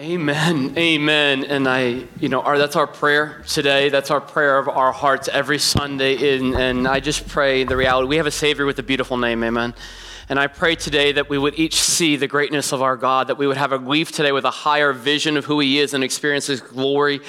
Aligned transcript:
Amen. 0.00 0.72
Amen. 0.78 1.44
And 1.44 1.68
I, 1.68 2.06
you 2.18 2.30
know, 2.30 2.40
our, 2.40 2.56
that's 2.56 2.74
our 2.74 2.86
prayer 2.86 3.42
today. 3.46 3.90
That's 3.90 4.10
our 4.10 4.22
prayer 4.22 4.56
of 4.56 4.66
our 4.66 4.92
hearts 4.92 5.28
every 5.28 5.58
Sunday. 5.58 6.38
And, 6.38 6.54
and 6.54 6.88
I 6.88 7.00
just 7.00 7.28
pray 7.28 7.64
the 7.64 7.76
reality. 7.76 8.08
We 8.08 8.16
have 8.16 8.24
a 8.24 8.30
Savior 8.30 8.64
with 8.64 8.78
a 8.78 8.82
beautiful 8.82 9.18
name. 9.18 9.44
Amen. 9.44 9.74
And 10.30 10.40
I 10.40 10.46
pray 10.46 10.74
today 10.74 11.12
that 11.12 11.28
we 11.28 11.36
would 11.36 11.58
each 11.58 11.82
see 11.82 12.16
the 12.16 12.28
greatness 12.28 12.72
of 12.72 12.80
our 12.80 12.96
God, 12.96 13.26
that 13.26 13.36
we 13.36 13.46
would 13.46 13.58
have 13.58 13.72
a 13.72 13.76
leave 13.76 14.10
today 14.10 14.32
with 14.32 14.46
a 14.46 14.50
higher 14.50 14.94
vision 14.94 15.36
of 15.36 15.44
who 15.44 15.60
He 15.60 15.78
is 15.80 15.92
and 15.92 16.02
experience 16.02 16.46
His 16.46 16.62
glory 16.62 17.20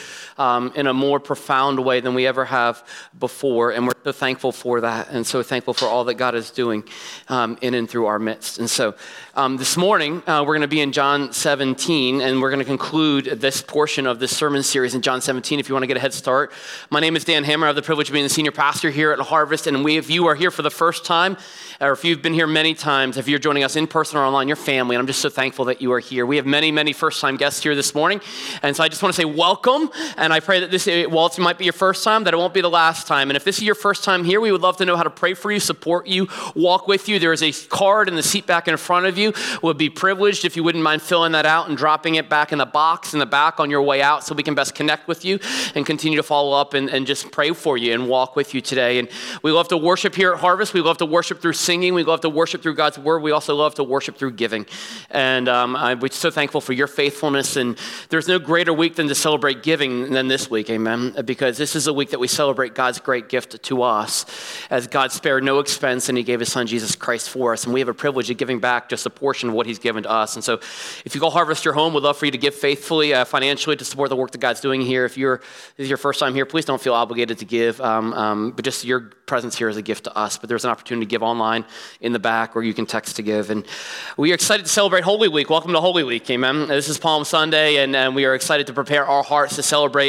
um, 0.41 0.71
in 0.75 0.87
a 0.87 0.93
more 0.93 1.19
profound 1.19 1.79
way 1.85 1.99
than 1.99 2.15
we 2.15 2.25
ever 2.25 2.45
have 2.45 2.83
before. 3.19 3.71
And 3.71 3.85
we're 3.85 3.93
so 4.03 4.11
thankful 4.11 4.51
for 4.51 4.81
that 4.81 5.09
and 5.11 5.25
so 5.25 5.43
thankful 5.43 5.75
for 5.75 5.85
all 5.85 6.03
that 6.05 6.15
God 6.15 6.33
is 6.33 6.49
doing 6.49 6.83
um, 7.29 7.59
in 7.61 7.75
and 7.75 7.87
through 7.87 8.07
our 8.07 8.17
midst. 8.17 8.57
And 8.57 8.67
so 8.67 8.95
um, 9.35 9.57
this 9.57 9.77
morning, 9.77 10.23
uh, 10.27 10.41
we're 10.41 10.55
going 10.55 10.61
to 10.61 10.67
be 10.67 10.81
in 10.81 10.91
John 10.91 11.31
17, 11.31 12.21
and 12.21 12.41
we're 12.41 12.49
going 12.49 12.59
to 12.59 12.65
conclude 12.65 13.25
this 13.25 13.61
portion 13.61 14.07
of 14.07 14.19
this 14.19 14.35
sermon 14.35 14.63
series 14.63 14.95
in 14.95 15.03
John 15.03 15.21
17 15.21 15.59
if 15.59 15.69
you 15.69 15.75
want 15.75 15.83
to 15.83 15.87
get 15.87 15.95
a 15.95 16.01
head 16.01 16.13
start. 16.13 16.51
My 16.89 16.99
name 16.99 17.15
is 17.15 17.23
Dan 17.23 17.43
Hammer. 17.43 17.67
I 17.67 17.69
have 17.69 17.75
the 17.75 17.83
privilege 17.83 18.09
of 18.09 18.13
being 18.13 18.25
the 18.25 18.29
senior 18.29 18.51
pastor 18.51 18.89
here 18.89 19.11
at 19.11 19.19
Harvest. 19.19 19.67
And 19.67 19.85
we, 19.85 19.97
if 19.97 20.09
you 20.09 20.25
are 20.25 20.35
here 20.35 20.49
for 20.49 20.63
the 20.63 20.71
first 20.71 21.05
time, 21.05 21.37
or 21.79 21.91
if 21.91 22.03
you've 22.03 22.21
been 22.21 22.33
here 22.33 22.47
many 22.47 22.73
times, 22.73 23.17
if 23.17 23.27
you're 23.27 23.39
joining 23.39 23.63
us 23.63 23.75
in 23.75 23.87
person 23.87 24.17
or 24.17 24.23
online, 24.23 24.47
your 24.47 24.57
family, 24.57 24.95
and 24.95 25.01
I'm 25.01 25.07
just 25.07 25.21
so 25.21 25.29
thankful 25.29 25.65
that 25.65 25.81
you 25.81 25.91
are 25.93 25.99
here. 25.99 26.25
We 26.25 26.37
have 26.37 26.45
many, 26.45 26.71
many 26.71 26.91
first 26.91 27.21
time 27.21 27.37
guests 27.37 27.61
here 27.61 27.75
this 27.75 27.93
morning. 27.93 28.21
And 28.63 28.75
so 28.75 28.83
I 28.83 28.87
just 28.87 29.01
want 29.03 29.15
to 29.15 29.21
say 29.21 29.25
welcome. 29.25 29.91
And 30.17 30.30
I 30.33 30.39
pray 30.39 30.59
that 30.61 30.71
this, 30.71 30.87
while 31.09 31.27
it 31.27 31.37
might 31.39 31.57
be 31.57 31.65
your 31.65 31.73
first 31.73 32.03
time, 32.03 32.23
that 32.25 32.33
it 32.33 32.37
won't 32.37 32.53
be 32.53 32.61
the 32.61 32.69
last 32.69 33.07
time. 33.07 33.29
And 33.29 33.37
if 33.37 33.43
this 33.43 33.57
is 33.57 33.63
your 33.63 33.75
first 33.75 34.03
time 34.03 34.23
here, 34.23 34.39
we 34.39 34.51
would 34.51 34.61
love 34.61 34.77
to 34.77 34.85
know 34.85 34.95
how 34.95 35.03
to 35.03 35.09
pray 35.09 35.33
for 35.33 35.51
you, 35.51 35.59
support 35.59 36.07
you, 36.07 36.27
walk 36.55 36.87
with 36.87 37.07
you. 37.07 37.19
There 37.19 37.33
is 37.33 37.43
a 37.43 37.51
card 37.67 38.07
in 38.07 38.15
the 38.15 38.23
seat 38.23 38.45
back 38.45 38.67
in 38.67 38.77
front 38.77 39.05
of 39.05 39.17
you. 39.17 39.33
Would 39.61 39.77
be 39.77 39.89
privileged 39.89 40.45
if 40.45 40.55
you 40.55 40.63
wouldn't 40.63 40.83
mind 40.83 41.01
filling 41.01 41.31
that 41.33 41.45
out 41.45 41.67
and 41.67 41.77
dropping 41.77 42.15
it 42.15 42.29
back 42.29 42.51
in 42.51 42.57
the 42.57 42.65
box 42.65 43.13
in 43.13 43.19
the 43.19 43.25
back 43.25 43.59
on 43.59 43.69
your 43.69 43.81
way 43.81 44.01
out 44.01 44.23
so 44.23 44.35
we 44.35 44.43
can 44.43 44.55
best 44.55 44.75
connect 44.75 45.07
with 45.07 45.25
you 45.25 45.39
and 45.75 45.85
continue 45.85 46.17
to 46.17 46.23
follow 46.23 46.59
up 46.59 46.73
and, 46.73 46.89
and 46.89 47.07
just 47.07 47.31
pray 47.31 47.51
for 47.51 47.77
you 47.77 47.93
and 47.93 48.07
walk 48.07 48.35
with 48.35 48.53
you 48.53 48.61
today. 48.61 48.99
And 48.99 49.09
we 49.43 49.51
love 49.51 49.67
to 49.69 49.77
worship 49.77 50.15
here 50.15 50.33
at 50.33 50.39
Harvest. 50.39 50.73
We 50.73 50.81
love 50.81 50.97
to 50.97 51.05
worship 51.05 51.41
through 51.41 51.53
singing. 51.53 51.93
We 51.93 52.03
love 52.03 52.21
to 52.21 52.29
worship 52.29 52.61
through 52.61 52.75
God's 52.75 52.97
word. 52.97 53.21
We 53.21 53.31
also 53.31 53.55
love 53.55 53.75
to 53.75 53.83
worship 53.83 54.17
through 54.17 54.31
giving. 54.31 54.65
And 55.09 55.47
um, 55.49 55.75
I'm 55.75 55.99
so 56.09 56.31
thankful 56.31 56.61
for 56.61 56.73
your 56.73 56.87
faithfulness. 56.87 57.55
And 57.55 57.77
there's 58.09 58.27
no 58.27 58.39
greater 58.39 58.73
week 58.73 58.95
than 58.95 59.07
to 59.07 59.15
celebrate 59.15 59.63
giving 59.63 60.10
than 60.13 60.27
this 60.27 60.49
week. 60.49 60.69
Amen. 60.69 61.15
Because 61.25 61.57
this 61.57 61.75
is 61.75 61.87
a 61.87 61.93
week 61.93 62.09
that 62.11 62.19
we 62.19 62.27
celebrate 62.27 62.75
God's 62.75 62.99
great 62.99 63.29
gift 63.29 63.61
to 63.63 63.83
us 63.83 64.25
as 64.69 64.87
God 64.87 65.11
spared 65.11 65.43
no 65.43 65.59
expense 65.59 66.09
and 66.09 66.17
he 66.17 66.23
gave 66.23 66.39
his 66.39 66.51
son 66.51 66.67
Jesus 66.67 66.95
Christ 66.95 67.29
for 67.29 67.53
us. 67.53 67.63
And 67.63 67.73
we 67.73 67.79
have 67.79 67.89
a 67.89 67.93
privilege 67.93 68.29
of 68.29 68.37
giving 68.37 68.59
back 68.59 68.89
just 68.89 69.05
a 69.05 69.09
portion 69.09 69.49
of 69.49 69.55
what 69.55 69.65
he's 69.65 69.79
given 69.79 70.03
to 70.03 70.11
us. 70.11 70.35
And 70.35 70.43
so 70.43 70.55
if 71.05 71.15
you 71.15 71.21
go 71.21 71.29
harvest 71.29 71.65
your 71.65 71.73
home, 71.73 71.93
we'd 71.93 72.03
love 72.03 72.17
for 72.17 72.25
you 72.25 72.31
to 72.31 72.37
give 72.37 72.53
faithfully, 72.53 73.13
uh, 73.13 73.25
financially 73.25 73.75
to 73.75 73.85
support 73.85 74.09
the 74.09 74.15
work 74.15 74.31
that 74.31 74.39
God's 74.39 74.59
doing 74.59 74.81
here. 74.81 75.05
If 75.05 75.17
you're, 75.17 75.37
this 75.77 75.85
is 75.85 75.89
your 75.89 75.97
first 75.97 76.19
time 76.19 76.35
here, 76.35 76.45
please 76.45 76.65
don't 76.65 76.81
feel 76.81 76.93
obligated 76.93 77.37
to 77.39 77.45
give. 77.45 77.79
Um, 77.79 78.13
um, 78.13 78.51
but 78.51 78.65
just 78.65 78.83
your 78.83 78.99
presence 79.27 79.57
here 79.57 79.69
is 79.69 79.77
a 79.77 79.81
gift 79.81 80.03
to 80.03 80.17
us. 80.17 80.37
But 80.37 80.49
there's 80.49 80.65
an 80.65 80.71
opportunity 80.71 81.05
to 81.05 81.09
give 81.09 81.23
online 81.23 81.63
in 82.01 82.11
the 82.11 82.19
back 82.19 82.55
or 82.55 82.63
you 82.63 82.73
can 82.73 82.85
text 82.85 83.15
to 83.15 83.21
give. 83.21 83.49
And 83.49 83.65
we 84.17 84.31
are 84.31 84.35
excited 84.35 84.63
to 84.63 84.71
celebrate 84.71 85.05
Holy 85.05 85.29
Week. 85.29 85.49
Welcome 85.49 85.71
to 85.71 85.79
Holy 85.79 86.03
Week. 86.03 86.29
Amen. 86.29 86.67
This 86.67 86.89
is 86.89 86.97
Palm 86.97 87.23
Sunday 87.23 87.77
and, 87.77 87.95
and 87.95 88.13
we 88.13 88.25
are 88.25 88.35
excited 88.35 88.67
to 88.67 88.73
prepare 88.73 89.05
our 89.05 89.23
hearts 89.23 89.55
to 89.55 89.63
celebrate 89.63 90.00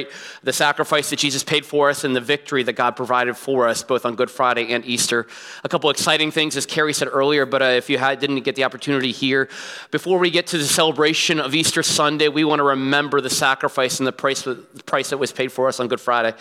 the 0.43 0.53
sacrifice 0.53 1.11
that 1.11 1.19
Jesus 1.19 1.43
paid 1.43 1.65
for 1.65 1.91
us 1.91 2.05
and 2.05 2.15
the 2.15 2.21
victory 2.21 2.63
that 2.63 2.75
God 2.75 2.97
provided 2.97 3.37
for 3.37 3.69
us 3.69 3.83
both 3.83 4.05
on 4.05 4.15
Good 4.15 4.31
Friday 4.31 4.73
and 4.73 4.85
Easter. 4.85 5.27
A 5.65 5.69
couple 5.69 5.91
exciting 5.91 6.31
things, 6.31 6.57
as 6.57 6.67
Carrie 6.67 6.93
said 6.93 7.09
earlier, 7.11 7.47
but 7.47 7.63
uh, 7.63 7.67
if 7.67 7.91
you 7.91 7.99
had, 7.99 8.19
didn't 8.19 8.41
get 8.41 8.57
the 8.57 8.65
opportunity 8.65 9.13
here, 9.13 9.49
before 9.91 10.19
we 10.19 10.31
get 10.31 10.47
to 10.49 10.59
the 10.59 10.65
celebration 10.65 11.39
of 11.41 11.55
Easter 11.55 11.83
Sunday, 11.83 12.29
we 12.29 12.45
want 12.45 12.61
to 12.61 12.65
remember 12.65 13.21
the 13.21 13.31
sacrifice 13.31 14.01
and 14.01 14.07
the 14.07 14.13
price, 14.13 14.43
the 14.43 14.57
price 14.87 15.11
that 15.11 15.19
was 15.19 15.33
paid 15.33 15.53
for 15.53 15.69
us 15.69 15.81
on 15.81 15.89
Good 15.89 16.01
Friday. 16.01 16.35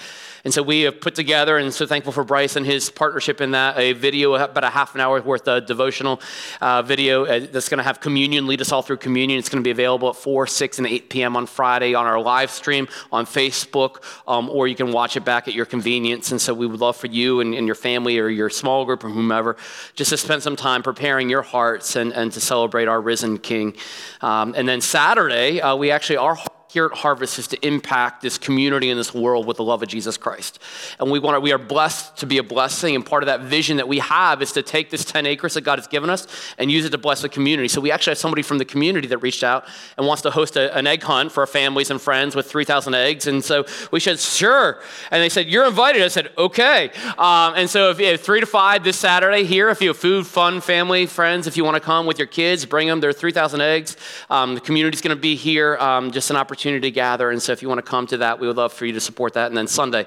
And 0.44 0.53
so 0.53 0.63
we 0.63 0.81
have 0.81 1.02
put 1.02 1.16
together, 1.16 1.57
and 1.57 1.73
so 1.73 1.85
thankful 1.85 2.11
for 2.11 2.23
Bryce 2.23 2.55
and 2.55 2.66
his 2.66 2.89
partnership 2.89 3.41
in 3.41 3.52
that, 3.52 3.77
a 3.77 3.94
video, 3.94 4.33
about 4.33 4.63
a 4.63 4.69
half 4.69 4.95
an 4.95 5.01
hour 5.01 5.22
worth 5.22 5.47
of 5.47 5.66
devotional 5.66 6.19
uh, 6.62 6.81
video 6.81 7.25
uh, 7.25 7.45
that's 7.51 7.69
going 7.69 7.78
to 7.78 7.83
have 7.83 8.00
communion, 8.00 8.47
lead 8.47 8.62
us 8.62 8.72
all 8.72 8.81
through 8.81 8.97
communion. 8.97 9.38
It's 9.38 9.50
going 9.50 9.63
to 9.63 9.68
be 9.68 9.72
available 9.72 10.09
at 10.09 10.16
4, 10.16 10.47
6, 10.47 10.78
and 10.79 10.88
8 10.88 11.09
p.m. 11.09 11.35
on 11.35 11.45
Friday 11.45 11.94
on 11.94 12.06
our 12.06 12.19
live 12.19 12.50
stream 12.50 12.88
on 13.12 13.25
Facebook, 13.25 13.41
um, 14.28 14.50
or 14.50 14.68
you 14.68 14.75
can 14.75 14.91
watch 14.91 15.18
it 15.18 15.25
back 15.25 15.47
at 15.47 15.53
your 15.53 15.66
convenience. 15.66 16.31
And 16.31 16.40
so 16.40 16.53
we 16.53 16.68
would 16.68 16.79
love 16.79 16.96
for 16.96 17.07
you 17.07 17.40
and, 17.40 17.53
and 17.56 17.66
your 17.66 17.75
family 17.75 18.19
or 18.19 18.29
your 18.29 18.50
small 18.50 18.85
group 18.85 19.03
or 19.03 19.09
whomever 19.09 19.57
just 19.96 20.09
to 20.12 20.18
spend 20.18 20.44
some 20.44 20.56
time 20.56 20.84
preparing 20.84 21.29
your 21.29 21.41
hearts 21.41 21.96
and, 21.96 22.13
and 22.13 22.31
to 22.34 22.40
celebrate 22.40 22.88
our 22.88 23.01
risen 23.01 23.38
King. 23.38 23.75
Um, 24.22 24.53
and 24.56 24.68
then 24.68 24.81
Saturday, 24.81 25.62
uh, 25.62 25.75
we 25.75 25.91
actually 25.91 26.18
are 26.18 26.38
here 26.71 26.85
at 26.85 26.93
Harvest 26.93 27.37
is 27.37 27.47
to 27.47 27.67
impact 27.67 28.21
this 28.21 28.37
community 28.37 28.89
and 28.89 28.97
this 28.97 29.13
world 29.13 29.45
with 29.45 29.57
the 29.57 29.63
love 29.63 29.83
of 29.83 29.89
Jesus 29.89 30.15
Christ. 30.15 30.57
And 31.01 31.11
we 31.11 31.19
want 31.19 31.35
to, 31.35 31.41
we 31.41 31.51
are 31.51 31.57
blessed 31.57 32.15
to 32.19 32.25
be 32.25 32.37
a 32.37 32.43
blessing. 32.43 32.95
And 32.95 33.05
part 33.05 33.23
of 33.23 33.27
that 33.27 33.41
vision 33.41 33.75
that 33.75 33.89
we 33.89 33.99
have 33.99 34.41
is 34.41 34.53
to 34.53 34.63
take 34.63 34.89
this 34.89 35.03
10 35.03 35.25
acres 35.25 35.55
that 35.55 35.61
God 35.61 35.79
has 35.79 35.87
given 35.87 36.09
us 36.09 36.27
and 36.57 36.71
use 36.71 36.85
it 36.85 36.91
to 36.91 36.97
bless 36.97 37.23
the 37.23 37.27
community. 37.27 37.67
So 37.67 37.81
we 37.81 37.91
actually 37.91 38.11
have 38.11 38.19
somebody 38.19 38.41
from 38.41 38.57
the 38.57 38.63
community 38.63 39.09
that 39.09 39.17
reached 39.17 39.43
out 39.43 39.67
and 39.97 40.07
wants 40.07 40.21
to 40.21 40.31
host 40.31 40.55
a, 40.55 40.73
an 40.77 40.87
egg 40.87 41.03
hunt 41.03 41.33
for 41.33 41.41
our 41.41 41.47
families 41.47 41.91
and 41.91 41.99
friends 41.99 42.37
with 42.37 42.49
3,000 42.49 42.95
eggs. 42.95 43.27
And 43.27 43.43
so 43.43 43.65
we 43.91 43.99
said, 43.99 44.17
sure. 44.17 44.81
And 45.11 45.21
they 45.21 45.27
said, 45.27 45.47
you're 45.47 45.67
invited. 45.67 46.01
I 46.01 46.07
said, 46.07 46.31
okay. 46.38 46.91
Um, 47.17 47.53
and 47.57 47.69
so 47.69 47.89
if 47.89 47.99
you 47.99 48.05
have 48.05 48.21
three 48.21 48.39
to 48.39 48.45
five 48.45 48.85
this 48.85 48.97
Saturday 48.97 49.43
here, 49.43 49.67
if 49.67 49.81
you 49.81 49.89
have 49.89 49.97
food, 49.97 50.25
fun, 50.25 50.61
family, 50.61 51.05
friends, 51.05 51.47
if 51.47 51.57
you 51.57 51.65
want 51.65 51.75
to 51.75 51.81
come 51.81 52.05
with 52.05 52.17
your 52.17 52.27
kids, 52.27 52.65
bring 52.65 52.88
them. 52.88 53.01
There 53.01 53.09
are 53.09 53.13
3,000 53.13 53.59
eggs. 53.59 53.97
Um, 54.29 54.55
the 54.55 54.61
community's 54.61 55.01
going 55.01 55.17
to 55.17 55.21
be 55.21 55.35
here. 55.35 55.75
Um, 55.75 56.11
just 56.11 56.29
an 56.29 56.38
opportunity 56.38 56.60
opportunity 56.61 56.91
to 56.91 56.94
gather. 56.94 57.31
And 57.31 57.41
so 57.41 57.53
if 57.53 57.63
you 57.63 57.67
want 57.67 57.83
to 57.83 57.89
come 57.89 58.05
to 58.05 58.17
that, 58.17 58.39
we 58.39 58.45
would 58.45 58.55
love 58.55 58.72
for 58.72 58.85
you 58.85 58.94
to 58.94 58.99
support 58.99 59.33
that. 59.33 59.47
And 59.47 59.57
then 59.57 59.66
Sunday 59.66 60.05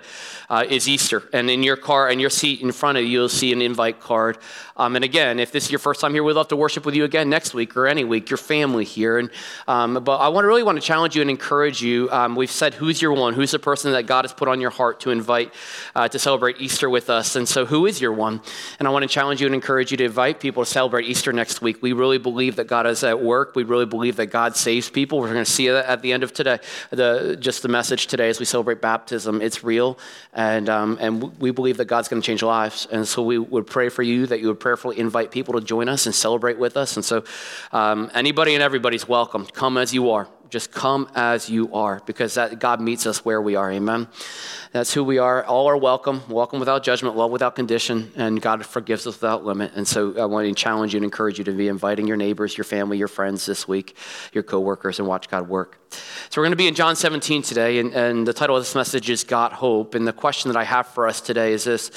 uh, 0.49 0.65
is 0.69 0.89
Easter. 0.89 1.29
And 1.33 1.51
in 1.51 1.65
your 1.65 1.77
car 1.77 2.09
and 2.09 2.21
your 2.21 2.31
seat 2.31 2.61
in 2.61 2.71
front 2.71 2.97
of 2.97 3.03
you, 3.03 3.11
you'll 3.11 3.29
see 3.29 3.53
an 3.53 3.61
invite 3.61 3.99
card. 3.99 4.39
Um, 4.77 4.95
and 4.95 5.05
again, 5.05 5.41
if 5.41 5.51
this 5.51 5.65
is 5.65 5.73
your 5.73 5.81
first 5.81 6.01
time 6.01 6.13
here, 6.15 6.23
we'd 6.23 6.35
love 6.35 6.49
to 6.49 6.57
worship 6.57 6.87
with 6.87 6.95
you 6.95 7.05
again 7.05 7.29
next 7.29 7.53
week 7.53 7.77
or 7.77 7.89
any 7.89 8.05
week, 8.05 8.31
your 8.31 8.39
family 8.39 8.85
here. 8.85 9.19
And, 9.19 9.31
um, 9.67 10.05
but 10.05 10.19
I 10.19 10.29
want 10.29 10.47
really 10.47 10.63
want 10.63 10.81
to 10.81 10.87
challenge 10.87 11.17
you 11.17 11.23
and 11.23 11.31
encourage 11.31 11.83
you. 11.83 12.09
Um, 12.11 12.37
we've 12.37 12.51
said, 12.51 12.75
who's 12.75 13.03
your 13.03 13.13
one? 13.13 13.35
Who's 13.35 13.51
the 13.51 13.59
person 13.59 13.93
that 13.93 14.07
God 14.07 14.25
has 14.25 14.33
put 14.33 14.47
on 14.47 14.61
your 14.61 14.71
heart 14.71 15.01
to 15.01 15.11
invite 15.11 15.53
uh, 15.97 16.09
to 16.09 16.19
celebrate 16.19 16.61
Easter 16.61 16.89
with 16.89 17.11
us? 17.11 17.35
And 17.35 17.49
so 17.49 17.67
who 17.67 17.87
is 17.87 18.01
your 18.01 18.13
one? 18.13 18.41
And 18.79 18.87
I 18.87 18.93
want 18.93 19.03
to 19.03 19.09
challenge 19.09 19.41
you 19.41 19.47
and 19.47 19.55
encourage 19.55 19.91
you 19.91 19.97
to 19.97 20.05
invite 20.05 20.39
people 20.39 20.65
to 20.65 20.71
celebrate 20.71 21.07
Easter 21.07 21.33
next 21.33 21.61
week. 21.61 21.83
We 21.83 21.93
really 21.93 22.19
believe 22.19 22.57
that 22.57 22.69
God 22.69 22.87
is 22.87 23.03
at 23.03 23.21
work. 23.21 23.57
We 23.57 23.65
really 23.65 23.87
believe 23.87 24.17
that 24.17 24.27
God 24.27 24.57
saves 24.57 24.89
people. 24.89 25.19
We're 25.19 25.33
going 25.33 25.45
to 25.45 25.51
see 25.51 25.69
that 25.69 25.87
at 25.87 26.01
the 26.01 26.13
end 26.13 26.23
of 26.23 26.33
today 26.33 26.45
today, 26.45 26.65
the, 26.91 27.37
just 27.37 27.63
the 27.63 27.69
message 27.69 28.07
today 28.07 28.29
as 28.29 28.39
we 28.39 28.45
celebrate 28.45 28.81
baptism. 28.81 29.41
It's 29.41 29.65
real, 29.65 29.99
and, 30.33 30.69
um, 30.69 30.99
and 31.01 31.39
we 31.41 31.51
believe 31.51 31.79
that 31.79 31.87
God's 31.87 32.09
going 32.09 32.21
to 32.23 32.27
change 32.27 32.43
lives. 32.43 32.87
And 32.91 33.07
so 33.07 33.23
we 33.23 33.39
would 33.39 33.67
pray 33.67 33.89
for 33.89 34.03
you 34.03 34.27
that 34.27 34.41
you 34.41 34.49
would 34.49 34.61
prayerfully 34.65 34.99
invite 34.99 35.31
people 35.31 35.53
to 35.53 35.61
join 35.61 35.91
us 35.91 36.07
and 36.07 36.15
celebrate 36.15 36.59
with 36.59 36.75
us. 36.75 36.97
And 36.97 37.05
so 37.05 37.23
um, 37.71 38.11
anybody 38.15 38.55
and 38.55 38.63
everybody's 38.63 39.07
welcome. 39.07 39.45
Come 39.45 39.77
as 39.77 39.93
you 39.93 40.11
are. 40.11 40.27
Just 40.51 40.71
come 40.71 41.09
as 41.15 41.49
you 41.51 41.73
are 41.75 42.01
because 42.07 42.35
that, 42.35 42.59
God 42.59 42.81
meets 42.81 43.07
us 43.07 43.25
where 43.25 43.41
we 43.41 43.57
are. 43.57 43.71
Amen. 43.73 44.09
That's 44.73 44.93
who 44.93 45.05
we 45.05 45.19
are. 45.19 45.45
All 45.45 45.69
are 45.69 45.77
welcome. 45.77 46.23
Welcome 46.29 46.59
without 46.59 46.83
judgment, 46.83 47.17
love 47.17 47.31
without 47.31 47.55
condition, 47.55 48.13
and 48.17 48.41
God 48.41 48.65
forgives 48.67 49.07
us 49.07 49.15
without 49.15 49.45
limit. 49.45 49.73
And 49.75 49.87
so 49.87 50.19
I 50.21 50.25
want 50.27 50.49
to 50.49 50.55
challenge 50.55 50.95
you 50.95 50.99
and 50.99 51.05
encourage 51.05 51.39
you 51.39 51.45
to 51.45 51.53
be 51.53 51.69
inviting 51.69 52.07
your 52.07 52.17
neighbors, 52.17 52.57
your 52.57 52.65
family, 52.65 52.99
your 52.99 53.09
friends 53.09 53.47
this 53.47 53.69
week, 53.69 53.97
your 54.33 54.43
coworkers, 54.43 54.99
and 54.99 55.07
watch 55.07 55.29
God 55.29 55.49
work. 55.49 55.79
So 56.31 56.41
we're 56.41 56.47
going 56.47 56.53
to 56.53 56.57
be 56.57 56.67
in 56.67 56.75
John 56.75 56.97
17 56.97 57.43
today, 57.43 57.79
and, 57.79 57.93
and 57.95 58.27
the 58.27 58.33
title 58.33 58.57
of 58.57 58.63
this 58.63 58.75
message 58.75 59.09
is 59.11 59.23
Got 59.23 59.53
Hope. 59.53 59.95
And 59.95 60.07
the 60.07 60.13
question 60.13 60.51
that 60.53 60.59
I 60.59 60.65
have 60.65 60.89
for 60.89 61.07
us 61.07 61.21
today 61.21 61.53
is 61.53 61.65
this 61.65 61.91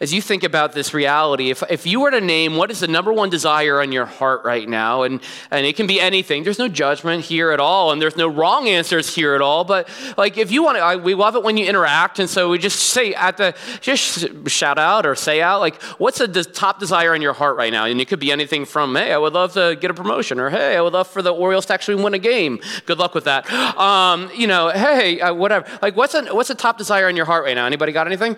as 0.00 0.12
you 0.12 0.20
think 0.20 0.42
about 0.42 0.72
this 0.72 0.92
reality, 0.92 1.50
if, 1.50 1.62
if 1.70 1.86
you 1.86 2.00
were 2.00 2.10
to 2.10 2.20
name 2.20 2.56
what 2.56 2.70
is 2.70 2.80
the 2.80 2.88
number 2.88 3.12
one 3.12 3.30
desire 3.30 3.80
on 3.80 3.92
your 3.92 4.06
heart 4.06 4.44
right 4.44 4.68
now, 4.68 5.02
and, 5.02 5.20
and 5.50 5.64
it 5.64 5.76
can 5.76 5.86
be 5.86 6.00
anything, 6.00 6.42
there's 6.42 6.58
no 6.58 6.68
judgment 6.68 7.24
here 7.24 7.52
at 7.52 7.60
all, 7.60 7.85
and 7.92 8.02
there's 8.02 8.16
no 8.16 8.26
wrong 8.26 8.68
answers 8.68 9.14
here 9.14 9.34
at 9.34 9.40
all. 9.40 9.62
But 9.64 9.88
like 10.16 10.36
if 10.36 10.50
you 10.50 10.64
want 10.64 10.78
to, 10.78 11.02
we 11.02 11.14
love 11.14 11.36
it 11.36 11.44
when 11.44 11.56
you 11.56 11.66
interact, 11.66 12.18
and 12.18 12.28
so 12.28 12.50
we 12.50 12.58
just 12.58 12.80
say 12.80 13.14
at 13.14 13.36
the, 13.36 13.54
just 13.80 14.48
shout 14.48 14.78
out 14.78 15.06
or 15.06 15.14
say 15.14 15.40
out, 15.40 15.60
like, 15.60 15.80
what's 15.98 16.18
the 16.18 16.44
top 16.44 16.80
desire 16.80 17.14
in 17.14 17.22
your 17.22 17.34
heart 17.34 17.56
right 17.56 17.72
now? 17.72 17.84
And 17.84 18.00
it 18.00 18.08
could 18.08 18.20
be 18.20 18.32
anything 18.32 18.64
from, 18.64 18.96
hey, 18.96 19.12
I 19.12 19.18
would 19.18 19.34
love 19.34 19.52
to 19.52 19.76
get 19.80 19.90
a 19.90 19.94
promotion, 19.94 20.40
or 20.40 20.50
hey, 20.50 20.76
I 20.76 20.80
would 20.80 20.94
love 20.94 21.06
for 21.06 21.22
the 21.22 21.32
Orioles 21.32 21.66
to 21.66 21.74
actually 21.74 22.02
win 22.02 22.12
a 22.12 22.18
game. 22.18 22.58
Good 22.86 22.98
luck 22.98 23.14
with 23.14 23.24
that 23.24 23.36
that. 23.36 23.78
Um, 23.78 24.30
you 24.34 24.46
know, 24.46 24.70
hey, 24.70 25.20
uh, 25.20 25.34
whatever. 25.34 25.66
Like, 25.82 25.96
what's 25.96 26.14
a, 26.14 26.34
what's 26.34 26.48
the 26.48 26.54
top 26.54 26.78
desire 26.78 27.08
in 27.08 27.16
your 27.16 27.26
heart 27.26 27.44
right 27.44 27.54
now? 27.54 27.66
Anybody 27.66 27.92
got 27.92 28.06
anything? 28.06 28.36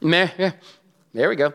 Meh, 0.00 0.28
yeah. 0.38 0.52
There 1.12 1.28
we 1.28 1.36
go. 1.36 1.54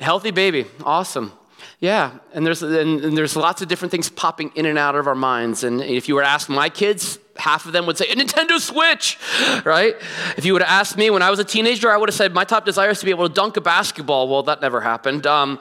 Healthy 0.00 0.30
baby. 0.30 0.66
Awesome. 0.84 1.32
Yeah, 1.80 2.18
and 2.34 2.44
there's, 2.44 2.62
and, 2.62 3.04
and 3.04 3.16
there's 3.16 3.36
lots 3.36 3.62
of 3.62 3.68
different 3.68 3.92
things 3.92 4.10
popping 4.10 4.50
in 4.56 4.66
and 4.66 4.76
out 4.78 4.96
of 4.96 5.06
our 5.06 5.14
minds. 5.14 5.62
And 5.62 5.80
if 5.80 6.08
you 6.08 6.16
were 6.16 6.22
to 6.22 6.28
ask 6.28 6.48
my 6.48 6.68
kids, 6.68 7.18
half 7.38 7.66
of 7.66 7.72
them 7.72 7.86
would 7.86 7.96
say, 7.96 8.06
Nintendo 8.06 8.58
Switch, 8.58 9.18
right? 9.64 9.96
If 10.36 10.44
you 10.44 10.52
would 10.52 10.62
have 10.62 10.70
asked 10.70 10.96
me 10.96 11.10
when 11.10 11.22
I 11.22 11.30
was 11.30 11.38
a 11.38 11.44
teenager, 11.44 11.90
I 11.90 11.96
would 11.96 12.08
have 12.08 12.16
said, 12.16 12.34
my 12.34 12.44
top 12.44 12.64
desire 12.64 12.90
is 12.90 12.98
to 13.00 13.04
be 13.04 13.10
able 13.10 13.28
to 13.28 13.34
dunk 13.34 13.56
a 13.56 13.60
basketball. 13.60 14.28
Well, 14.28 14.42
that 14.44 14.60
never 14.60 14.80
happened. 14.80 15.26
Um, 15.26 15.60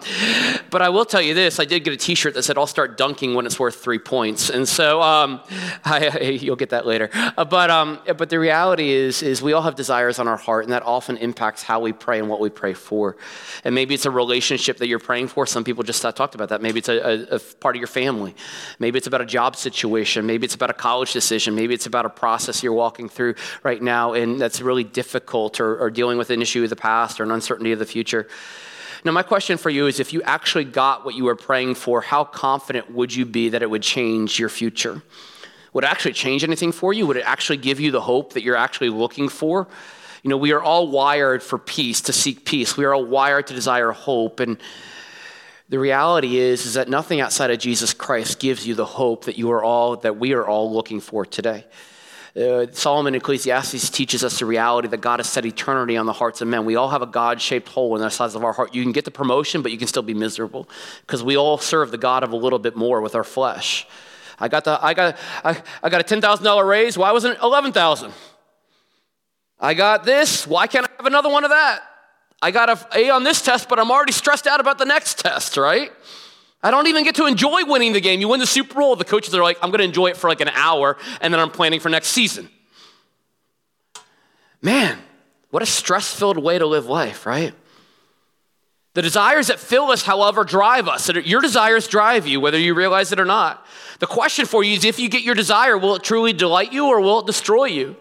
but 0.70 0.82
I 0.82 0.90
will 0.90 1.06
tell 1.06 1.22
you 1.22 1.34
this 1.34 1.60
I 1.60 1.66
did 1.66 1.84
get 1.84 1.94
a 1.94 1.98
t 1.98 2.16
shirt 2.16 2.34
that 2.34 2.44
said, 2.44 2.58
I'll 2.58 2.68
start 2.68 2.98
dunking 2.98 3.36
when 3.36 3.46
it's 3.46 3.60
worth 3.60 3.76
three 3.76 4.00
points. 4.00 4.50
And 4.50 4.68
so 4.68 5.02
um, 5.02 5.42
I, 5.86 6.38
you'll 6.42 6.56
get 6.56 6.70
that 6.70 6.86
later. 6.86 7.10
Uh, 7.14 7.46
but, 7.46 7.70
um, 7.70 8.00
but 8.18 8.30
the 8.30 8.40
reality 8.40 8.92
is, 8.92 9.24
is 9.24 9.42
we 9.42 9.54
all 9.54 9.62
have 9.62 9.76
desires 9.76 10.20
on 10.20 10.28
our 10.28 10.38
heart, 10.38 10.64
and 10.64 10.74
that 10.74 10.84
often 10.84 11.18
impacts 11.18 11.64
how 11.64 11.80
we 11.80 11.94
pray 11.94 12.20
and 12.20 12.30
what 12.30 12.40
we 12.40 12.50
pray 12.50 12.74
for. 12.74 13.18
And 13.64 13.76
maybe 13.76 13.94
it's 13.94 14.06
a 14.06 14.12
relationship 14.12 14.78
that 14.78 14.88
you're 14.88 15.00
praying 15.00 15.28
for. 15.28 15.46
Some 15.46 15.64
people 15.64 15.84
just 15.84 16.02
talked 16.02 16.36
about 16.36 16.50
that. 16.50 16.62
Maybe 16.62 16.80
it's 16.80 16.90
a, 16.90 16.98
a, 17.32 17.36
a 17.36 17.40
part 17.40 17.76
of 17.76 17.80
your 17.80 17.88
family. 17.88 18.36
Maybe 18.80 18.98
it's 18.98 19.08
about 19.08 19.22
a 19.22 19.26
job 19.26 19.56
situation. 19.56 20.26
Maybe 20.26 20.46
it's 20.46 20.56
about 20.56 20.70
a 20.70 20.74
college 20.74 21.14
decision. 21.14 21.56
Maybe 21.56 21.67
it's 21.72 21.86
about 21.86 22.06
a 22.06 22.10
process 22.10 22.64
you're 22.64 22.74
walking 22.74 23.10
through 23.10 23.36
right 23.64 23.82
now, 23.82 24.14
and 24.14 24.40
that's 24.40 24.62
really 24.62 24.84
difficult, 24.84 25.60
or, 25.60 25.78
or 25.78 25.90
dealing 25.90 26.18
with 26.18 26.30
an 26.30 26.42
issue 26.42 26.64
of 26.64 26.70
the 26.70 26.76
past 26.76 27.20
or 27.20 27.24
an 27.24 27.32
uncertainty 27.32 27.72
of 27.72 27.80
the 27.80 27.86
future. 27.86 28.28
Now, 29.04 29.12
my 29.12 29.24
question 29.24 29.58
for 29.58 29.70
you 29.70 29.88
is 29.88 30.00
if 30.00 30.12
you 30.12 30.22
actually 30.24 30.66
got 30.66 31.06
what 31.06 31.16
you 31.16 31.24
were 31.24 31.36
praying 31.36 31.76
for, 31.76 32.02
how 32.02 32.24
confident 32.24 32.92
would 32.92 33.14
you 33.14 33.26
be 33.26 33.50
that 33.50 33.62
it 33.62 33.70
would 33.70 33.84
change 33.84 34.40
your 34.40 34.50
future? 34.50 35.02
Would 35.74 35.84
it 35.84 35.92
actually 35.92 36.14
change 36.14 36.44
anything 36.44 36.72
for 36.72 36.94
you? 36.94 37.06
Would 37.06 37.18
it 37.18 37.26
actually 37.26 37.58
give 37.58 37.80
you 37.80 37.92
the 37.92 38.02
hope 38.02 38.34
that 38.34 38.44
you're 38.44 38.56
actually 38.56 38.90
looking 38.90 39.30
for? 39.30 39.68
You 40.24 40.30
know, 40.30 40.38
we 40.38 40.52
are 40.52 40.62
all 40.62 40.90
wired 40.90 41.44
for 41.44 41.58
peace, 41.58 42.02
to 42.02 42.14
seek 42.14 42.44
peace. 42.44 42.76
We 42.76 42.86
are 42.86 42.94
all 42.94 43.06
wired 43.06 43.48
to 43.48 43.54
desire 43.54 43.92
hope. 43.92 44.40
And 44.40 44.58
the 45.70 45.80
reality 45.80 46.38
is, 46.38 46.66
is 46.66 46.76
that 46.76 46.88
nothing 46.88 47.20
outside 47.20 47.52
of 47.52 47.60
Jesus 47.60 47.94
Christ 47.94 48.40
gives 48.40 48.66
you 48.66 48.74
the 48.76 48.86
hope 48.86 49.26
that 49.26 49.38
you 49.38 49.52
are 49.52 49.64
all, 49.64 49.98
that 49.98 50.18
we 50.18 50.34
are 50.34 50.48
all 50.48 50.72
looking 50.72 51.02
for 51.02 51.26
today. 51.26 51.66
Uh, 52.36 52.68
Solomon 52.72 53.16
Ecclesiastes 53.16 53.90
teaches 53.90 54.24
us 54.24 54.40
the 54.40 54.46
reality 54.46 54.88
that 54.88 55.02
God 55.02 55.20
has 55.20 55.28
set 55.28 55.46
eternity 55.46 55.98
on 55.98 56.06
the 56.06 56.14
hearts 56.14 56.40
of 56.40 56.48
men. 56.48 56.66
We 56.66 56.76
all 56.76 56.90
have 56.90 57.02
a 57.02 57.08
God 57.08 57.42
shaped 57.42 57.68
hole 57.68 57.96
in 57.96 58.02
the 58.02 58.10
size 58.10 58.36
of 58.36 58.44
our 58.44 58.54
heart. 58.54 58.76
You 58.76 58.84
can 58.84 58.92
get 58.92 59.06
the 59.06 59.12
promotion, 59.12 59.62
but 59.62 59.72
you 59.72 59.78
can 59.78 59.88
still 59.88 60.04
be 60.04 60.14
miserable 60.14 60.70
because 61.02 61.24
we 61.24 61.36
all 61.36 61.58
serve 61.58 61.90
the 61.90 61.98
God 61.98 62.24
of 62.24 62.32
a 62.32 62.36
little 62.36 62.60
bit 62.60 62.76
more 62.76 63.02
with 63.02 63.16
our 63.16 63.24
flesh. 63.24 63.88
I 64.40 64.50
got, 64.50 64.66
the, 64.66 64.80
I 64.86 64.94
got, 64.94 65.18
I, 65.44 65.62
I 65.82 65.90
got 65.90 66.00
a 66.00 66.16
$10,000 66.16 66.68
raise. 66.68 66.98
Why 66.98 67.12
wasn't 67.12 67.36
it 67.36 67.42
11000 67.42 68.14
I 69.60 69.74
got 69.74 70.04
this. 70.04 70.46
Why 70.46 70.68
can't 70.68 70.86
I 70.86 70.90
have 70.98 71.08
another 71.08 71.30
one 71.30 71.44
of 71.44 71.50
that? 71.50 71.82
I 72.42 72.52
got 72.52 72.70
an 72.70 72.78
A 72.96 73.10
on 73.10 73.24
this 73.24 73.42
test, 73.42 73.68
but 73.68 73.80
I'm 73.80 73.92
already 73.92 74.12
stressed 74.12 74.48
out 74.48 74.60
about 74.60 74.78
the 74.78 74.86
next 74.86 75.20
test, 75.20 75.58
right? 75.58 75.92
I 76.62 76.72
don't 76.72 76.88
even 76.88 77.04
get 77.04 77.16
to 77.16 77.26
enjoy 77.26 77.66
winning 77.66 77.94
the 77.94 78.02
game. 78.02 78.20
You 78.20 78.28
win 78.28 78.40
the 78.40 78.48
Super 78.48 78.76
Bowl, 78.76 78.96
the 78.96 79.06
coaches 79.06 79.34
are 79.34 79.44
like, 79.44 79.58
I'm 79.62 79.70
going 79.70 79.80
to 79.80 79.86
enjoy 79.86 80.08
it 80.08 80.18
for 80.18 80.30
like 80.30 80.42
an 80.42 80.50
hour, 80.50 80.98
and 81.22 81.34
then 81.34 81.40
I'm 81.40 81.52
planning 81.52 81.80
for 81.80 81.90
next 81.90 82.10
season. 82.10 82.50
Man, 84.62 84.98
what 85.52 85.64
a 85.64 85.66
stress 85.66 86.14
filled 86.14 86.38
way 86.38 86.60
to 86.60 86.66
live 86.66 86.88
life, 86.88 87.26
right? 87.26 87.54
The 88.96 89.04
desires 89.04 89.48
that 89.48 89.60
fill 89.60 89.92
us, 89.92 90.02
however, 90.04 90.44
drive 90.44 90.88
us. 90.88 91.08
Your 91.10 91.42
desires 91.42 91.88
drive 91.88 92.26
you, 92.26 92.40
whether 92.40 92.58
you 92.58 92.74
realize 92.74 93.12
it 93.12 93.20
or 93.20 93.26
not. 93.26 93.64
The 94.00 94.08
question 94.08 94.46
for 94.46 94.64
you 94.64 94.74
is 94.74 94.86
if 94.86 95.00
you 95.00 95.08
get 95.08 95.22
your 95.22 95.36
desire, 95.36 95.78
will 95.78 95.96
it 95.96 96.04
truly 96.04 96.34
delight 96.34 96.74
you 96.74 96.88
or 96.88 97.00
will 97.00 97.20
it 97.20 97.28
destroy 97.28 97.66
you? 97.66 97.96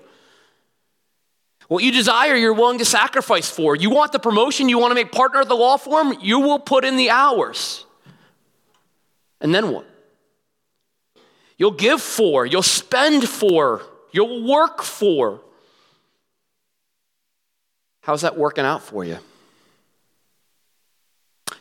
What 1.68 1.82
you 1.82 1.90
desire, 1.90 2.36
you're 2.36 2.54
willing 2.54 2.78
to 2.78 2.84
sacrifice 2.84 3.50
for. 3.50 3.74
You 3.74 3.90
want 3.90 4.12
the 4.12 4.18
promotion, 4.18 4.68
you 4.68 4.78
want 4.78 4.92
to 4.92 4.94
make 4.94 5.10
partner 5.10 5.40
of 5.40 5.48
the 5.48 5.56
law 5.56 5.76
firm, 5.76 6.16
you 6.20 6.40
will 6.40 6.58
put 6.58 6.84
in 6.84 6.96
the 6.96 7.10
hours. 7.10 7.84
And 9.40 9.54
then 9.54 9.70
what? 9.70 9.86
You'll 11.58 11.72
give 11.72 12.00
for, 12.00 12.46
you'll 12.46 12.62
spend 12.62 13.28
for, 13.28 13.82
you'll 14.12 14.46
work 14.46 14.82
for. 14.82 15.40
How's 18.02 18.20
that 18.20 18.38
working 18.38 18.64
out 18.64 18.82
for 18.82 19.04
you? 19.04 19.18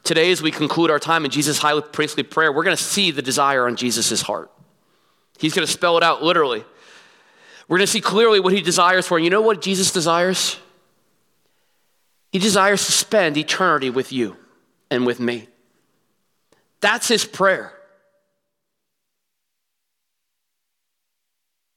Today, 0.04 0.32
as 0.32 0.44
we 0.44 0.52
conclude 0.52 0.92
our 0.92 1.00
time 1.00 1.26
in 1.26 1.32
Jesus' 1.32 1.58
high 1.58 1.80
priestly 1.80 2.22
prayer, 2.22 2.52
we're 2.52 2.64
going 2.64 2.78
to 2.78 2.84
see 2.84 3.10
the 3.10 3.24
desire 3.24 3.66
on 3.66 3.76
Jesus' 3.76 4.22
heart. 4.22 4.52
He's 5.40 5.56
going 5.56 5.66
to 5.66 5.72
spell 5.72 5.98
it 5.98 6.04
out 6.04 6.22
literally. 6.22 6.64
We're 7.68 7.78
going 7.78 7.88
to 7.88 7.92
see 7.92 8.02
clearly 8.02 8.40
what 8.40 8.54
he 8.54 8.62
desires 8.62 9.08
for. 9.08 9.18
And 9.18 9.24
you 9.24 9.32
know 9.32 9.42
what 9.42 9.62
Jesus 9.62 9.92
desires? 9.92 10.58
He 12.32 12.40
desires 12.40 12.86
to 12.86 12.92
spend 12.92 13.38
eternity 13.38 13.90
with 13.90 14.12
you 14.12 14.38
and 14.92 15.06
with 15.06 15.20
me. 15.20 15.48
That's 16.82 17.08
his 17.08 17.26
prayer. 17.26 17.74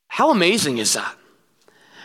How 0.09 0.31
amazing 0.31 0.79
is 0.79 0.95
that? 0.95 1.15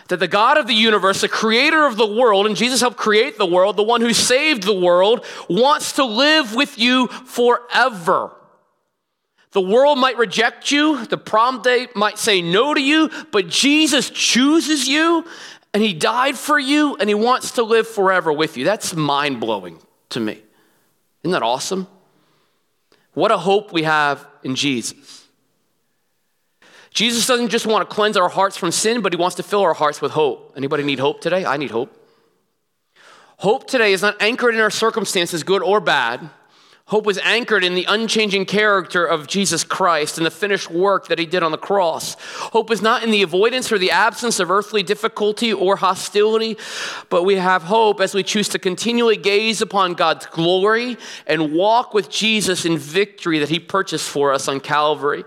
That 0.09 0.19
the 0.19 0.27
God 0.27 0.57
of 0.57 0.67
the 0.67 0.73
universe, 0.73 1.21
the 1.21 1.27
creator 1.27 1.85
of 1.85 1.97
the 1.97 2.05
world, 2.05 2.45
and 2.45 2.55
Jesus 2.55 2.79
helped 2.79 2.97
create 2.97 3.37
the 3.37 3.45
world, 3.45 3.75
the 3.75 3.83
one 3.83 4.01
who 4.01 4.13
saved 4.13 4.63
the 4.63 4.79
world, 4.79 5.25
wants 5.49 5.93
to 5.93 6.05
live 6.05 6.53
with 6.53 6.77
you 6.77 7.07
forever. 7.07 8.31
The 9.53 9.61
world 9.61 9.99
might 9.99 10.17
reject 10.17 10.71
you, 10.71 11.05
the 11.05 11.17
prom 11.17 11.61
date 11.61 11.95
might 11.95 12.17
say 12.17 12.41
no 12.41 12.73
to 12.73 12.81
you, 12.81 13.09
but 13.31 13.47
Jesus 13.47 14.09
chooses 14.09 14.87
you 14.87 15.25
and 15.73 15.83
he 15.83 15.93
died 15.93 16.37
for 16.37 16.57
you 16.57 16.95
and 16.95 17.07
he 17.07 17.13
wants 17.13 17.51
to 17.51 17.63
live 17.63 17.87
forever 17.87 18.33
with 18.33 18.57
you. 18.57 18.65
That's 18.65 18.95
mind 18.95 19.39
blowing 19.39 19.79
to 20.09 20.19
me. 20.19 20.41
Isn't 21.23 21.31
that 21.31 21.43
awesome? 21.43 21.87
What 23.13 23.31
a 23.31 23.37
hope 23.37 23.71
we 23.71 23.83
have 23.83 24.25
in 24.43 24.55
Jesus. 24.55 25.27
Jesus 26.89 27.25
doesn't 27.27 27.49
just 27.49 27.67
want 27.67 27.87
to 27.87 27.95
cleanse 27.95 28.17
our 28.17 28.29
hearts 28.29 28.57
from 28.57 28.71
sin, 28.71 29.01
but 29.01 29.13
he 29.13 29.17
wants 29.17 29.35
to 29.35 29.43
fill 29.43 29.61
our 29.61 29.73
hearts 29.73 30.01
with 30.01 30.11
hope. 30.11 30.53
Anybody 30.55 30.83
need 30.83 30.99
hope 30.99 31.21
today? 31.21 31.45
I 31.45 31.57
need 31.57 31.71
hope. 31.71 31.95
Hope 33.37 33.67
today 33.67 33.93
is 33.93 34.01
not 34.01 34.19
anchored 34.21 34.55
in 34.55 34.61
our 34.61 34.69
circumstances, 34.69 35.43
good 35.43 35.61
or 35.61 35.79
bad. 35.79 36.29
Hope 36.93 37.07
was 37.07 37.17
anchored 37.23 37.63
in 37.63 37.73
the 37.73 37.85
unchanging 37.89 38.45
character 38.45 39.03
of 39.03 39.25
Jesus 39.25 39.63
Christ 39.63 40.19
and 40.19 40.27
the 40.27 40.29
finished 40.29 40.69
work 40.69 41.07
that 41.07 41.17
he 41.17 41.25
did 41.25 41.41
on 41.41 41.51
the 41.51 41.57
cross. 41.57 42.13
Hope 42.19 42.69
is 42.69 42.83
not 42.83 43.01
in 43.01 43.09
the 43.09 43.23
avoidance 43.23 43.71
or 43.71 43.79
the 43.79 43.89
absence 43.89 44.39
of 44.39 44.51
earthly 44.51 44.83
difficulty 44.83 45.51
or 45.51 45.75
hostility, 45.75 46.55
but 47.09 47.23
we 47.23 47.37
have 47.37 47.63
hope 47.63 47.99
as 47.99 48.13
we 48.13 48.21
choose 48.21 48.47
to 48.49 48.59
continually 48.59 49.17
gaze 49.17 49.59
upon 49.59 49.95
God's 49.95 50.27
glory 50.27 50.97
and 51.25 51.55
walk 51.55 51.95
with 51.95 52.11
Jesus 52.11 52.63
in 52.63 52.77
victory 52.77 53.39
that 53.39 53.49
he 53.49 53.57
purchased 53.57 54.07
for 54.07 54.31
us 54.31 54.47
on 54.47 54.59
Calvary. 54.59 55.23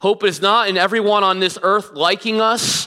Hope 0.00 0.22
is 0.22 0.40
not 0.40 0.68
in 0.68 0.76
everyone 0.76 1.24
on 1.24 1.40
this 1.40 1.58
earth 1.64 1.90
liking 1.94 2.40
us. 2.40 2.86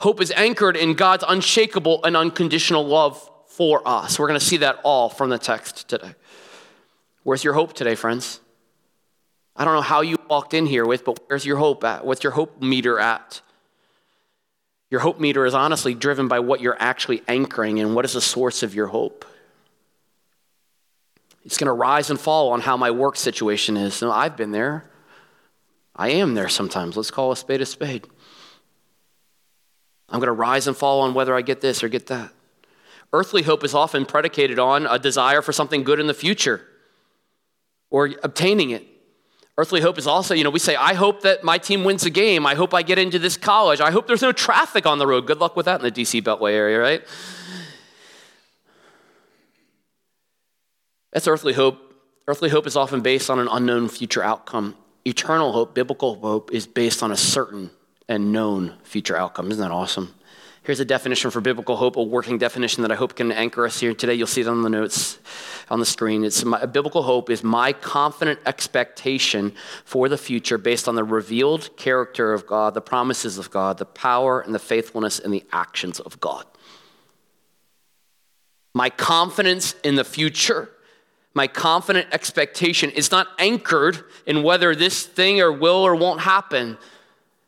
Hope 0.00 0.22
is 0.22 0.32
anchored 0.34 0.78
in 0.78 0.94
God's 0.94 1.24
unshakable 1.28 2.02
and 2.04 2.16
unconditional 2.16 2.86
love 2.86 3.30
for 3.48 3.86
us. 3.86 4.18
We're 4.18 4.28
going 4.28 4.40
to 4.40 4.46
see 4.46 4.56
that 4.56 4.80
all 4.82 5.10
from 5.10 5.28
the 5.28 5.38
text 5.38 5.88
today. 5.88 6.14
Where's 7.26 7.42
your 7.42 7.54
hope 7.54 7.72
today, 7.72 7.96
friends? 7.96 8.38
I 9.56 9.64
don't 9.64 9.74
know 9.74 9.80
how 9.80 10.00
you 10.00 10.16
walked 10.30 10.54
in 10.54 10.64
here 10.64 10.86
with, 10.86 11.04
but 11.04 11.18
where's 11.26 11.44
your 11.44 11.56
hope 11.56 11.82
at? 11.82 12.06
What's 12.06 12.22
your 12.22 12.30
hope 12.30 12.62
meter 12.62 13.00
at? 13.00 13.40
Your 14.92 15.00
hope 15.00 15.18
meter 15.18 15.44
is 15.44 15.52
honestly 15.52 15.92
driven 15.92 16.28
by 16.28 16.38
what 16.38 16.60
you're 16.60 16.76
actually 16.78 17.24
anchoring 17.26 17.80
and 17.80 17.96
what 17.96 18.04
is 18.04 18.12
the 18.12 18.20
source 18.20 18.62
of 18.62 18.76
your 18.76 18.86
hope. 18.86 19.24
It's 21.44 21.58
going 21.58 21.66
to 21.66 21.72
rise 21.72 22.10
and 22.10 22.20
fall 22.20 22.50
on 22.50 22.60
how 22.60 22.76
my 22.76 22.92
work 22.92 23.16
situation 23.16 23.76
is. 23.76 24.00
No, 24.00 24.12
I've 24.12 24.36
been 24.36 24.52
there. 24.52 24.88
I 25.96 26.10
am 26.10 26.34
there 26.34 26.48
sometimes. 26.48 26.96
Let's 26.96 27.10
call 27.10 27.32
a 27.32 27.36
spade 27.36 27.60
a 27.60 27.66
spade. 27.66 28.06
I'm 30.10 30.20
going 30.20 30.28
to 30.28 30.32
rise 30.32 30.68
and 30.68 30.76
fall 30.76 31.00
on 31.00 31.12
whether 31.12 31.34
I 31.34 31.42
get 31.42 31.60
this 31.60 31.82
or 31.82 31.88
get 31.88 32.06
that. 32.06 32.30
Earthly 33.12 33.42
hope 33.42 33.64
is 33.64 33.74
often 33.74 34.06
predicated 34.06 34.60
on 34.60 34.86
a 34.86 34.96
desire 34.96 35.42
for 35.42 35.52
something 35.52 35.82
good 35.82 35.98
in 35.98 36.06
the 36.06 36.14
future 36.14 36.68
or 37.96 38.10
obtaining 38.22 38.68
it. 38.68 38.86
Earthly 39.56 39.80
hope 39.80 39.96
is 39.96 40.06
also, 40.06 40.34
you 40.34 40.44
know, 40.44 40.50
we 40.50 40.58
say, 40.58 40.76
I 40.76 40.92
hope 40.92 41.22
that 41.22 41.42
my 41.42 41.56
team 41.56 41.82
wins 41.82 42.02
the 42.02 42.10
game. 42.10 42.44
I 42.44 42.54
hope 42.54 42.74
I 42.74 42.82
get 42.82 42.98
into 42.98 43.18
this 43.18 43.38
college. 43.38 43.80
I 43.80 43.90
hope 43.90 44.06
there's 44.06 44.20
no 44.20 44.32
traffic 44.32 44.84
on 44.84 44.98
the 44.98 45.06
road. 45.06 45.26
Good 45.26 45.38
luck 45.38 45.56
with 45.56 45.64
that 45.64 45.80
in 45.80 45.84
the 45.84 45.90
DC 45.90 46.20
Beltway 46.22 46.52
area, 46.52 46.78
right? 46.78 47.02
That's 51.14 51.26
earthly 51.26 51.54
hope. 51.54 51.78
Earthly 52.28 52.50
hope 52.50 52.66
is 52.66 52.76
often 52.76 53.00
based 53.00 53.30
on 53.30 53.38
an 53.38 53.48
unknown 53.50 53.88
future 53.88 54.22
outcome. 54.22 54.76
Eternal 55.06 55.52
hope, 55.52 55.74
biblical 55.74 56.16
hope, 56.16 56.52
is 56.52 56.66
based 56.66 57.02
on 57.02 57.12
a 57.12 57.16
certain 57.16 57.70
and 58.10 58.30
known 58.30 58.74
future 58.82 59.16
outcome. 59.16 59.50
Isn't 59.50 59.62
that 59.62 59.72
awesome? 59.72 60.14
Here's 60.66 60.80
a 60.80 60.84
definition 60.84 61.30
for 61.30 61.40
biblical 61.40 61.76
hope, 61.76 61.94
a 61.94 62.02
working 62.02 62.38
definition 62.38 62.82
that 62.82 62.90
I 62.90 62.96
hope 62.96 63.14
can 63.14 63.30
anchor 63.30 63.64
us 63.64 63.78
here 63.78 63.94
today. 63.94 64.14
You'll 64.14 64.26
see 64.26 64.40
it 64.40 64.48
on 64.48 64.62
the 64.62 64.68
notes 64.68 65.20
on 65.70 65.78
the 65.78 65.86
screen. 65.86 66.24
It's 66.24 66.44
my, 66.44 66.66
biblical 66.66 67.04
hope 67.04 67.30
is 67.30 67.44
my 67.44 67.72
confident 67.72 68.40
expectation 68.46 69.52
for 69.84 70.08
the 70.08 70.18
future 70.18 70.58
based 70.58 70.88
on 70.88 70.96
the 70.96 71.04
revealed 71.04 71.76
character 71.76 72.32
of 72.32 72.48
God, 72.48 72.74
the 72.74 72.80
promises 72.80 73.38
of 73.38 73.48
God, 73.52 73.78
the 73.78 73.84
power 73.84 74.40
and 74.40 74.52
the 74.52 74.58
faithfulness 74.58 75.20
and 75.20 75.32
the 75.32 75.44
actions 75.52 76.00
of 76.00 76.18
God. 76.18 76.44
My 78.74 78.90
confidence 78.90 79.76
in 79.84 79.94
the 79.94 80.02
future, 80.02 80.70
my 81.32 81.46
confident 81.46 82.08
expectation 82.10 82.90
is 82.90 83.12
not 83.12 83.28
anchored 83.38 84.00
in 84.26 84.42
whether 84.42 84.74
this 84.74 85.06
thing 85.06 85.40
or 85.40 85.52
will 85.52 85.86
or 85.86 85.94
won't 85.94 86.22
happen 86.22 86.76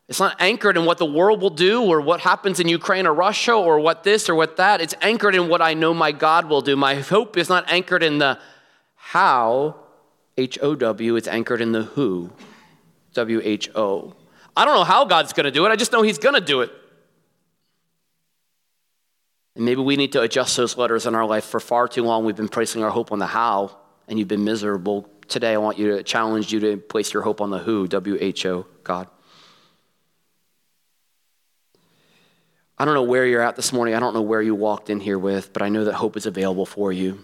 It's 0.09 0.19
not 0.19 0.35
anchored 0.39 0.75
in 0.75 0.85
what 0.85 0.97
the 0.97 1.05
world 1.05 1.39
will 1.39 1.51
do 1.51 1.83
or 1.83 2.01
what 2.01 2.21
happens 2.21 2.59
in 2.59 2.67
Ukraine 2.67 3.05
or 3.05 3.13
Russia 3.13 3.53
or 3.53 3.79
what 3.79 4.03
this 4.03 4.27
or 4.27 4.33
what 4.33 4.57
that. 4.57 4.81
It's 4.81 4.95
anchored 5.01 5.35
in 5.35 5.47
what 5.47 5.61
I 5.61 5.75
know 5.75 5.93
my 5.93 6.11
God 6.11 6.49
will 6.49 6.61
do. 6.61 6.75
My 6.75 6.95
hope 6.95 7.37
is 7.37 7.47
not 7.47 7.63
anchored 7.67 8.01
in 8.01 8.17
the 8.17 8.39
how, 8.95 9.75
H 10.35 10.57
O 10.63 10.73
W, 10.73 11.15
it's 11.15 11.27
anchored 11.27 11.61
in 11.61 11.73
the 11.73 11.83
who, 11.83 12.31
W 13.13 13.39
H 13.43 13.69
O. 13.75 14.15
I 14.57 14.65
don't 14.65 14.73
know 14.73 14.83
how 14.83 15.05
God's 15.05 15.31
going 15.31 15.45
to 15.45 15.51
do 15.51 15.63
it, 15.67 15.69
I 15.69 15.75
just 15.75 15.91
know 15.91 16.01
He's 16.01 16.17
going 16.17 16.35
to 16.35 16.41
do 16.41 16.61
it. 16.61 16.71
And 19.55 19.63
maybe 19.63 19.81
we 19.81 19.95
need 19.95 20.13
to 20.13 20.21
adjust 20.21 20.57
those 20.57 20.75
letters 20.75 21.05
in 21.05 21.13
our 21.13 21.25
life. 21.25 21.45
For 21.45 21.59
far 21.59 21.87
too 21.87 22.03
long, 22.03 22.25
we've 22.25 22.35
been 22.35 22.49
placing 22.49 22.83
our 22.83 22.89
hope 22.89 23.11
on 23.11 23.19
the 23.19 23.27
how, 23.27 23.77
and 24.07 24.17
you've 24.17 24.27
been 24.27 24.43
miserable. 24.43 25.07
Today, 25.27 25.53
I 25.53 25.57
want 25.57 25.77
you 25.77 25.97
to 25.97 26.03
challenge 26.03 26.51
you 26.51 26.59
to 26.61 26.77
place 26.77 27.13
your 27.13 27.21
hope 27.21 27.41
on 27.41 27.51
the 27.51 27.59
who, 27.59 27.87
W 27.87 28.17
H 28.19 28.47
O, 28.47 28.65
God. 28.83 29.07
I 32.79 32.85
don't 32.85 32.93
know 32.93 33.03
where 33.03 33.25
you're 33.25 33.41
at 33.41 33.57
this 33.57 33.73
morning. 33.73 33.93
I 33.93 33.99
don't 33.99 34.13
know 34.13 34.21
where 34.21 34.41
you 34.41 34.55
walked 34.55 34.89
in 34.89 35.01
here 35.01 35.19
with, 35.19 35.51
but 35.51 35.61
I 35.61 35.67
know 35.67 35.83
that 35.83 35.95
hope 35.95 36.15
is 36.15 36.25
available 36.25 36.65
for 36.65 36.93
you. 36.93 37.23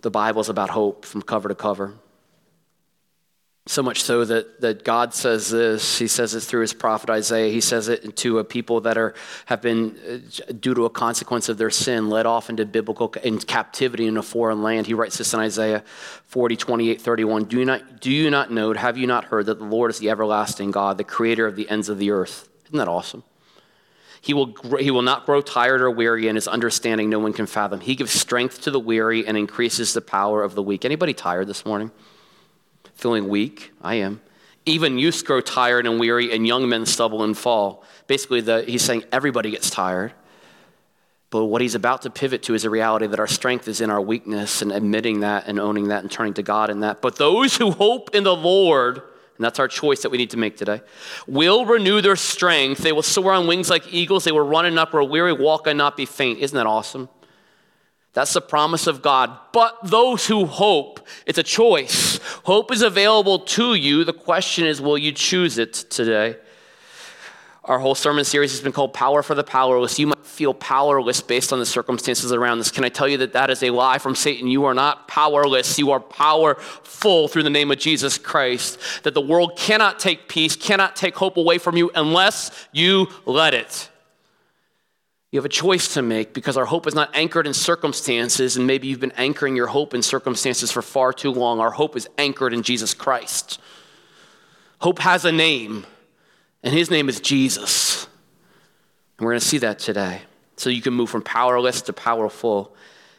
The 0.00 0.10
Bible's 0.10 0.48
about 0.48 0.70
hope 0.70 1.04
from 1.04 1.22
cover 1.22 1.48
to 1.48 1.54
cover. 1.54 1.94
So 3.66 3.80
much 3.80 4.02
so 4.02 4.24
that, 4.24 4.60
that 4.60 4.82
God 4.82 5.14
says 5.14 5.48
this. 5.48 5.96
He 5.96 6.08
says 6.08 6.34
it 6.34 6.40
through 6.40 6.62
his 6.62 6.74
prophet 6.74 7.08
Isaiah. 7.10 7.52
He 7.52 7.60
says 7.60 7.86
it 7.86 8.16
to 8.16 8.40
a 8.40 8.44
people 8.44 8.80
that 8.80 8.98
are, 8.98 9.14
have 9.46 9.62
been, 9.62 9.96
uh, 10.10 10.52
due 10.58 10.74
to 10.74 10.84
a 10.84 10.90
consequence 10.90 11.48
of 11.48 11.58
their 11.58 11.70
sin, 11.70 12.10
led 12.10 12.26
off 12.26 12.50
into 12.50 12.66
Babylonian 12.66 13.38
captivity 13.38 14.08
in 14.08 14.16
a 14.16 14.22
foreign 14.22 14.64
land. 14.64 14.88
He 14.88 14.94
writes 14.94 15.18
this 15.18 15.32
in 15.32 15.38
Isaiah 15.38 15.84
40, 16.26 16.56
28, 16.56 17.00
31. 17.00 17.44
Do 17.44 17.60
you, 17.60 17.64
not, 17.64 18.00
do 18.00 18.10
you 18.10 18.28
not 18.28 18.50
know, 18.50 18.72
have 18.72 18.96
you 18.96 19.06
not 19.06 19.26
heard 19.26 19.46
that 19.46 19.60
the 19.60 19.64
Lord 19.64 19.92
is 19.92 20.00
the 20.00 20.10
everlasting 20.10 20.72
God, 20.72 20.98
the 20.98 21.04
creator 21.04 21.46
of 21.46 21.54
the 21.54 21.70
ends 21.70 21.88
of 21.88 21.98
the 21.98 22.10
earth? 22.10 22.48
Isn't 22.66 22.78
that 22.78 22.88
awesome? 22.88 23.22
He 24.22 24.34
will, 24.34 24.54
he 24.78 24.92
will 24.92 25.02
not 25.02 25.26
grow 25.26 25.40
tired 25.40 25.82
or 25.82 25.90
weary, 25.90 26.28
and 26.28 26.36
his 26.36 26.46
understanding 26.46 27.10
no 27.10 27.18
one 27.18 27.32
can 27.32 27.46
fathom. 27.46 27.80
He 27.80 27.96
gives 27.96 28.12
strength 28.12 28.60
to 28.62 28.70
the 28.70 28.78
weary 28.78 29.26
and 29.26 29.36
increases 29.36 29.94
the 29.94 30.00
power 30.00 30.44
of 30.44 30.54
the 30.54 30.62
weak. 30.62 30.84
Anybody 30.84 31.12
tired 31.12 31.48
this 31.48 31.66
morning? 31.66 31.90
Feeling 32.94 33.28
weak? 33.28 33.72
I 33.82 33.96
am. 33.96 34.20
Even 34.64 34.96
youths 34.96 35.22
grow 35.22 35.40
tired 35.40 35.86
and 35.86 35.98
weary, 35.98 36.32
and 36.32 36.46
young 36.46 36.68
men 36.68 36.86
stumble 36.86 37.24
and 37.24 37.36
fall. 37.36 37.82
Basically, 38.06 38.40
the, 38.40 38.62
he's 38.62 38.82
saying 38.82 39.02
everybody 39.10 39.50
gets 39.50 39.70
tired. 39.70 40.12
But 41.30 41.46
what 41.46 41.60
he's 41.60 41.74
about 41.74 42.02
to 42.02 42.10
pivot 42.10 42.44
to 42.44 42.54
is 42.54 42.64
a 42.64 42.70
reality 42.70 43.08
that 43.08 43.18
our 43.18 43.26
strength 43.26 43.66
is 43.66 43.80
in 43.80 43.90
our 43.90 44.00
weakness 44.00 44.62
and 44.62 44.70
admitting 44.70 45.20
that 45.20 45.48
and 45.48 45.58
owning 45.58 45.88
that 45.88 46.04
and 46.04 46.12
turning 46.12 46.34
to 46.34 46.44
God 46.44 46.70
in 46.70 46.80
that. 46.80 47.02
But 47.02 47.16
those 47.16 47.56
who 47.56 47.72
hope 47.72 48.14
in 48.14 48.22
the 48.22 48.36
Lord 48.36 49.02
and 49.36 49.44
that's 49.44 49.58
our 49.58 49.68
choice 49.68 50.02
that 50.02 50.10
we 50.10 50.18
need 50.18 50.30
to 50.30 50.36
make 50.36 50.56
today. 50.56 50.80
Will 51.26 51.64
renew 51.64 52.00
their 52.00 52.16
strength. 52.16 52.78
They 52.78 52.92
will 52.92 53.02
soar 53.02 53.32
on 53.32 53.46
wings 53.46 53.70
like 53.70 53.92
eagles. 53.92 54.24
They 54.24 54.32
will 54.32 54.46
run 54.46 54.66
and 54.66 54.74
not 54.74 54.90
grow 54.90 55.04
weary, 55.04 55.32
walk 55.32 55.66
and 55.66 55.78
not 55.78 55.96
be 55.96 56.06
faint. 56.06 56.38
Isn't 56.40 56.56
that 56.56 56.66
awesome? 56.66 57.08
That's 58.12 58.34
the 58.34 58.42
promise 58.42 58.86
of 58.86 59.00
God. 59.00 59.36
But 59.52 59.78
those 59.84 60.26
who 60.26 60.44
hope, 60.44 61.00
it's 61.26 61.38
a 61.38 61.42
choice. 61.42 62.20
Hope 62.44 62.70
is 62.70 62.82
available 62.82 63.38
to 63.40 63.74
you. 63.74 64.04
The 64.04 64.12
question 64.12 64.66
is, 64.66 64.80
will 64.80 64.98
you 64.98 65.12
choose 65.12 65.56
it 65.58 65.72
today? 65.72 66.36
Our 67.64 67.78
whole 67.78 67.94
sermon 67.94 68.24
series 68.24 68.50
has 68.50 68.60
been 68.60 68.72
called 68.72 68.92
Power 68.92 69.22
for 69.22 69.36
the 69.36 69.44
Powerless. 69.44 69.96
You 69.96 70.08
might 70.08 70.26
feel 70.26 70.52
powerless 70.52 71.20
based 71.20 71.52
on 71.52 71.60
the 71.60 71.66
circumstances 71.66 72.32
around 72.32 72.58
this. 72.58 72.72
Can 72.72 72.82
I 72.82 72.88
tell 72.88 73.06
you 73.06 73.18
that 73.18 73.34
that 73.34 73.50
is 73.50 73.62
a 73.62 73.70
lie 73.70 73.98
from 73.98 74.16
Satan? 74.16 74.48
You 74.48 74.64
are 74.64 74.74
not 74.74 75.06
powerless. 75.06 75.78
You 75.78 75.92
are 75.92 76.00
powerful 76.00 77.28
through 77.28 77.44
the 77.44 77.50
name 77.50 77.70
of 77.70 77.78
Jesus 77.78 78.18
Christ. 78.18 78.80
That 79.04 79.14
the 79.14 79.20
world 79.20 79.56
cannot 79.56 80.00
take 80.00 80.28
peace, 80.28 80.56
cannot 80.56 80.96
take 80.96 81.14
hope 81.14 81.36
away 81.36 81.58
from 81.58 81.76
you 81.76 81.92
unless 81.94 82.50
you 82.72 83.06
let 83.26 83.54
it. 83.54 83.88
You 85.30 85.38
have 85.38 85.46
a 85.46 85.48
choice 85.48 85.94
to 85.94 86.02
make 86.02 86.34
because 86.34 86.56
our 86.56 86.66
hope 86.66 86.88
is 86.88 86.96
not 86.96 87.14
anchored 87.14 87.46
in 87.46 87.54
circumstances, 87.54 88.56
and 88.56 88.66
maybe 88.66 88.88
you've 88.88 89.00
been 89.00 89.12
anchoring 89.12 89.54
your 89.54 89.68
hope 89.68 89.94
in 89.94 90.02
circumstances 90.02 90.72
for 90.72 90.82
far 90.82 91.12
too 91.12 91.30
long. 91.30 91.60
Our 91.60 91.70
hope 91.70 91.96
is 91.96 92.08
anchored 92.18 92.52
in 92.52 92.62
Jesus 92.62 92.92
Christ. 92.92 93.60
Hope 94.80 94.98
has 94.98 95.24
a 95.24 95.32
name 95.32 95.86
and 96.62 96.74
his 96.74 96.90
name 96.90 97.08
is 97.08 97.20
Jesus. 97.20 98.04
And 99.18 99.26
we're 99.26 99.32
going 99.32 99.40
to 99.40 99.46
see 99.46 99.58
that 99.58 99.78
today. 99.78 100.22
So 100.56 100.70
you 100.70 100.82
can 100.82 100.94
move 100.94 101.10
from 101.10 101.22
powerless 101.22 101.82
to 101.82 101.92
powerful. 101.92 102.74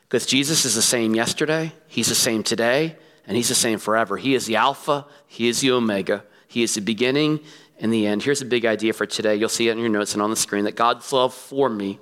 Because 0.07 0.25
Jesus 0.25 0.65
is 0.65 0.75
the 0.75 0.81
same 0.81 1.15
yesterday, 1.15 1.73
he's 1.87 2.07
the 2.07 2.15
same 2.15 2.43
today, 2.43 2.95
and 3.25 3.35
he's 3.35 3.49
the 3.49 3.55
same 3.55 3.79
forever. 3.79 4.17
He 4.17 4.35
is 4.35 4.45
the 4.45 4.57
Alpha, 4.57 5.05
he 5.27 5.47
is 5.47 5.61
the 5.61 5.71
Omega, 5.71 6.23
he 6.47 6.61
is 6.61 6.75
the 6.75 6.81
beginning 6.81 7.39
and 7.79 7.91
the 7.91 8.05
end. 8.05 8.21
Here's 8.21 8.41
a 8.41 8.45
big 8.45 8.65
idea 8.65 8.93
for 8.93 9.05
today. 9.05 9.35
You'll 9.35 9.49
see 9.49 9.69
it 9.69 9.71
in 9.71 9.79
your 9.79 9.89
notes 9.89 10.13
and 10.13 10.21
on 10.21 10.29
the 10.29 10.35
screen 10.35 10.65
that 10.65 10.75
God's 10.75 11.11
love 11.11 11.33
for 11.33 11.69
me 11.69 11.99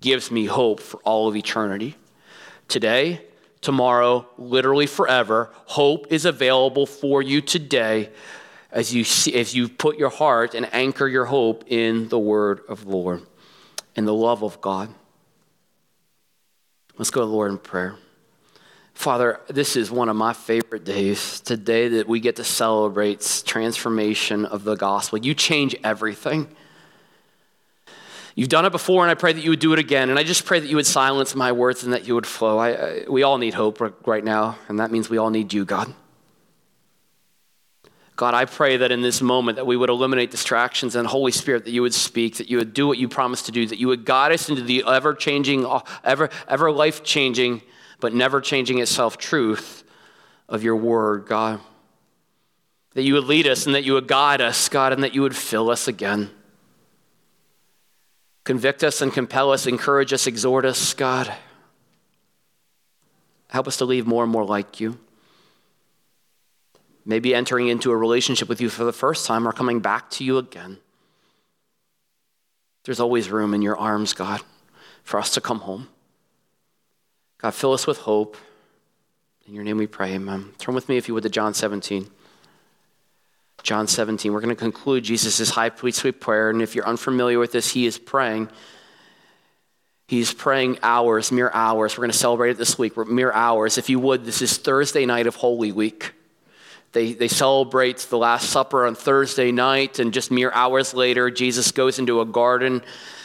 gives 0.00 0.30
me 0.30 0.46
hope 0.46 0.80
for 0.80 0.98
all 1.04 1.28
of 1.28 1.36
eternity. 1.36 1.96
Today, 2.66 3.22
tomorrow, 3.60 4.26
literally 4.36 4.86
forever, 4.86 5.50
hope 5.66 6.08
is 6.10 6.24
available 6.24 6.86
for 6.86 7.22
you 7.22 7.40
today 7.40 8.10
as 8.72 8.92
you, 8.92 9.04
see, 9.04 9.34
as 9.34 9.54
you 9.54 9.68
put 9.68 9.98
your 9.98 10.08
heart 10.10 10.54
and 10.54 10.68
anchor 10.72 11.06
your 11.06 11.26
hope 11.26 11.64
in 11.66 12.08
the 12.08 12.18
word 12.18 12.60
of 12.68 12.84
the 12.84 12.90
Lord 12.90 13.22
and 13.94 14.08
the 14.08 14.14
love 14.14 14.42
of 14.42 14.60
God. 14.60 14.88
Let's 16.96 17.10
go 17.10 17.20
to 17.20 17.26
the 17.26 17.32
Lord 17.32 17.50
in 17.50 17.58
prayer. 17.58 17.96
Father, 18.94 19.40
this 19.48 19.76
is 19.76 19.90
one 19.90 20.08
of 20.08 20.16
my 20.16 20.32
favorite 20.32 20.84
days, 20.84 21.40
today 21.40 21.88
that 21.88 22.08
we 22.08 22.20
get 22.20 22.36
to 22.36 22.44
celebrate 22.44 23.42
transformation 23.44 24.44
of 24.44 24.64
the 24.64 24.74
gospel. 24.74 25.18
You 25.18 25.34
change 25.34 25.76
everything. 25.82 26.48
You've 28.34 28.48
done 28.48 28.64
it 28.64 28.70
before, 28.70 29.02
and 29.02 29.10
I 29.10 29.14
pray 29.14 29.32
that 29.32 29.42
you 29.42 29.50
would 29.50 29.60
do 29.60 29.72
it 29.72 29.78
again. 29.78 30.08
And 30.08 30.18
I 30.18 30.22
just 30.22 30.46
pray 30.46 30.60
that 30.60 30.68
you 30.68 30.76
would 30.76 30.86
silence 30.86 31.34
my 31.34 31.52
words 31.52 31.84
and 31.84 31.92
that 31.92 32.06
you 32.06 32.14
would 32.14 32.26
flow. 32.26 32.58
I, 32.58 32.70
I, 32.70 33.04
we 33.08 33.22
all 33.22 33.36
need 33.36 33.54
hope 33.54 33.80
right 34.06 34.24
now, 34.24 34.56
and 34.68 34.78
that 34.78 34.90
means 34.90 35.10
we 35.10 35.18
all 35.18 35.30
need 35.30 35.52
you, 35.52 35.64
God. 35.64 35.92
God, 38.14 38.34
I 38.34 38.44
pray 38.44 38.76
that 38.76 38.92
in 38.92 39.00
this 39.00 39.22
moment 39.22 39.56
that 39.56 39.66
we 39.66 39.76
would 39.76 39.88
eliminate 39.88 40.30
distractions 40.30 40.94
and 40.94 41.06
Holy 41.06 41.32
Spirit 41.32 41.64
that 41.64 41.70
you 41.70 41.82
would 41.82 41.94
speak, 41.94 42.36
that 42.36 42.50
you 42.50 42.58
would 42.58 42.74
do 42.74 42.86
what 42.86 42.98
you 42.98 43.08
promised 43.08 43.46
to 43.46 43.52
do, 43.52 43.66
that 43.66 43.78
you 43.78 43.88
would 43.88 44.04
guide 44.04 44.32
us 44.32 44.48
into 44.48 44.62
the 44.62 44.84
ever-changing, 44.86 45.66
ever, 46.04 46.28
ever 46.46 46.70
life-changing, 46.70 47.62
but 48.00 48.14
never 48.14 48.40
changing 48.40 48.78
itself 48.78 49.16
truth 49.16 49.82
of 50.48 50.62
your 50.62 50.76
word, 50.76 51.26
God. 51.26 51.60
That 52.94 53.02
you 53.02 53.14
would 53.14 53.24
lead 53.24 53.46
us 53.46 53.64
and 53.64 53.74
that 53.74 53.84
you 53.84 53.94
would 53.94 54.08
guide 54.08 54.42
us, 54.42 54.68
God, 54.68 54.92
and 54.92 55.02
that 55.02 55.14
you 55.14 55.22
would 55.22 55.34
fill 55.34 55.70
us 55.70 55.88
again. 55.88 56.30
Convict 58.44 58.84
us 58.84 59.00
and 59.00 59.10
compel 59.10 59.52
us, 59.52 59.66
encourage 59.66 60.12
us, 60.12 60.26
exhort 60.26 60.66
us, 60.66 60.92
God. 60.92 61.32
Help 63.48 63.66
us 63.66 63.78
to 63.78 63.86
leave 63.86 64.06
more 64.06 64.22
and 64.22 64.32
more 64.32 64.44
like 64.44 64.80
you 64.80 64.98
maybe 67.04 67.34
entering 67.34 67.68
into 67.68 67.90
a 67.90 67.96
relationship 67.96 68.48
with 68.48 68.60
you 68.60 68.68
for 68.68 68.84
the 68.84 68.92
first 68.92 69.26
time 69.26 69.46
or 69.46 69.52
coming 69.52 69.80
back 69.80 70.10
to 70.10 70.24
you 70.24 70.38
again. 70.38 70.78
There's 72.84 73.00
always 73.00 73.30
room 73.30 73.54
in 73.54 73.62
your 73.62 73.76
arms, 73.76 74.12
God, 74.12 74.40
for 75.04 75.18
us 75.18 75.34
to 75.34 75.40
come 75.40 75.60
home. 75.60 75.88
God, 77.38 77.54
fill 77.54 77.72
us 77.72 77.86
with 77.86 77.98
hope. 77.98 78.36
In 79.46 79.54
your 79.54 79.64
name 79.64 79.76
we 79.76 79.86
pray, 79.86 80.14
amen. 80.14 80.50
Turn 80.58 80.74
with 80.74 80.88
me, 80.88 80.96
if 80.96 81.08
you 81.08 81.14
would, 81.14 81.24
to 81.24 81.28
John 81.28 81.54
17. 81.54 82.08
John 83.62 83.86
17. 83.86 84.32
We're 84.32 84.40
going 84.40 84.54
to 84.54 84.56
conclude 84.56 85.04
Jesus' 85.04 85.50
high 85.50 85.68
priestly 85.68 86.12
prayer. 86.12 86.50
And 86.50 86.62
if 86.62 86.74
you're 86.74 86.86
unfamiliar 86.86 87.38
with 87.38 87.52
this, 87.52 87.72
he 87.72 87.86
is 87.86 87.98
praying. 87.98 88.48
He's 90.08 90.32
praying 90.32 90.78
hours, 90.82 91.32
mere 91.32 91.50
hours. 91.54 91.96
We're 91.96 92.02
going 92.02 92.12
to 92.12 92.18
celebrate 92.18 92.50
it 92.50 92.58
this 92.58 92.78
week. 92.78 92.96
Mere 92.96 93.32
hours. 93.32 93.78
If 93.78 93.88
you 93.88 93.98
would, 94.00 94.24
this 94.24 94.42
is 94.42 94.56
Thursday 94.56 95.06
night 95.06 95.26
of 95.26 95.36
Holy 95.36 95.72
Week. 95.72 96.12
They, 96.92 97.14
they 97.14 97.28
celebrate 97.28 97.98
the 97.98 98.18
Last 98.18 98.50
Supper 98.50 98.86
on 98.86 98.94
Thursday 98.94 99.50
night, 99.50 99.98
and 99.98 100.12
just 100.12 100.30
mere 100.30 100.52
hours 100.52 100.92
later, 100.92 101.30
Jesus 101.30 101.72
goes 101.72 101.98
into 101.98 102.20
a 102.20 102.26
garden. 102.26 102.82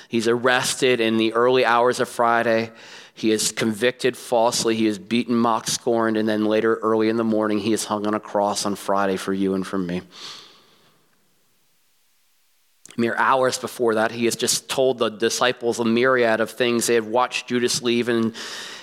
He's 0.08 0.28
arrested 0.28 1.02
in 1.02 1.18
the 1.18 1.34
early 1.34 1.66
hours 1.66 2.00
of 2.00 2.08
Friday. 2.08 2.72
He 3.14 3.32
is 3.32 3.52
convicted 3.52 4.16
falsely. 4.16 4.76
He 4.76 4.88
is 4.88 4.98
beaten, 4.98 5.36
mocked, 5.36 5.70
scorned, 5.70 6.16
and 6.16 6.30
then 6.30 6.46
later, 6.46 6.76
early 6.76 7.10
in 7.10 7.18
the 7.18 7.26
morning, 7.26 7.60
he 7.60 7.74
is 7.74 7.84
hung 7.84 8.08
on 8.08 8.14
a 8.14 8.20
cross 8.20 8.66
on 8.66 8.76
Friday 8.76 9.18
for 9.18 9.34
you 9.34 9.54
and 9.54 9.68
for 9.68 9.78
me. 9.78 10.02
Mere 13.00 13.16
hours 13.16 13.60
before 13.60 13.96
that, 13.96 14.12
he 14.12 14.26
has 14.26 14.36
just 14.36 14.68
told 14.68 14.98
the 14.98 15.10
disciples 15.10 15.80
a 15.80 15.86
myriad 15.86 16.42
of 16.42 16.50
things. 16.50 16.88
They 16.88 16.96
had 16.96 17.06
watched 17.06 17.48
Judas 17.48 17.84
leave, 17.84 18.10
and 18.10 18.34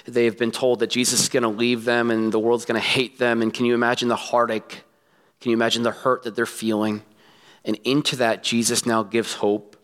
they've 0.07 0.39
been 0.39 0.53
told 0.53 0.79
that 0.79 0.91
Jesus 0.91 1.23
is 1.23 1.29
going 1.29 1.43
to 1.43 1.49
leave 1.49 1.85
them 1.85 2.11
and 2.11 2.33
the 2.33 2.39
world's 2.39 2.65
going 2.65 2.81
to 2.81 2.87
hate 2.87 3.19
them. 3.19 3.43
And 3.43 3.53
can 3.53 3.67
you 3.67 3.75
imagine 3.75 4.09
the 4.09 4.17
heartache? 4.17 4.85
Can 5.41 5.51
you 5.51 5.57
imagine 5.57 5.83
the 5.83 5.91
hurt 5.91 6.23
that 6.23 6.37
they're 6.37 6.47
feeling? 6.47 7.03
And 7.65 7.77
into 7.85 8.17
that, 8.17 8.43
Jesus 8.43 8.87
now 8.87 9.03
gives 9.03 9.35
hope. 9.35 9.77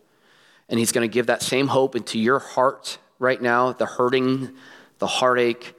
And 0.69 0.79
he's 0.79 0.91
going 0.91 1.07
to 1.07 1.13
give 1.13 1.27
that 1.27 1.41
same 1.41 1.67
hope 1.67 1.95
into 1.95 2.17
your 2.17 2.39
heart 2.39 2.97
right 3.19 3.41
now 3.41 3.73
the 3.73 3.85
hurting, 3.85 4.55
the 4.99 5.07
heartache, 5.07 5.75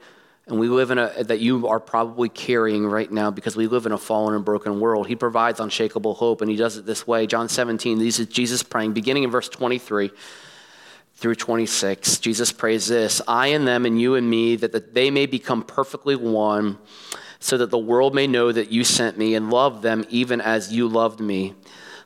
and 0.47 0.59
we 0.59 0.67
live 0.67 0.91
in 0.91 0.97
a 0.97 1.23
that 1.23 1.39
you 1.39 1.67
are 1.67 1.79
probably 1.79 2.27
carrying 2.27 2.85
right 2.85 3.09
now 3.09 3.31
because 3.31 3.55
we 3.55 3.67
live 3.67 3.85
in 3.85 3.93
a 3.93 3.97
fallen 3.97 4.35
and 4.35 4.43
broken 4.43 4.79
world. 4.79 5.07
He 5.07 5.15
provides 5.15 5.59
unshakable 5.59 6.15
hope, 6.15 6.41
and 6.41 6.51
he 6.51 6.57
does 6.57 6.75
it 6.75 6.85
this 6.85 7.07
way. 7.07 7.27
John 7.27 7.47
17, 7.47 7.97
this 7.99 8.19
is 8.19 8.27
Jesus 8.27 8.61
praying, 8.61 8.93
beginning 8.93 9.23
in 9.23 9.31
verse 9.31 9.47
23 9.47 10.11
through 11.15 11.35
26. 11.35 12.17
Jesus 12.17 12.51
prays 12.51 12.87
this 12.87 13.21
I 13.27 13.47
and 13.47 13.65
them, 13.65 13.85
and 13.85 13.99
you 13.99 14.15
and 14.15 14.29
me, 14.29 14.57
that 14.57 14.93
they 14.93 15.09
may 15.09 15.25
become 15.25 15.63
perfectly 15.63 16.17
one, 16.17 16.77
so 17.39 17.57
that 17.57 17.69
the 17.69 17.77
world 17.77 18.13
may 18.13 18.27
know 18.27 18.51
that 18.51 18.69
you 18.69 18.83
sent 18.83 19.17
me 19.17 19.35
and 19.35 19.49
love 19.49 19.81
them 19.81 20.05
even 20.09 20.41
as 20.41 20.73
you 20.73 20.89
loved 20.89 21.21
me. 21.21 21.53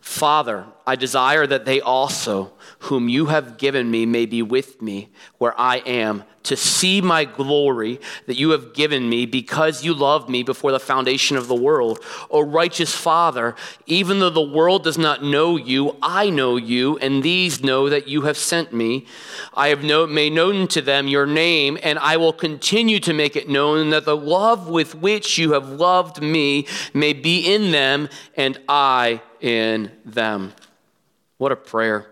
Father, 0.07 0.65
I 0.87 0.95
desire 0.95 1.45
that 1.45 1.65
they 1.65 1.81
also, 1.81 2.53
whom 2.79 3.09
you 3.09 3.25
have 3.25 3.57
given 3.57 3.91
me, 3.91 4.05
may 4.05 4.25
be 4.25 4.41
with 4.41 4.81
me 4.81 5.09
where 5.37 5.53
I 5.59 5.77
am 5.79 6.23
to 6.43 6.55
see 6.55 7.01
my 7.01 7.25
glory 7.25 7.99
that 8.25 8.37
you 8.37 8.51
have 8.51 8.73
given 8.73 9.09
me 9.09 9.25
because 9.25 9.83
you 9.83 9.93
loved 9.93 10.29
me 10.29 10.43
before 10.43 10.71
the 10.71 10.79
foundation 10.79 11.35
of 11.35 11.49
the 11.49 11.55
world. 11.55 11.99
O 12.31 12.41
righteous 12.41 12.95
Father, 12.95 13.53
even 13.85 14.19
though 14.19 14.29
the 14.29 14.41
world 14.41 14.85
does 14.85 14.97
not 14.97 15.23
know 15.23 15.57
you, 15.57 15.97
I 16.01 16.29
know 16.29 16.55
you, 16.55 16.97
and 16.99 17.21
these 17.21 17.61
know 17.61 17.89
that 17.89 18.07
you 18.07 18.21
have 18.21 18.37
sent 18.37 18.71
me. 18.71 19.05
I 19.53 19.67
have 19.67 19.83
made 20.09 20.31
known 20.31 20.69
to 20.69 20.81
them 20.81 21.09
your 21.09 21.27
name, 21.27 21.77
and 21.83 21.99
I 21.99 22.15
will 22.15 22.33
continue 22.33 23.01
to 23.01 23.13
make 23.13 23.35
it 23.35 23.49
known 23.49 23.89
that 23.89 24.05
the 24.05 24.15
love 24.15 24.69
with 24.69 24.95
which 24.95 25.37
you 25.37 25.51
have 25.51 25.67
loved 25.67 26.21
me 26.21 26.65
may 26.93 27.11
be 27.11 27.53
in 27.53 27.71
them, 27.71 28.07
and 28.37 28.57
I 28.69 29.21
in 29.41 29.91
them. 30.05 30.53
What 31.37 31.51
a 31.51 31.55
prayer. 31.55 32.07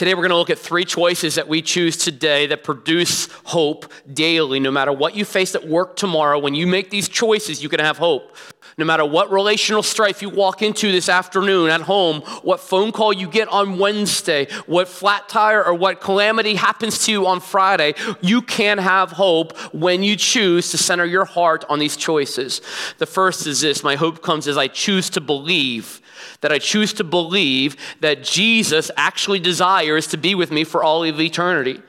Today, 0.00 0.14
we're 0.14 0.22
going 0.22 0.30
to 0.30 0.36
look 0.36 0.48
at 0.48 0.58
three 0.58 0.86
choices 0.86 1.34
that 1.34 1.46
we 1.46 1.60
choose 1.60 1.94
today 1.94 2.46
that 2.46 2.64
produce 2.64 3.28
hope 3.44 3.92
daily. 4.10 4.58
No 4.58 4.70
matter 4.70 4.94
what 4.94 5.14
you 5.14 5.26
face 5.26 5.54
at 5.54 5.68
work 5.68 5.94
tomorrow, 5.94 6.38
when 6.38 6.54
you 6.54 6.66
make 6.66 6.88
these 6.88 7.06
choices, 7.06 7.62
you 7.62 7.68
can 7.68 7.80
have 7.80 7.98
hope. 7.98 8.34
No 8.78 8.86
matter 8.86 9.04
what 9.04 9.30
relational 9.30 9.82
strife 9.82 10.22
you 10.22 10.30
walk 10.30 10.62
into 10.62 10.90
this 10.90 11.10
afternoon 11.10 11.68
at 11.68 11.82
home, 11.82 12.22
what 12.42 12.60
phone 12.60 12.92
call 12.92 13.12
you 13.12 13.28
get 13.28 13.48
on 13.48 13.78
Wednesday, 13.78 14.46
what 14.64 14.88
flat 14.88 15.28
tire 15.28 15.62
or 15.62 15.74
what 15.74 16.00
calamity 16.00 16.54
happens 16.54 17.04
to 17.04 17.12
you 17.12 17.26
on 17.26 17.40
Friday, 17.40 17.92
you 18.22 18.40
can 18.40 18.78
have 18.78 19.10
hope 19.10 19.54
when 19.74 20.02
you 20.02 20.16
choose 20.16 20.70
to 20.70 20.78
center 20.78 21.04
your 21.04 21.26
heart 21.26 21.66
on 21.68 21.78
these 21.78 21.98
choices. 21.98 22.62
The 22.96 23.04
first 23.04 23.46
is 23.46 23.60
this 23.60 23.84
my 23.84 23.96
hope 23.96 24.22
comes 24.22 24.48
as 24.48 24.56
I 24.56 24.68
choose 24.68 25.10
to 25.10 25.20
believe 25.20 25.99
that 26.40 26.52
I 26.52 26.58
choose 26.58 26.92
to 26.94 27.04
believe 27.04 27.76
that 28.00 28.22
Jesus 28.22 28.90
actually 28.96 29.40
desires 29.40 30.06
to 30.08 30.16
be 30.16 30.34
with 30.34 30.50
me 30.50 30.64
for 30.64 30.82
all 30.82 31.04
of 31.04 31.20
eternity. 31.20 31.80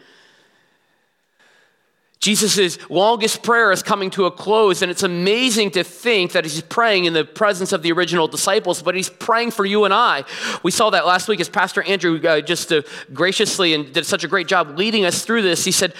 Jesus' 2.21 2.77
longest 2.88 3.41
prayer 3.41 3.71
is 3.71 3.81
coming 3.81 4.11
to 4.11 4.25
a 4.25 4.31
close, 4.31 4.83
and 4.83 4.91
it's 4.91 5.01
amazing 5.01 5.71
to 5.71 5.83
think 5.83 6.33
that 6.33 6.45
he's 6.45 6.61
praying 6.61 7.05
in 7.05 7.13
the 7.13 7.25
presence 7.25 7.71
of 7.71 7.81
the 7.81 7.91
original 7.91 8.27
disciples, 8.27 8.83
but 8.83 8.93
he's 8.93 9.09
praying 9.09 9.50
for 9.50 9.65
you 9.65 9.85
and 9.85 9.93
I. 9.93 10.23
We 10.61 10.69
saw 10.69 10.91
that 10.91 11.07
last 11.07 11.27
week 11.27 11.39
as 11.39 11.50
Pastor 11.50 11.81
Andrew 11.81 12.21
uh, 12.23 12.41
just 12.41 12.71
uh, 12.71 12.83
graciously 13.11 13.73
and 13.73 13.91
did 13.91 14.05
such 14.05 14.23
a 14.23 14.27
great 14.27 14.47
job 14.47 14.77
leading 14.77 15.03
us 15.03 15.25
through 15.25 15.41
this. 15.41 15.65
He 15.65 15.71
said, 15.71 15.95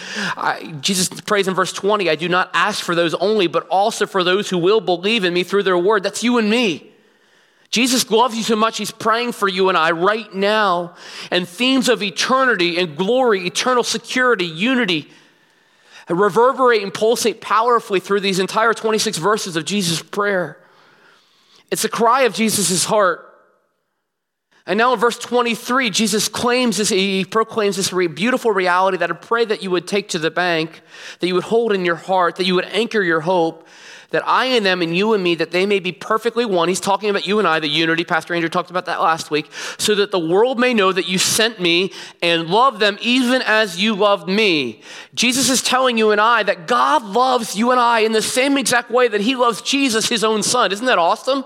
Jesus 0.80 1.10
prays 1.22 1.48
in 1.48 1.56
verse 1.56 1.74
20, 1.74 2.08
I 2.08 2.14
do 2.14 2.30
not 2.30 2.52
ask 2.54 2.84
for 2.84 2.94
those 2.94 3.16
only, 3.16 3.48
but 3.48 3.66
also 3.70 4.06
for 4.06 4.24
those 4.24 4.48
who 4.48 4.60
will 4.60 4.80
believe 4.80 5.24
in 5.24 5.34
me 5.34 5.44
through 5.44 5.64
their 5.64 5.78
word. 5.78 6.04
That's 6.04 6.24
you 6.24 6.38
and 6.38 6.52
me. 6.52 6.91
Jesus 7.72 8.10
loves 8.12 8.36
you 8.36 8.44
so 8.44 8.58
much, 8.58 8.78
he's 8.78 8.92
praying 8.92 9.32
for 9.32 9.48
you 9.48 9.70
and 9.70 9.78
I 9.78 9.92
right 9.92 10.34
now. 10.34 10.96
And 11.32 11.48
themes 11.48 11.88
of 11.88 12.04
eternity 12.04 12.78
and 12.78 12.98
glory, 12.98 13.48
eternal 13.48 13.84
security, 13.84 14.46
unity, 14.46 15.10
reverberate 16.10 16.84
and 16.84 16.94
pulsate 16.94 17.40
powerfully 17.40 18.02
through 18.02 18.20
these 18.20 18.40
entire 18.40 18.74
26 18.74 19.18
verses 19.18 19.56
of 19.56 19.64
Jesus' 19.64 20.02
prayer. 20.02 20.58
It's 21.72 21.86
a 21.86 21.90
cry 21.90 22.24
of 22.24 22.34
Jesus' 22.34 22.84
heart. 22.84 23.31
And 24.68 24.78
now 24.78 24.94
in 24.94 25.00
verse 25.00 25.18
23, 25.18 25.90
Jesus 25.90 26.28
claims 26.28 26.78
this, 26.78 26.90
he 26.90 27.26
proclaims 27.26 27.78
this 27.78 27.90
beautiful 27.90 28.52
reality 28.52 28.98
that 28.98 29.10
I 29.10 29.14
pray 29.14 29.44
that 29.46 29.64
you 29.64 29.72
would 29.72 29.88
take 29.88 30.10
to 30.10 30.20
the 30.20 30.30
bank, 30.30 30.82
that 31.20 31.28
you 31.28 31.34
would 31.34 31.46
hold 31.46 31.74
in 31.74 31.84
your 31.84 31.96
heart, 31.96 32.36
that 32.36 32.46
you 32.46 32.56
would 32.56 32.66
anchor 32.66 33.02
your 33.02 33.22
hope, 33.22 33.68
that 34.12 34.28
I 34.28 34.46
and 34.46 34.66
them 34.66 34.82
and 34.82 34.96
you 34.96 35.14
and 35.14 35.24
me, 35.24 35.36
that 35.36 35.52
they 35.52 35.66
may 35.66 35.80
be 35.80 35.92
perfectly 35.92 36.46
one. 36.46 36.68
He's 36.68 36.80
talking 36.80 37.10
about 37.10 37.26
you 37.26 37.40
and 37.40 37.48
I, 37.48 37.60
the 37.60 37.68
unity. 37.68 38.04
Pastor 38.04 38.36
Andrew 38.36 38.50
talked 38.50 38.70
about 38.70 38.86
that 38.86 39.02
last 39.02 39.32
week. 39.32 39.50
So 39.78 39.96
that 39.96 40.12
the 40.12 40.20
world 40.20 40.60
may 40.60 40.74
know 40.74 40.92
that 40.92 41.08
you 41.08 41.18
sent 41.18 41.60
me 41.60 41.92
and 42.22 42.48
love 42.48 42.80
them 42.80 42.98
even 43.02 43.42
as 43.42 43.82
you 43.82 43.96
loved 43.96 44.28
me. 44.28 44.82
Jesus 45.16 45.50
is 45.50 45.62
telling 45.64 45.98
you 45.98 46.12
and 46.12 46.22
I 46.22 46.44
that 46.44 46.68
God 46.68 47.04
loves 47.04 47.56
you 47.56 47.72
and 47.72 47.80
I 47.80 48.02
in 48.02 48.12
the 48.12 48.22
same 48.22 48.58
exact 48.58 48.92
way 48.92 49.08
that 49.08 49.22
he 49.22 49.36
loves 49.36 49.62
Jesus, 49.62 50.10
his 50.10 50.24
own 50.24 50.44
son. 50.44 50.72
Isn't 50.72 50.86
that 50.86 51.00
awesome? 51.00 51.46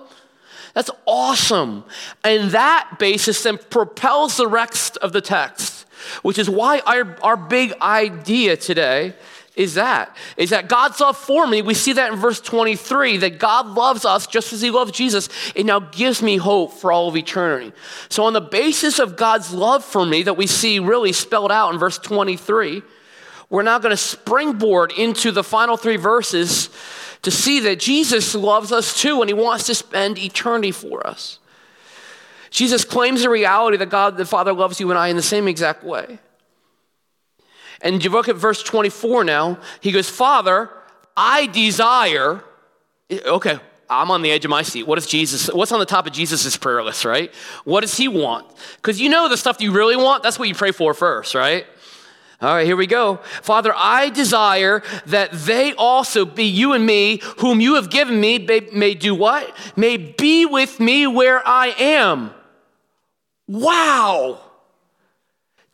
That's 0.76 0.92
awesome. 1.06 1.86
And 2.24 2.52
that 2.52 2.98
basis 3.00 3.42
then 3.42 3.58
propels 3.58 4.38
the 4.38 4.46
rest 4.46 4.98
of 4.98 5.14
the 5.14 5.22
text, 5.22 5.88
which 6.22 6.38
is 6.38 6.50
why 6.50 6.80
our, 6.80 7.18
our 7.24 7.38
big 7.38 7.74
idea 7.82 8.58
today 8.58 9.16
is 9.56 9.76
that 9.76 10.14
is 10.36 10.50
that 10.50 10.68
God's 10.68 11.00
love 11.00 11.16
for 11.16 11.48
me. 11.48 11.62
We 11.62 11.76
see 11.76 11.94
that 11.94 12.12
in 12.12 12.20
verse 12.20 12.42
23 12.42 13.18
that 13.20 13.40
God 13.40 13.68
loves 13.68 14.04
us 14.04 14.28
just 14.28 14.52
as 14.52 14.60
he 14.62 14.70
loved 14.70 14.94
Jesus. 14.94 15.30
It 15.56 15.66
now 15.66 15.80
gives 15.80 16.22
me 16.22 16.36
hope 16.36 16.74
for 16.74 16.92
all 16.92 17.08
of 17.08 17.16
eternity. 17.16 17.72
So 18.10 18.26
on 18.26 18.34
the 18.34 18.42
basis 18.42 19.00
of 19.00 19.16
God's 19.16 19.54
love 19.54 19.86
for 19.86 20.06
me 20.06 20.24
that 20.24 20.36
we 20.36 20.46
see 20.46 20.80
really 20.80 21.14
spelled 21.14 21.54
out 21.54 21.74
in 21.74 21.80
verse 21.80 21.98
23, 21.98 22.84
we're 23.50 23.64
now 23.64 23.80
going 23.80 23.92
to 23.92 23.98
springboard 23.98 24.92
into 24.92 25.32
the 25.32 25.44
final 25.44 25.78
3 25.78 25.96
verses 25.96 26.70
to 27.26 27.32
see 27.32 27.60
that 27.62 27.80
Jesus 27.80 28.36
loves 28.36 28.72
us 28.72 29.02
too 29.02 29.20
and 29.22 29.28
he 29.28 29.34
wants 29.34 29.66
to 29.66 29.74
spend 29.74 30.20
eternity 30.20 30.72
for 30.72 31.06
us. 31.06 31.40
Jesus 32.52 32.86
claims 32.86 33.24
the 33.24 33.32
reality 33.32 33.78
that 33.78 33.90
God 33.90 34.16
the 34.16 34.28
Father 34.28 34.54
loves 34.54 34.80
you 34.80 34.92
and 34.92 35.00
I 35.00 35.08
in 35.08 35.16
the 35.16 35.24
same 35.24 35.48
exact 35.48 35.84
way. 35.84 36.20
And 37.82 38.04
you 38.04 38.12
look 38.12 38.30
at 38.30 38.36
verse 38.36 38.62
24 38.62 39.24
now. 39.24 39.58
He 39.82 39.92
goes, 39.92 40.08
Father, 40.08 40.70
I 41.18 41.48
desire. 41.48 42.44
Okay, 43.12 43.58
I'm 43.90 44.12
on 44.12 44.22
the 44.22 44.30
edge 44.30 44.46
of 44.46 44.52
my 44.52 44.62
seat. 44.62 44.86
What 44.86 45.00
is 45.00 45.08
Jesus? 45.08 45.48
What's 45.48 45.72
on 45.72 45.80
the 45.80 45.86
top 45.88 46.06
of 46.06 46.14
Jesus' 46.14 46.56
prayer 46.56 46.84
list, 46.84 47.06
right? 47.06 47.34
What 47.64 47.82
does 47.82 47.98
he 47.98 48.08
want? 48.08 48.46
Because 48.76 49.02
you 49.02 49.10
know 49.10 49.30
the 49.30 49.38
stuff 49.38 49.60
you 49.62 49.72
really 49.72 49.96
want, 49.96 50.22
that's 50.22 50.38
what 50.38 50.48
you 50.48 50.54
pray 50.54 50.72
for 50.72 50.94
first, 50.94 51.34
right? 51.34 51.66
All 52.42 52.54
right, 52.54 52.66
here 52.66 52.76
we 52.76 52.88
go. 52.88 53.18
Father, 53.42 53.74
I 53.76 54.10
desire 54.10 54.84
that 55.06 55.32
they 55.32 55.74
also 55.74 56.26
be 56.26 56.44
you 56.44 56.74
and 56.74 56.86
me, 56.86 57.22
whom 57.38 57.62
you 57.62 57.76
have 57.76 57.90
given 57.90 58.20
me, 58.20 58.40
may, 58.40 58.68
may 58.74 58.94
do 58.94 59.16
what? 59.16 59.56
May 59.76 59.98
be 59.98 60.46
with 60.46 60.80
me 60.80 61.08
where 61.08 61.46
I 61.48 61.68
am. 61.80 62.32
Wow. 63.48 64.45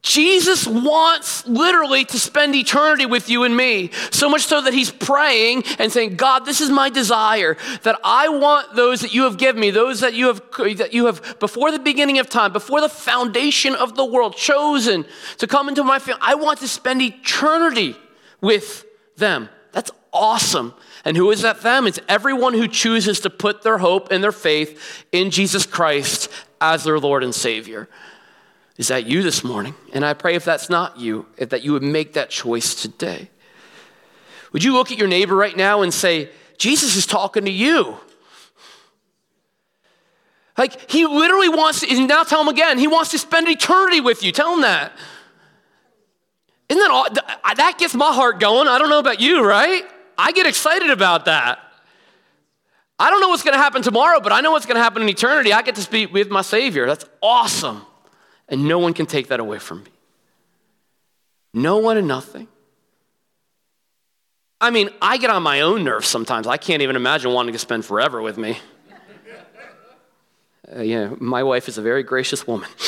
Jesus 0.02 0.66
wants 0.66 1.46
literally 1.46 2.06
to 2.06 2.18
spend 2.18 2.56
eternity 2.56 3.06
with 3.06 3.30
you 3.30 3.44
and 3.44 3.56
me. 3.56 3.92
So 4.10 4.30
much 4.30 4.46
so 4.46 4.60
that 4.62 4.74
he's 4.74 4.92
praying 4.92 5.64
and 5.78 5.92
saying, 5.92 6.16
God, 6.16 6.44
this 6.44 6.60
is 6.60 6.72
my 6.72 6.90
desire 6.90 7.56
that 7.84 8.00
I 8.04 8.30
want 8.30 8.76
those 8.76 9.02
that 9.02 9.14
you 9.14 9.24
have 9.24 9.38
given 9.38 9.62
me, 9.62 9.70
those 9.70 10.00
that 10.00 10.16
you 10.16 10.28
have, 10.28 10.42
that 10.78 10.94
you 10.94 11.06
have 11.06 11.40
before 11.40 11.72
the 11.72 11.80
beginning 11.80 12.18
of 12.18 12.30
time, 12.30 12.52
before 12.52 12.82
the 12.82 12.90
foundation 12.90 13.76
of 13.76 13.96
the 13.96 14.06
world, 14.06 14.36
chosen 14.36 15.06
to 15.38 15.46
come 15.46 15.70
into 15.70 15.84
my 15.84 16.00
family. 16.00 16.22
I 16.24 16.34
want 16.34 16.60
to 16.60 16.68
spend 16.68 17.02
eternity 17.02 17.96
with 18.42 18.86
them. 19.18 19.50
That's 19.72 19.92
awesome. 20.12 20.74
And 21.06 21.16
who 21.16 21.30
is 21.30 21.44
that 21.44 21.62
them? 21.62 21.86
It's 21.86 22.00
everyone 22.10 22.54
who 22.54 22.68
chooses 22.68 23.20
to 23.22 23.30
put 23.30 23.62
their 23.62 23.78
hope 23.78 24.12
and 24.12 24.24
their 24.24 24.32
faith 24.32 25.06
in 25.12 25.30
Jesus 25.30 25.68
Christ 25.68 26.30
as 26.60 26.84
their 26.84 27.00
Lord 27.00 27.24
and 27.24 27.34
Savior. 27.34 27.88
Is 28.82 28.88
that 28.88 29.06
you 29.06 29.22
this 29.22 29.44
morning? 29.44 29.76
And 29.94 30.04
I 30.04 30.16
pray 30.16 30.34
if 30.34 30.44
that's 30.44 30.68
not 30.68 31.00
you, 31.00 31.28
if 31.38 31.50
that 31.50 31.62
you 31.62 31.72
would 31.74 31.84
make 31.84 32.14
that 32.14 32.32
choice 32.32 32.74
today. 32.74 33.30
Would 34.54 34.64
you 34.64 34.74
look 34.74 34.92
at 34.92 34.98
your 34.98 35.08
neighbor 35.08 35.36
right 35.36 35.56
now 35.56 35.84
and 35.84 35.94
say, 35.94 36.30
Jesus 36.58 36.96
is 36.96 37.06
talking 37.06 37.46
to 37.46 37.52
you? 37.52 37.98
Like, 40.58 40.90
he 40.90 41.06
literally 41.06 41.48
wants 41.48 41.82
to, 41.82 42.08
now 42.08 42.24
tell 42.24 42.42
him 42.42 42.48
again, 42.48 42.80
he 42.80 42.88
wants 42.88 43.12
to 43.12 43.20
spend 43.20 43.48
eternity 43.48 44.02
with 44.02 44.24
you. 44.24 44.32
Tell 44.32 44.56
him 44.56 44.62
that. 44.62 44.94
Isn't 46.68 46.82
that 46.82 46.90
all? 46.90 47.08
That 47.56 47.78
gets 47.78 47.94
my 47.94 48.12
heart 48.12 48.40
going. 48.40 48.68
I 48.68 48.80
don't 48.80 48.90
know 48.90 48.98
about 48.98 49.22
you, 49.22 49.46
right? 49.46 49.84
I 50.18 50.32
get 50.32 50.48
excited 50.48 50.90
about 50.90 51.26
that. 51.26 51.60
I 52.98 53.12
don't 53.12 53.22
know 53.22 53.30
what's 53.30 53.44
going 53.44 53.54
to 53.54 53.62
happen 53.62 53.84
tomorrow, 53.84 54.20
but 54.22 54.32
I 54.32 54.42
know 54.42 54.54
what's 54.54 54.66
going 54.66 54.78
to 54.78 54.82
happen 54.82 55.04
in 55.04 55.10
eternity. 55.10 55.54
I 55.54 55.62
get 55.62 55.76
to 55.76 55.82
speak 55.82 56.12
with 56.12 56.32
my 56.32 56.42
Savior. 56.42 56.88
That's 56.88 57.06
awesome. 57.22 57.86
And 58.52 58.68
no 58.68 58.78
one 58.78 58.94
can 58.94 59.06
take 59.08 59.30
that 59.30 59.40
away 59.40 59.58
from 59.58 59.84
me. 59.84 59.92
No 61.54 61.78
one 61.78 61.98
and 61.98 62.08
nothing. 62.08 62.48
I 64.60 64.70
mean, 64.70 64.90
I 65.02 65.18
get 65.18 65.32
on 65.32 65.42
my 65.42 65.62
own 65.62 65.84
nerves 65.84 66.08
sometimes. 66.08 66.46
I 66.46 66.58
can't 66.58 66.84
even 66.84 66.96
imagine 66.96 67.32
wanting 67.32 67.54
to 67.54 67.60
spend 67.60 67.86
forever 67.86 68.22
with 68.22 68.38
me. 68.38 68.60
Uh, 70.74 70.82
yeah, 70.82 71.14
my 71.20 71.44
wife 71.44 71.68
is 71.68 71.78
a 71.78 71.82
very 71.82 72.04
gracious 72.04 72.46
woman. 72.46 72.70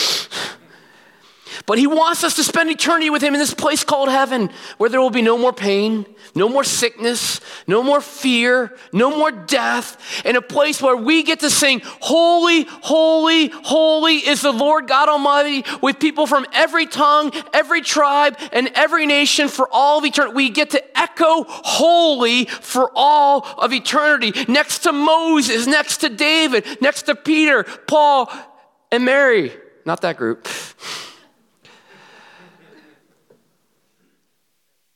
but 1.65 1.77
he 1.77 1.87
wants 1.87 2.23
us 2.23 2.35
to 2.35 2.43
spend 2.43 2.69
eternity 2.69 3.09
with 3.09 3.21
him 3.21 3.33
in 3.33 3.39
this 3.39 3.53
place 3.53 3.83
called 3.83 4.09
heaven, 4.09 4.49
where 4.77 4.89
there 4.89 4.99
will 4.99 5.09
be 5.09 5.21
no 5.21 5.37
more 5.37 5.53
pain, 5.53 6.05
no 6.35 6.49
more 6.49 6.63
sickness, 6.63 7.39
no 7.67 7.81
more 7.81 8.01
fear, 8.01 8.75
no 8.91 9.09
more 9.09 9.31
death, 9.31 9.97
in 10.25 10.35
a 10.35 10.41
place 10.41 10.81
where 10.81 10.97
we 10.97 11.23
get 11.23 11.39
to 11.39 11.49
sing, 11.49 11.81
Holy, 11.83 12.63
holy, 12.63 13.47
holy 13.47 14.17
is 14.17 14.41
the 14.41 14.51
Lord 14.51 14.87
God 14.87 15.07
Almighty, 15.07 15.63
with 15.81 15.99
people 15.99 16.27
from 16.27 16.45
every 16.51 16.85
tongue, 16.85 17.31
every 17.53 17.81
tribe, 17.81 18.37
and 18.51 18.69
every 18.75 19.05
nation 19.05 19.47
for 19.47 19.69
all 19.71 19.99
of 19.99 20.05
eternity. 20.05 20.35
We 20.35 20.49
get 20.49 20.71
to 20.71 20.97
echo 20.97 21.45
holy 21.47 22.45
for 22.45 22.91
all 22.93 23.45
of 23.57 23.71
eternity. 23.71 24.45
Next 24.47 24.79
to 24.79 24.91
Moses, 24.91 25.65
next 25.65 25.97
to 25.97 26.09
David, 26.09 26.81
next 26.81 27.03
to 27.03 27.15
Peter, 27.15 27.63
Paul, 27.63 28.31
and 28.91 29.05
Mary. 29.05 29.53
Not 29.85 30.01
that 30.01 30.17
group. 30.17 30.47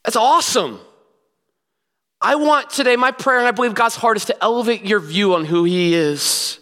That's 0.08 0.16
awesome. 0.16 0.80
I 2.22 2.36
want 2.36 2.70
today, 2.70 2.96
my 2.96 3.12
prayer, 3.12 3.40
and 3.40 3.48
I 3.48 3.52
believe 3.52 3.74
God's 3.74 3.98
heart 3.98 4.16
is 4.16 4.24
to 4.26 4.42
elevate 4.42 4.86
your 4.86 5.02
view 5.02 5.36
on 5.36 5.44
who 5.44 5.66
He 5.66 5.94
is. 5.94 6.60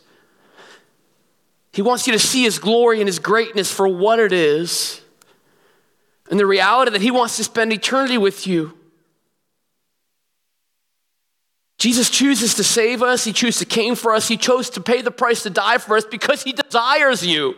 He 1.71 1.83
wants 1.83 2.07
you 2.07 2.13
to 2.13 2.19
see 2.19 2.41
His 2.41 2.57
glory 2.57 3.01
and 3.01 3.07
His 3.07 3.19
greatness 3.19 3.71
for 3.71 3.87
what 3.87 4.17
it 4.17 4.33
is, 4.33 4.99
and 6.31 6.39
the 6.39 6.45
reality 6.47 6.89
that 6.89 7.03
He 7.03 7.11
wants 7.11 7.37
to 7.37 7.43
spend 7.43 7.71
eternity 7.71 8.17
with 8.17 8.47
you. 8.47 8.75
Jesus 11.77 12.09
chooses 12.09 12.55
to 12.55 12.63
save 12.63 13.03
us. 13.03 13.25
He 13.25 13.31
chooses 13.31 13.59
to 13.59 13.65
came 13.65 13.93
for 13.93 14.11
us. 14.15 14.27
He 14.27 14.37
chose 14.37 14.71
to 14.71 14.81
pay 14.81 15.03
the 15.03 15.11
price 15.11 15.43
to 15.43 15.51
die 15.51 15.77
for 15.77 15.97
us 15.97 16.05
because 16.05 16.41
he 16.41 16.51
desires 16.51 17.23
you. 17.23 17.53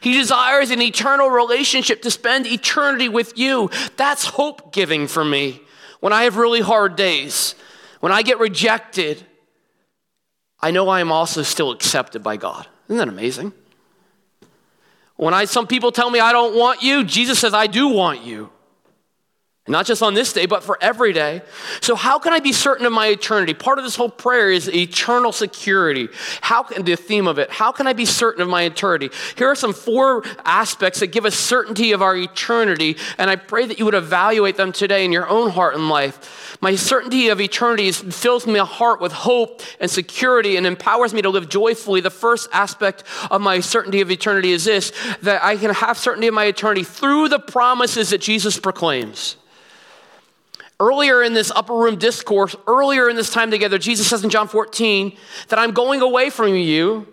He 0.00 0.12
desires 0.12 0.70
an 0.70 0.82
eternal 0.82 1.30
relationship 1.30 2.02
to 2.02 2.10
spend 2.10 2.46
eternity 2.46 3.08
with 3.08 3.38
you. 3.38 3.70
That's 3.96 4.24
hope 4.24 4.72
giving 4.72 5.06
for 5.06 5.24
me. 5.24 5.60
When 6.00 6.12
I 6.12 6.24
have 6.24 6.36
really 6.36 6.60
hard 6.60 6.96
days, 6.96 7.54
when 8.00 8.12
I 8.12 8.22
get 8.22 8.38
rejected, 8.38 9.24
I 10.60 10.70
know 10.70 10.88
I 10.88 11.00
am 11.00 11.12
also 11.12 11.42
still 11.42 11.70
accepted 11.70 12.22
by 12.22 12.36
God. 12.36 12.66
Isn't 12.86 12.98
that 12.98 13.08
amazing? 13.08 13.52
When 15.16 15.34
I, 15.34 15.44
some 15.44 15.66
people 15.66 15.92
tell 15.92 16.10
me 16.10 16.18
I 16.18 16.32
don't 16.32 16.56
want 16.56 16.82
you, 16.82 17.04
Jesus 17.04 17.38
says, 17.38 17.52
I 17.52 17.66
do 17.66 17.88
want 17.88 18.22
you. 18.22 18.50
Not 19.68 19.84
just 19.84 20.02
on 20.02 20.14
this 20.14 20.32
day, 20.32 20.46
but 20.46 20.64
for 20.64 20.78
every 20.80 21.12
day. 21.12 21.42
So, 21.82 21.94
how 21.94 22.18
can 22.18 22.32
I 22.32 22.40
be 22.40 22.52
certain 22.52 22.86
of 22.86 22.92
my 22.92 23.08
eternity? 23.08 23.52
Part 23.52 23.78
of 23.78 23.84
this 23.84 23.94
whole 23.94 24.08
prayer 24.08 24.50
is 24.50 24.68
eternal 24.68 25.32
security. 25.32 26.08
How 26.40 26.62
can 26.62 26.82
the 26.82 26.96
theme 26.96 27.28
of 27.28 27.38
it? 27.38 27.50
How 27.50 27.70
can 27.70 27.86
I 27.86 27.92
be 27.92 28.06
certain 28.06 28.42
of 28.42 28.48
my 28.48 28.62
eternity? 28.62 29.10
Here 29.36 29.48
are 29.48 29.54
some 29.54 29.74
four 29.74 30.24
aspects 30.46 31.00
that 31.00 31.08
give 31.08 31.26
us 31.26 31.36
certainty 31.36 31.92
of 31.92 32.00
our 32.00 32.16
eternity, 32.16 32.96
and 33.18 33.28
I 33.28 33.36
pray 33.36 33.66
that 33.66 33.78
you 33.78 33.84
would 33.84 33.94
evaluate 33.94 34.56
them 34.56 34.72
today 34.72 35.04
in 35.04 35.12
your 35.12 35.28
own 35.28 35.50
heart 35.50 35.74
and 35.74 35.90
life. 35.90 36.56
My 36.62 36.74
certainty 36.74 37.28
of 37.28 37.40
eternity 37.40 37.92
fills 37.92 38.46
my 38.46 38.58
heart 38.58 39.00
with 39.00 39.12
hope 39.12 39.60
and 39.78 39.90
security 39.90 40.56
and 40.56 40.66
empowers 40.66 41.12
me 41.12 41.20
to 41.22 41.28
live 41.28 41.50
joyfully. 41.50 42.00
The 42.00 42.10
first 42.10 42.48
aspect 42.52 43.04
of 43.30 43.40
my 43.42 43.60
certainty 43.60 44.00
of 44.00 44.10
eternity 44.10 44.52
is 44.52 44.64
this 44.64 44.90
that 45.20 45.44
I 45.44 45.56
can 45.56 45.74
have 45.74 45.98
certainty 45.98 46.26
of 46.28 46.34
my 46.34 46.46
eternity 46.46 46.82
through 46.82 47.28
the 47.28 47.38
promises 47.38 48.10
that 48.10 48.22
Jesus 48.22 48.58
proclaims. 48.58 49.36
Earlier 50.80 51.22
in 51.22 51.34
this 51.34 51.50
upper 51.50 51.74
room 51.74 51.96
discourse, 51.96 52.56
earlier 52.66 53.10
in 53.10 53.14
this 53.14 53.30
time 53.30 53.50
together, 53.50 53.78
Jesus 53.78 54.08
says 54.08 54.24
in 54.24 54.30
John 54.30 54.48
14 54.48 55.14
that 55.48 55.58
I'm 55.58 55.72
going 55.72 56.00
away 56.00 56.30
from 56.30 56.54
you. 56.54 57.06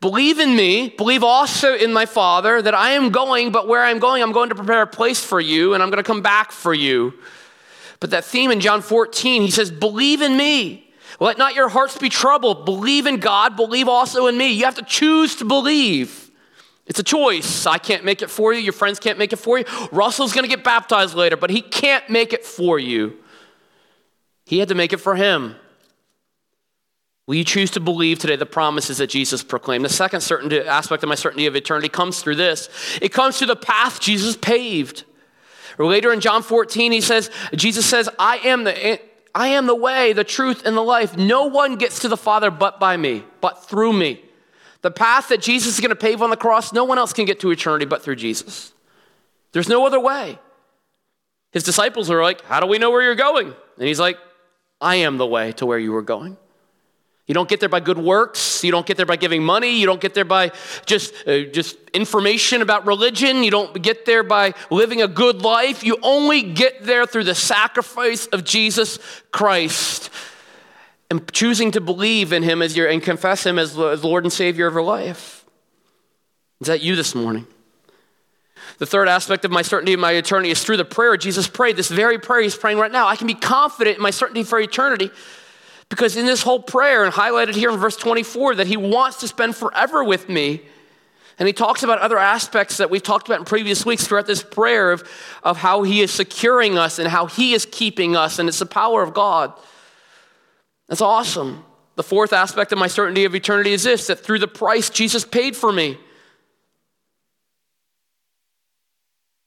Believe 0.00 0.38
in 0.38 0.56
me, 0.56 0.90
believe 0.90 1.22
also 1.22 1.74
in 1.74 1.92
my 1.92 2.06
Father, 2.06 2.60
that 2.60 2.74
I 2.74 2.92
am 2.92 3.10
going, 3.10 3.52
but 3.52 3.68
where 3.68 3.82
I'm 3.82 3.98
going, 3.98 4.22
I'm 4.22 4.32
going 4.32 4.48
to 4.48 4.54
prepare 4.54 4.82
a 4.82 4.86
place 4.86 5.22
for 5.22 5.40
you, 5.40 5.74
and 5.74 5.82
I'm 5.82 5.90
going 5.90 6.02
to 6.02 6.06
come 6.06 6.22
back 6.22 6.52
for 6.52 6.74
you. 6.74 7.14
But 8.00 8.10
that 8.10 8.24
theme 8.24 8.50
in 8.50 8.60
John 8.60 8.82
14, 8.82 9.42
he 9.42 9.50
says, 9.50 9.70
Believe 9.70 10.22
in 10.22 10.36
me. 10.36 10.90
Let 11.18 11.38
not 11.38 11.54
your 11.54 11.68
hearts 11.68 11.96
be 11.96 12.10
troubled. 12.10 12.66
Believe 12.66 13.06
in 13.06 13.18
God, 13.18 13.56
believe 13.56 13.88
also 13.88 14.26
in 14.26 14.36
me. 14.36 14.52
You 14.52 14.64
have 14.64 14.74
to 14.74 14.84
choose 14.84 15.36
to 15.36 15.44
believe. 15.44 16.25
It's 16.86 17.00
a 17.00 17.04
choice. 17.04 17.66
I 17.66 17.78
can't 17.78 18.04
make 18.04 18.22
it 18.22 18.30
for 18.30 18.52
you. 18.52 18.60
Your 18.60 18.72
friends 18.72 19.00
can't 19.00 19.18
make 19.18 19.32
it 19.32 19.36
for 19.36 19.58
you. 19.58 19.64
Russell's 19.90 20.32
going 20.32 20.44
to 20.44 20.48
get 20.48 20.64
baptized 20.64 21.14
later, 21.14 21.36
but 21.36 21.50
he 21.50 21.60
can't 21.60 22.08
make 22.08 22.32
it 22.32 22.44
for 22.44 22.78
you. 22.78 23.16
He 24.44 24.58
had 24.60 24.68
to 24.68 24.74
make 24.74 24.92
it 24.92 24.98
for 24.98 25.16
him. 25.16 25.56
Will 27.26 27.34
you 27.34 27.44
choose 27.44 27.72
to 27.72 27.80
believe 27.80 28.20
today 28.20 28.36
the 28.36 28.46
promises 28.46 28.98
that 28.98 29.08
Jesus 29.08 29.42
proclaimed? 29.42 29.84
The 29.84 29.88
second 29.88 30.20
certainty, 30.20 30.60
aspect 30.60 31.02
of 31.02 31.08
my 31.08 31.16
certainty 31.16 31.46
of 31.46 31.56
eternity 31.56 31.88
comes 31.88 32.22
through 32.22 32.36
this 32.36 32.68
it 33.02 33.12
comes 33.12 33.38
through 33.38 33.48
the 33.48 33.56
path 33.56 34.00
Jesus 34.00 34.36
paved. 34.36 35.04
Later 35.78 36.12
in 36.12 36.20
John 36.20 36.42
14, 36.42 36.92
he 36.92 37.00
says, 37.02 37.30
Jesus 37.54 37.84
says, 37.84 38.08
I 38.18 38.38
am 38.38 38.64
the. 38.64 39.00
I 39.34 39.48
am 39.48 39.66
the 39.66 39.74
way, 39.74 40.14
the 40.14 40.24
truth, 40.24 40.64
and 40.64 40.74
the 40.74 40.82
life. 40.82 41.18
No 41.18 41.44
one 41.44 41.76
gets 41.76 41.98
to 41.98 42.08
the 42.08 42.16
Father 42.16 42.50
but 42.50 42.80
by 42.80 42.96
me, 42.96 43.22
but 43.42 43.66
through 43.66 43.92
me. 43.92 44.24
The 44.86 44.92
path 44.92 45.30
that 45.30 45.40
Jesus 45.40 45.74
is 45.74 45.80
going 45.80 45.90
to 45.90 45.96
pave 45.96 46.22
on 46.22 46.30
the 46.30 46.36
cross, 46.36 46.72
no 46.72 46.84
one 46.84 46.96
else 46.96 47.12
can 47.12 47.24
get 47.24 47.40
to 47.40 47.50
eternity 47.50 47.86
but 47.86 48.02
through 48.02 48.14
Jesus. 48.14 48.72
There's 49.50 49.68
no 49.68 49.84
other 49.84 49.98
way. 49.98 50.38
His 51.50 51.64
disciples 51.64 52.08
are 52.08 52.22
like, 52.22 52.42
How 52.42 52.60
do 52.60 52.68
we 52.68 52.78
know 52.78 52.92
where 52.92 53.02
you're 53.02 53.16
going? 53.16 53.48
And 53.48 53.88
he's 53.88 53.98
like, 53.98 54.16
I 54.80 54.94
am 54.94 55.16
the 55.16 55.26
way 55.26 55.50
to 55.54 55.66
where 55.66 55.80
you 55.80 55.92
are 55.96 56.02
going. 56.02 56.36
You 57.26 57.34
don't 57.34 57.48
get 57.48 57.58
there 57.58 57.68
by 57.68 57.80
good 57.80 57.98
works. 57.98 58.62
You 58.62 58.70
don't 58.70 58.86
get 58.86 58.96
there 58.96 59.06
by 59.06 59.16
giving 59.16 59.42
money. 59.42 59.76
You 59.76 59.86
don't 59.86 60.00
get 60.00 60.14
there 60.14 60.24
by 60.24 60.52
just, 60.84 61.12
uh, 61.26 61.46
just 61.46 61.76
information 61.92 62.62
about 62.62 62.86
religion. 62.86 63.42
You 63.42 63.50
don't 63.50 63.82
get 63.82 64.06
there 64.06 64.22
by 64.22 64.54
living 64.70 65.02
a 65.02 65.08
good 65.08 65.42
life. 65.42 65.82
You 65.82 65.98
only 66.00 66.42
get 66.42 66.84
there 66.84 67.06
through 67.06 67.24
the 67.24 67.34
sacrifice 67.34 68.28
of 68.28 68.44
Jesus 68.44 69.00
Christ 69.32 70.10
and 71.10 71.32
choosing 71.32 71.70
to 71.72 71.80
believe 71.80 72.32
in 72.32 72.42
him 72.42 72.62
as 72.62 72.76
your 72.76 72.88
and 72.88 73.02
confess 73.02 73.46
him 73.46 73.58
as, 73.58 73.78
as 73.78 74.02
Lord 74.02 74.24
and 74.24 74.32
Savior 74.32 74.66
of 74.66 74.74
your 74.74 74.82
life. 74.82 75.44
Is 76.60 76.66
that 76.66 76.80
you 76.80 76.96
this 76.96 77.14
morning? 77.14 77.46
The 78.78 78.86
third 78.86 79.08
aspect 79.08 79.44
of 79.44 79.50
my 79.50 79.62
certainty 79.62 79.92
of 79.92 80.00
my 80.00 80.12
eternity 80.12 80.50
is 80.50 80.62
through 80.62 80.76
the 80.76 80.84
prayer 80.84 81.16
Jesus 81.16 81.48
prayed, 81.48 81.76
this 81.76 81.88
very 81.88 82.18
prayer 82.18 82.42
he's 82.42 82.56
praying 82.56 82.78
right 82.78 82.90
now. 82.90 83.06
I 83.06 83.16
can 83.16 83.26
be 83.26 83.34
confident 83.34 83.96
in 83.96 84.02
my 84.02 84.10
certainty 84.10 84.42
for 84.42 84.58
eternity 84.58 85.10
because 85.88 86.16
in 86.16 86.26
this 86.26 86.42
whole 86.42 86.60
prayer, 86.60 87.04
and 87.04 87.12
highlighted 87.14 87.54
here 87.54 87.70
in 87.70 87.78
verse 87.78 87.96
24, 87.96 88.56
that 88.56 88.66
he 88.66 88.76
wants 88.76 89.18
to 89.18 89.28
spend 89.28 89.54
forever 89.54 90.02
with 90.02 90.28
me. 90.28 90.62
And 91.38 91.46
he 91.46 91.52
talks 91.52 91.82
about 91.82 92.00
other 92.00 92.18
aspects 92.18 92.78
that 92.78 92.90
we've 92.90 93.02
talked 93.02 93.28
about 93.28 93.38
in 93.38 93.44
previous 93.44 93.84
weeks 93.84 94.06
throughout 94.06 94.26
this 94.26 94.42
prayer 94.42 94.90
of, 94.90 95.08
of 95.42 95.58
how 95.58 95.82
he 95.82 96.00
is 96.00 96.10
securing 96.10 96.78
us 96.78 96.98
and 96.98 97.06
how 97.06 97.26
he 97.26 97.52
is 97.52 97.66
keeping 97.70 98.16
us, 98.16 98.38
and 98.38 98.48
it's 98.48 98.58
the 98.58 98.66
power 98.66 99.02
of 99.02 99.14
God. 99.14 99.52
That's 100.88 101.00
awesome. 101.00 101.64
The 101.96 102.02
fourth 102.02 102.32
aspect 102.32 102.72
of 102.72 102.78
my 102.78 102.86
certainty 102.86 103.24
of 103.24 103.34
eternity 103.34 103.72
is 103.72 103.84
this 103.84 104.06
that 104.08 104.20
through 104.20 104.38
the 104.38 104.48
price 104.48 104.90
Jesus 104.90 105.24
paid 105.24 105.56
for 105.56 105.72
me, 105.72 105.98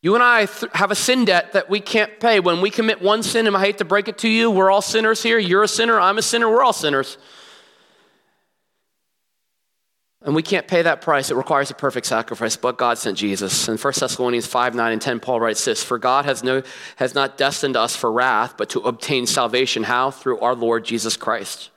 you 0.02 0.15
and 0.15 0.23
I 0.23 0.45
th- 0.45 0.71
have 0.73 0.91
a 0.91 0.95
sin 0.95 1.25
debt 1.25 1.54
that 1.54 1.69
we 1.69 1.80
can't 1.80 2.19
pay. 2.19 2.39
When 2.39 2.62
we 2.62 2.69
commit 2.69 3.02
one 3.02 3.21
sin, 3.21 3.47
and 3.47 3.56
I 3.56 3.60
hate 3.60 3.80
to 3.80 3.86
break 3.86 4.08
it 4.08 4.17
to 4.19 4.30
you, 4.30 4.49
we're 4.49 4.71
all 4.71 4.82
sinners 4.82 5.21
here. 5.21 5.38
You're 5.38 5.63
a 5.63 5.67
sinner, 5.67 5.99
I'm 5.99 6.17
a 6.17 6.21
sinner, 6.21 6.49
we're 6.49 6.63
all 6.63 6.73
sinners. 6.73 7.17
And 10.22 10.36
we 10.36 10.44
can't 10.44 10.68
pay 10.68 10.82
that 10.82 11.02
price. 11.02 11.32
It 11.32 11.36
requires 11.36 11.72
a 11.72 11.74
perfect 11.74 12.06
sacrifice, 12.06 12.58
but 12.58 12.78
God 12.78 12.98
sent 12.98 13.18
Jesus. 13.18 13.70
In 13.70 13.78
1 13.78 13.94
Thessalonians 13.98 14.46
5, 14.46 14.76
9, 14.76 14.92
and 14.92 15.02
10, 15.02 15.22
Paul 15.22 15.40
writes 15.40 15.64
this 15.64 15.82
For 15.82 15.98
God 15.98 16.26
has, 16.26 16.44
no, 16.44 16.62
has 16.98 17.16
not 17.16 17.38
destined 17.38 17.78
us 17.78 17.96
for 17.96 18.12
wrath, 18.12 18.56
but 18.58 18.70
to 18.72 18.82
obtain 18.82 19.26
salvation. 19.26 19.84
How? 19.84 20.12
Through 20.12 20.40
our 20.40 20.56
Lord 20.56 20.84
Jesus 20.84 21.16
Christ, 21.16 21.70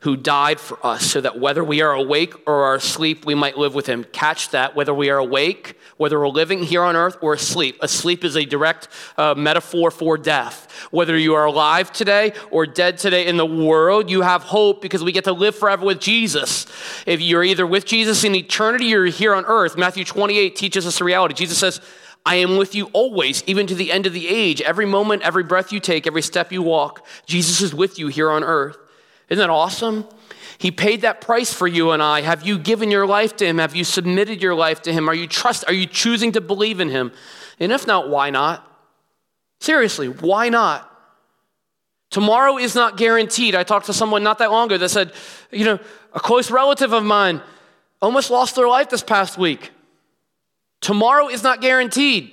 who 0.00 0.16
died 0.16 0.58
for 0.58 0.84
us, 0.84 1.04
so 1.04 1.20
that 1.20 1.38
whether 1.38 1.62
we 1.62 1.82
are 1.82 1.92
awake 1.92 2.34
or 2.46 2.64
are 2.64 2.74
asleep, 2.74 3.24
we 3.26 3.34
might 3.34 3.58
live 3.58 3.74
with 3.74 3.86
him. 3.86 4.04
Catch 4.04 4.50
that. 4.50 4.74
Whether 4.74 4.94
we 4.94 5.10
are 5.10 5.18
awake 5.18 5.76
whether 6.00 6.18
we're 6.18 6.28
living 6.28 6.62
here 6.62 6.82
on 6.82 6.96
earth 6.96 7.18
or 7.20 7.34
asleep. 7.34 7.76
Asleep 7.82 8.24
is 8.24 8.34
a 8.34 8.46
direct 8.46 8.88
uh, 9.18 9.34
metaphor 9.34 9.90
for 9.90 10.16
death. 10.16 10.88
Whether 10.90 11.18
you 11.18 11.34
are 11.34 11.44
alive 11.44 11.92
today 11.92 12.32
or 12.50 12.64
dead 12.64 12.96
today 12.96 13.26
in 13.26 13.36
the 13.36 13.44
world, 13.44 14.08
you 14.08 14.22
have 14.22 14.42
hope 14.42 14.80
because 14.80 15.04
we 15.04 15.12
get 15.12 15.24
to 15.24 15.34
live 15.34 15.54
forever 15.54 15.84
with 15.84 16.00
Jesus. 16.00 16.64
If 17.04 17.20
you're 17.20 17.44
either 17.44 17.66
with 17.66 17.84
Jesus 17.84 18.24
in 18.24 18.34
eternity 18.34 18.94
or 18.94 19.04
here 19.04 19.34
on 19.34 19.44
earth, 19.44 19.76
Matthew 19.76 20.06
28 20.06 20.56
teaches 20.56 20.86
us 20.86 20.96
the 20.96 21.04
reality. 21.04 21.34
Jesus 21.34 21.58
says, 21.58 21.82
I 22.24 22.36
am 22.36 22.56
with 22.56 22.74
you 22.74 22.86
always, 22.94 23.44
even 23.46 23.66
to 23.66 23.74
the 23.74 23.92
end 23.92 24.06
of 24.06 24.14
the 24.14 24.26
age. 24.26 24.62
Every 24.62 24.86
moment, 24.86 25.20
every 25.20 25.44
breath 25.44 25.70
you 25.70 25.80
take, 25.80 26.06
every 26.06 26.22
step 26.22 26.50
you 26.50 26.62
walk, 26.62 27.06
Jesus 27.26 27.60
is 27.60 27.74
with 27.74 27.98
you 27.98 28.08
here 28.08 28.30
on 28.30 28.42
earth. 28.42 28.78
Isn't 29.30 29.40
that 29.40 29.50
awesome? 29.50 30.06
He 30.58 30.70
paid 30.70 31.02
that 31.02 31.22
price 31.22 31.54
for 31.54 31.66
you 31.66 31.92
and 31.92 32.02
I. 32.02 32.20
Have 32.20 32.46
you 32.46 32.58
given 32.58 32.90
your 32.90 33.06
life 33.06 33.36
to 33.36 33.46
him? 33.46 33.58
Have 33.58 33.74
you 33.74 33.84
submitted 33.84 34.42
your 34.42 34.54
life 34.54 34.82
to 34.82 34.92
him? 34.92 35.08
Are 35.08 35.14
you 35.14 35.26
trust 35.26 35.64
are 35.66 35.72
you 35.72 35.86
choosing 35.86 36.32
to 36.32 36.40
believe 36.40 36.80
in 36.80 36.90
him? 36.90 37.12
And 37.58 37.72
if 37.72 37.86
not, 37.86 38.10
why 38.10 38.28
not? 38.30 38.66
Seriously, 39.60 40.08
why 40.08 40.48
not? 40.48 40.86
Tomorrow 42.10 42.58
is 42.58 42.74
not 42.74 42.96
guaranteed. 42.96 43.54
I 43.54 43.62
talked 43.62 43.86
to 43.86 43.92
someone 43.92 44.22
not 44.22 44.38
that 44.38 44.50
long 44.50 44.66
ago 44.66 44.78
that 44.78 44.88
said, 44.88 45.12
you 45.50 45.64
know, 45.64 45.78
a 46.12 46.20
close 46.20 46.50
relative 46.50 46.92
of 46.92 47.04
mine 47.04 47.40
almost 48.02 48.30
lost 48.30 48.56
their 48.56 48.66
life 48.66 48.90
this 48.90 49.02
past 49.02 49.38
week. 49.38 49.70
Tomorrow 50.80 51.28
is 51.28 51.42
not 51.42 51.60
guaranteed. 51.60 52.32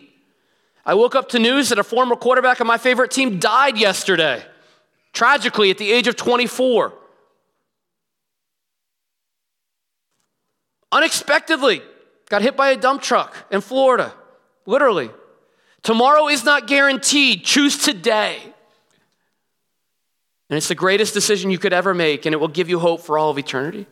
I 0.86 0.96
woke 0.96 1.16
up 1.16 1.30
to 1.30 1.40
news 1.40 1.70
that 1.70 1.80
a 1.80 1.84
former 1.84 2.16
quarterback 2.16 2.60
of 2.60 2.66
my 2.66 2.78
favorite 2.78 3.12
team 3.12 3.40
died 3.40 3.78
yesterday, 3.78 4.44
tragically 5.18 5.72
at 5.72 5.80
the 5.80 5.92
age 5.92 6.08
of 6.08 6.16
24. 6.16 6.94
Unexpectedly, 10.92 11.82
got 12.30 12.44
hit 12.44 12.56
by 12.56 12.70
a 12.70 12.78
dump 12.78 13.02
truck 13.02 13.36
in 13.52 13.62
Florida, 13.62 14.14
literally. 14.68 15.10
Tomorrow 15.82 16.28
is 16.28 16.46
not 16.46 16.68
guaranteed. 16.68 17.44
Choose 17.44 17.80
today. 17.80 18.38
And 20.50 20.56
it's 20.56 20.68
the 20.68 20.76
greatest 20.76 21.16
decision 21.16 21.50
you 21.50 21.58
could 21.58 21.74
ever 21.74 21.96
make, 21.96 22.28
and 22.28 22.34
it 22.34 22.38
will 22.38 22.48
give 22.48 22.70
you 22.70 22.78
hope 22.78 23.02
for 23.02 23.18
all 23.18 23.32
of 23.32 23.40
eternity. 23.40 23.88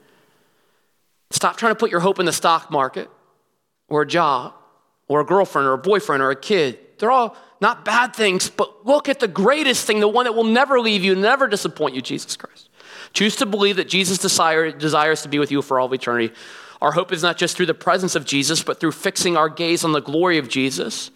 Stop 1.31 1.57
trying 1.57 1.71
to 1.71 1.79
put 1.79 1.89
your 1.89 2.01
hope 2.01 2.19
in 2.19 2.27
the 2.27 2.33
stock 2.33 2.69
market 2.69 3.09
or 3.87 4.03
a 4.03 4.07
job 4.07 4.53
or 5.07 5.21
a 5.21 5.25
girlfriend 5.25 5.67
or 5.67 5.73
a 5.73 5.77
boyfriend 5.77 6.21
or 6.21 6.29
a 6.29 6.35
kid. 6.35 6.77
They're 6.97 7.11
all 7.11 7.35
not 7.61 7.85
bad 7.85 8.15
things, 8.15 8.49
but 8.49 8.85
look 8.85 9.09
at 9.09 9.19
the 9.19 9.27
greatest 9.27 9.87
thing, 9.87 9.99
the 9.99 10.07
one 10.07 10.25
that 10.25 10.33
will 10.33 10.43
never 10.43 10.79
leave 10.79 11.03
you, 11.03 11.15
never 11.15 11.47
disappoint 11.47 11.95
you, 11.95 12.01
Jesus 12.01 12.35
Christ. 12.35 12.69
Choose 13.13 13.35
to 13.37 13.45
believe 13.45 13.77
that 13.77 13.87
Jesus 13.87 14.17
desire, 14.17 14.71
desires 14.71 15.21
to 15.21 15.29
be 15.29 15.39
with 15.39 15.51
you 15.51 15.61
for 15.61 15.79
all 15.79 15.87
of 15.87 15.93
eternity. 15.93 16.33
Our 16.81 16.91
hope 16.91 17.11
is 17.11 17.23
not 17.23 17.37
just 17.37 17.55
through 17.55 17.65
the 17.67 17.73
presence 17.73 18.15
of 18.15 18.25
Jesus, 18.25 18.61
but 18.61 18.79
through 18.79 18.91
fixing 18.91 19.37
our 19.37 19.49
gaze 19.49 19.83
on 19.83 19.93
the 19.93 20.01
glory 20.01 20.37
of 20.37 20.49
Jesus. 20.49 21.11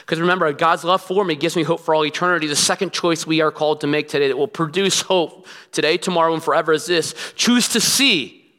Because 0.00 0.18
remember, 0.18 0.52
God's 0.52 0.82
love 0.82 1.02
for 1.02 1.24
me 1.24 1.36
gives 1.36 1.54
me 1.54 1.62
hope 1.62 1.80
for 1.80 1.94
all 1.94 2.04
eternity. 2.04 2.46
The 2.46 2.56
second 2.56 2.92
choice 2.92 3.26
we 3.26 3.40
are 3.40 3.52
called 3.52 3.82
to 3.82 3.86
make 3.86 4.08
today 4.08 4.28
that 4.28 4.36
will 4.36 4.48
produce 4.48 5.02
hope 5.02 5.46
today, 5.70 5.96
tomorrow, 5.96 6.32
and 6.34 6.42
forever 6.42 6.72
is 6.72 6.86
this 6.86 7.14
choose 7.36 7.68
to 7.68 7.80
see. 7.80 8.50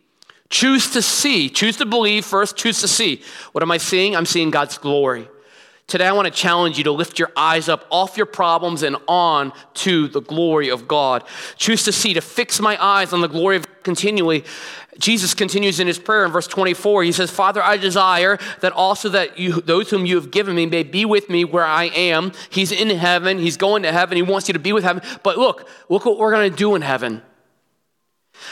Choose 0.50 0.92
to 0.92 1.02
see. 1.02 1.50
Choose 1.50 1.78
to 1.78 1.86
believe 1.86 2.26
first, 2.26 2.56
choose 2.56 2.80
to 2.82 2.88
see. 2.88 3.24
What 3.54 3.64
am 3.64 3.72
I 3.72 3.78
seeing? 3.78 4.16
I'm 4.16 4.26
seeing 4.26 4.52
God's 4.52 4.78
glory. 4.78 5.28
Today, 5.94 6.08
I 6.08 6.12
want 6.14 6.26
to 6.26 6.34
challenge 6.34 6.80
you 6.80 6.86
to 6.86 6.92
lift 6.92 7.20
your 7.20 7.32
eyes 7.38 7.70
up 7.70 7.86
off 7.92 8.18
your 8.18 8.26
problems 8.26 8.82
and 8.82 8.98
on 9.08 9.54
to 9.76 10.08
the 10.08 10.22
glory 10.22 10.70
of 10.70 10.88
God. 10.88 11.24
Choose 11.56 11.84
to 11.84 11.92
see, 11.92 12.16
to 12.16 12.22
fix 12.22 12.60
my 12.60 12.84
eyes 12.84 13.14
on 13.14 13.22
the 13.22 13.28
glory 13.28 13.58
of 13.58 13.68
God 13.68 13.84
continually. 13.84 14.44
Jesus 14.98 15.36
continues 15.36 15.80
in 15.80 15.86
his 15.86 16.00
prayer 16.00 16.26
in 16.26 16.32
verse 16.32 16.48
24. 16.48 17.04
He 17.04 17.12
says, 17.12 17.30
Father, 17.30 17.62
I 17.62 17.78
desire 17.78 18.40
that 18.62 18.72
also 18.72 19.08
that 19.10 19.38
you, 19.38 19.62
those 19.62 19.92
whom 19.92 20.08
you 20.08 20.16
have 20.16 20.32
given 20.32 20.56
me 20.56 20.66
may 20.66 20.82
be 20.82 21.06
with 21.06 21.30
me 21.30 21.46
where 21.46 21.64
I 21.64 21.84
am. 21.90 22.32
He's 22.50 22.72
in 22.72 22.90
heaven. 22.90 23.38
He's 23.38 23.58
going 23.58 23.84
to 23.84 23.92
heaven. 23.92 24.16
He 24.16 24.24
wants 24.24 24.48
you 24.50 24.54
to 24.54 24.60
be 24.60 24.74
with 24.74 24.84
heaven. 24.84 25.04
But 25.22 25.38
look, 25.38 25.70
look 25.90 26.06
what 26.06 26.18
we're 26.18 26.32
going 26.32 26.50
to 26.50 26.58
do 26.58 26.74
in 26.74 26.82
heaven. 26.82 27.22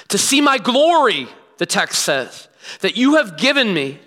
To 0.10 0.20
see 0.20 0.42
my 0.42 0.60
glory, 0.60 1.28
the 1.58 1.66
text 1.66 2.04
says, 2.04 2.50
that 2.82 2.96
you 2.96 3.16
have 3.16 3.36
given 3.36 3.74
me 3.74 4.00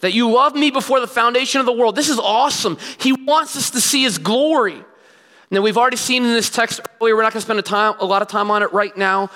that 0.00 0.12
you 0.12 0.30
loved 0.30 0.56
me 0.56 0.70
before 0.70 1.00
the 1.00 1.06
foundation 1.06 1.60
of 1.60 1.66
the 1.66 1.72
world. 1.72 1.96
This 1.96 2.08
is 2.08 2.18
awesome. 2.18 2.78
He 2.98 3.12
wants 3.12 3.56
us 3.56 3.70
to 3.70 3.80
see 3.80 4.02
his 4.02 4.18
glory. 4.18 4.84
Now, 5.50 5.60
we've 5.60 5.76
already 5.76 5.96
seen 5.96 6.24
in 6.24 6.32
this 6.32 6.50
text 6.50 6.80
earlier, 7.00 7.14
we're 7.14 7.22
not 7.22 7.32
going 7.32 7.40
to 7.40 7.44
spend 7.44 7.58
a, 7.58 7.62
time, 7.62 7.94
a 8.00 8.04
lot 8.04 8.22
of 8.22 8.28
time 8.28 8.50
on 8.50 8.62
it 8.62 8.72
right 8.72 8.96
now. 8.96 9.30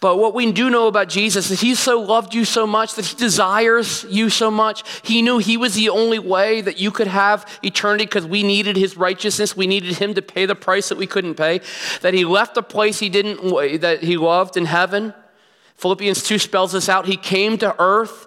But 0.00 0.16
what 0.16 0.34
we 0.34 0.50
do 0.50 0.70
know 0.70 0.86
about 0.86 1.10
Jesus 1.10 1.50
is 1.50 1.60
he 1.60 1.74
so 1.74 2.00
loved 2.00 2.34
you 2.34 2.46
so 2.46 2.66
much 2.66 2.94
that 2.94 3.04
he 3.04 3.16
desires 3.16 4.04
you 4.08 4.30
so 4.30 4.50
much. 4.50 4.82
He 5.02 5.20
knew 5.20 5.36
he 5.36 5.58
was 5.58 5.74
the 5.74 5.90
only 5.90 6.18
way 6.18 6.62
that 6.62 6.80
you 6.80 6.90
could 6.90 7.06
have 7.06 7.46
eternity 7.62 8.06
because 8.06 8.24
we 8.24 8.42
needed 8.42 8.76
his 8.76 8.96
righteousness. 8.96 9.54
We 9.54 9.66
needed 9.66 9.96
him 9.98 10.14
to 10.14 10.22
pay 10.22 10.46
the 10.46 10.54
price 10.54 10.88
that 10.88 10.96
we 10.96 11.06
couldn't 11.06 11.34
pay. 11.34 11.60
That 12.00 12.14
he 12.14 12.24
left 12.24 12.56
a 12.56 12.62
place 12.62 12.98
he 12.98 13.10
didn't 13.10 13.80
that 13.82 14.02
he 14.02 14.16
loved 14.16 14.56
in 14.56 14.64
heaven. 14.64 15.12
Philippians 15.76 16.22
2 16.22 16.38
spells 16.38 16.72
this 16.72 16.88
out. 16.88 17.04
He 17.06 17.16
came 17.16 17.58
to 17.58 17.76
earth 17.78 18.26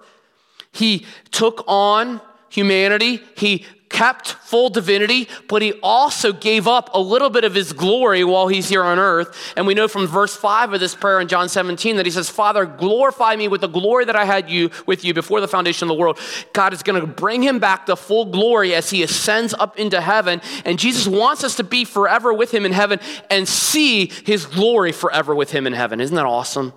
he 0.74 1.06
took 1.32 1.64
on 1.68 2.20
humanity. 2.50 3.22
He 3.38 3.66
kept 3.94 4.30
full 4.34 4.70
divinity, 4.70 5.30
but 5.48 5.62
he 5.62 5.74
also 5.84 6.34
gave 6.34 6.68
up 6.68 6.90
a 6.94 7.00
little 7.00 7.30
bit 7.30 7.44
of 7.44 7.54
his 7.54 7.72
glory 7.74 8.24
while 8.24 8.48
he's 8.48 8.68
here 8.68 8.84
on 8.84 8.98
earth. 8.98 9.54
And 9.56 9.68
we 9.68 9.76
know 9.76 9.88
from 9.88 10.08
verse 10.08 10.36
5 10.36 10.74
of 10.74 10.80
this 10.80 10.96
prayer 10.96 11.22
in 11.22 11.28
John 11.28 11.48
17 11.48 11.98
that 11.98 12.06
he 12.06 12.12
says, 12.12 12.28
Father, 12.28 12.66
glorify 12.66 13.36
me 13.36 13.48
with 13.48 13.62
the 13.62 13.68
glory 13.68 14.06
that 14.06 14.16
I 14.16 14.26
had 14.26 14.50
you 14.50 14.72
with 14.88 15.06
you 15.06 15.14
before 15.14 15.42
the 15.42 15.48
foundation 15.48 15.86
of 15.86 15.96
the 15.96 16.02
world. 16.02 16.20
God 16.54 16.74
is 16.74 16.82
going 16.82 17.00
to 17.00 17.06
bring 17.06 17.44
him 17.44 17.60
back 17.60 17.86
to 17.86 17.96
full 17.96 18.26
glory 18.26 18.74
as 18.74 18.90
he 18.90 19.04
ascends 19.04 19.54
up 19.54 19.78
into 19.78 20.02
heaven. 20.02 20.42
And 20.66 20.80
Jesus 20.80 21.08
wants 21.08 21.44
us 21.44 21.56
to 21.58 21.64
be 21.64 21.86
forever 21.86 22.34
with 22.34 22.52
him 22.52 22.66
in 22.66 22.72
heaven 22.72 23.00
and 23.30 23.48
see 23.48 24.08
his 24.26 24.48
glory 24.48 24.92
forever 24.92 25.36
with 25.36 25.52
him 25.52 25.68
in 25.68 25.74
heaven. 25.74 26.02
Isn't 26.02 26.16
that 26.16 26.26
awesome? 26.26 26.74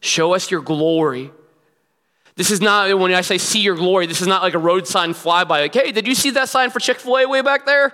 Show 0.00 0.34
us 0.34 0.50
your 0.50 0.62
glory. 0.62 1.30
This 2.34 2.50
is 2.50 2.60
not, 2.60 2.98
when 2.98 3.12
I 3.12 3.20
say 3.20 3.38
see 3.38 3.60
your 3.60 3.76
glory, 3.76 4.06
this 4.06 4.22
is 4.22 4.26
not 4.26 4.42
like 4.42 4.54
a 4.54 4.58
road 4.58 4.86
sign 4.86 5.12
flyby. 5.12 5.48
Like, 5.48 5.74
hey, 5.74 5.92
did 5.92 6.06
you 6.06 6.14
see 6.14 6.30
that 6.30 6.48
sign 6.48 6.70
for 6.70 6.80
Chick 6.80 6.98
fil 6.98 7.18
A 7.18 7.28
way 7.28 7.42
back 7.42 7.66
there? 7.66 7.92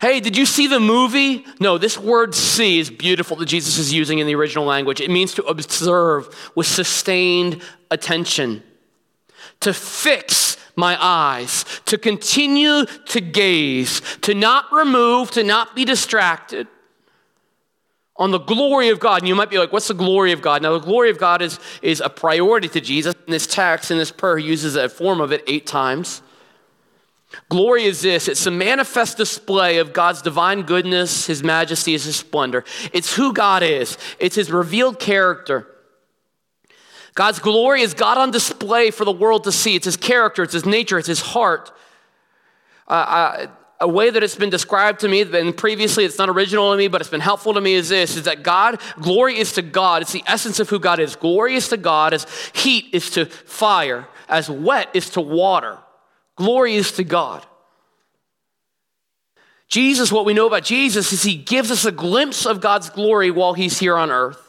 Hey, 0.00 0.20
did 0.20 0.36
you 0.36 0.46
see 0.46 0.68
the 0.68 0.78
movie? 0.78 1.44
No, 1.58 1.76
this 1.78 1.98
word 1.98 2.34
see 2.34 2.78
is 2.78 2.88
beautiful 2.88 3.36
that 3.38 3.46
Jesus 3.46 3.78
is 3.78 3.92
using 3.92 4.18
in 4.18 4.26
the 4.26 4.34
original 4.34 4.64
language. 4.64 5.00
It 5.00 5.10
means 5.10 5.34
to 5.34 5.42
observe 5.44 6.52
with 6.54 6.66
sustained 6.66 7.62
attention, 7.90 8.62
to 9.60 9.72
fix 9.72 10.56
my 10.76 10.96
eyes, 11.02 11.64
to 11.86 11.98
continue 11.98 12.84
to 12.84 13.20
gaze, 13.20 14.00
to 14.20 14.34
not 14.34 14.70
remove, 14.70 15.32
to 15.32 15.42
not 15.42 15.74
be 15.74 15.84
distracted 15.84 16.68
on 18.18 18.32
the 18.32 18.38
glory 18.38 18.88
of 18.88 18.98
God. 18.98 19.22
And 19.22 19.28
you 19.28 19.34
might 19.34 19.50
be 19.50 19.58
like, 19.58 19.72
what's 19.72 19.88
the 19.88 19.94
glory 19.94 20.32
of 20.32 20.42
God? 20.42 20.60
Now, 20.60 20.72
the 20.72 20.84
glory 20.84 21.10
of 21.10 21.18
God 21.18 21.40
is, 21.40 21.58
is 21.80 22.00
a 22.00 22.10
priority 22.10 22.68
to 22.68 22.80
Jesus. 22.80 23.14
In 23.26 23.30
this 23.30 23.46
text, 23.46 23.90
in 23.90 23.98
this 23.98 24.10
prayer, 24.10 24.38
he 24.38 24.46
uses 24.46 24.74
a 24.74 24.88
form 24.88 25.20
of 25.20 25.32
it 25.32 25.44
eight 25.46 25.66
times. 25.66 26.22
Glory 27.48 27.84
is 27.84 28.00
this 28.00 28.26
it's 28.26 28.46
a 28.46 28.50
manifest 28.50 29.18
display 29.18 29.78
of 29.78 29.92
God's 29.92 30.22
divine 30.22 30.62
goodness, 30.62 31.26
his 31.26 31.42
majesty, 31.42 31.92
his 31.92 32.16
splendor. 32.16 32.64
It's 32.92 33.14
who 33.14 33.32
God 33.32 33.62
is, 33.62 33.98
it's 34.18 34.36
his 34.36 34.50
revealed 34.50 34.98
character. 34.98 35.66
God's 37.14 37.38
glory 37.40 37.82
is 37.82 37.94
God 37.94 38.16
on 38.16 38.30
display 38.30 38.92
for 38.92 39.04
the 39.04 39.12
world 39.12 39.44
to 39.44 39.52
see. 39.52 39.74
It's 39.74 39.84
his 39.84 39.96
character, 39.96 40.42
it's 40.42 40.52
his 40.54 40.64
nature, 40.64 40.98
it's 40.98 41.08
his 41.08 41.20
heart. 41.20 41.70
Uh, 42.86 42.92
uh 42.92 43.46
a 43.80 43.88
way 43.88 44.10
that 44.10 44.22
it's 44.22 44.34
been 44.34 44.50
described 44.50 45.00
to 45.00 45.08
me, 45.08 45.22
and 45.22 45.56
previously 45.56 46.04
it's 46.04 46.18
not 46.18 46.28
original 46.28 46.72
to 46.72 46.76
me, 46.76 46.88
but 46.88 47.00
it's 47.00 47.10
been 47.10 47.20
helpful 47.20 47.54
to 47.54 47.60
me, 47.60 47.74
is 47.74 47.88
this 47.90 48.16
is 48.16 48.24
that 48.24 48.42
God, 48.42 48.80
glory 49.00 49.38
is 49.38 49.52
to 49.52 49.62
God. 49.62 50.02
It's 50.02 50.12
the 50.12 50.24
essence 50.26 50.58
of 50.58 50.68
who 50.68 50.80
God 50.80 50.98
is. 50.98 51.14
Glory 51.14 51.54
is 51.54 51.68
to 51.68 51.76
God 51.76 52.12
as 52.12 52.26
heat 52.52 52.86
is 52.92 53.10
to 53.10 53.26
fire, 53.26 54.08
as 54.28 54.50
wet 54.50 54.90
is 54.94 55.10
to 55.10 55.20
water. 55.20 55.78
Glory 56.36 56.74
is 56.74 56.92
to 56.92 57.04
God. 57.04 57.46
Jesus, 59.68 60.10
what 60.10 60.24
we 60.24 60.34
know 60.34 60.46
about 60.46 60.64
Jesus 60.64 61.12
is 61.12 61.22
he 61.22 61.36
gives 61.36 61.70
us 61.70 61.84
a 61.84 61.92
glimpse 61.92 62.46
of 62.46 62.60
God's 62.60 62.90
glory 62.90 63.30
while 63.30 63.52
he's 63.52 63.78
here 63.78 63.96
on 63.96 64.10
earth. 64.10 64.47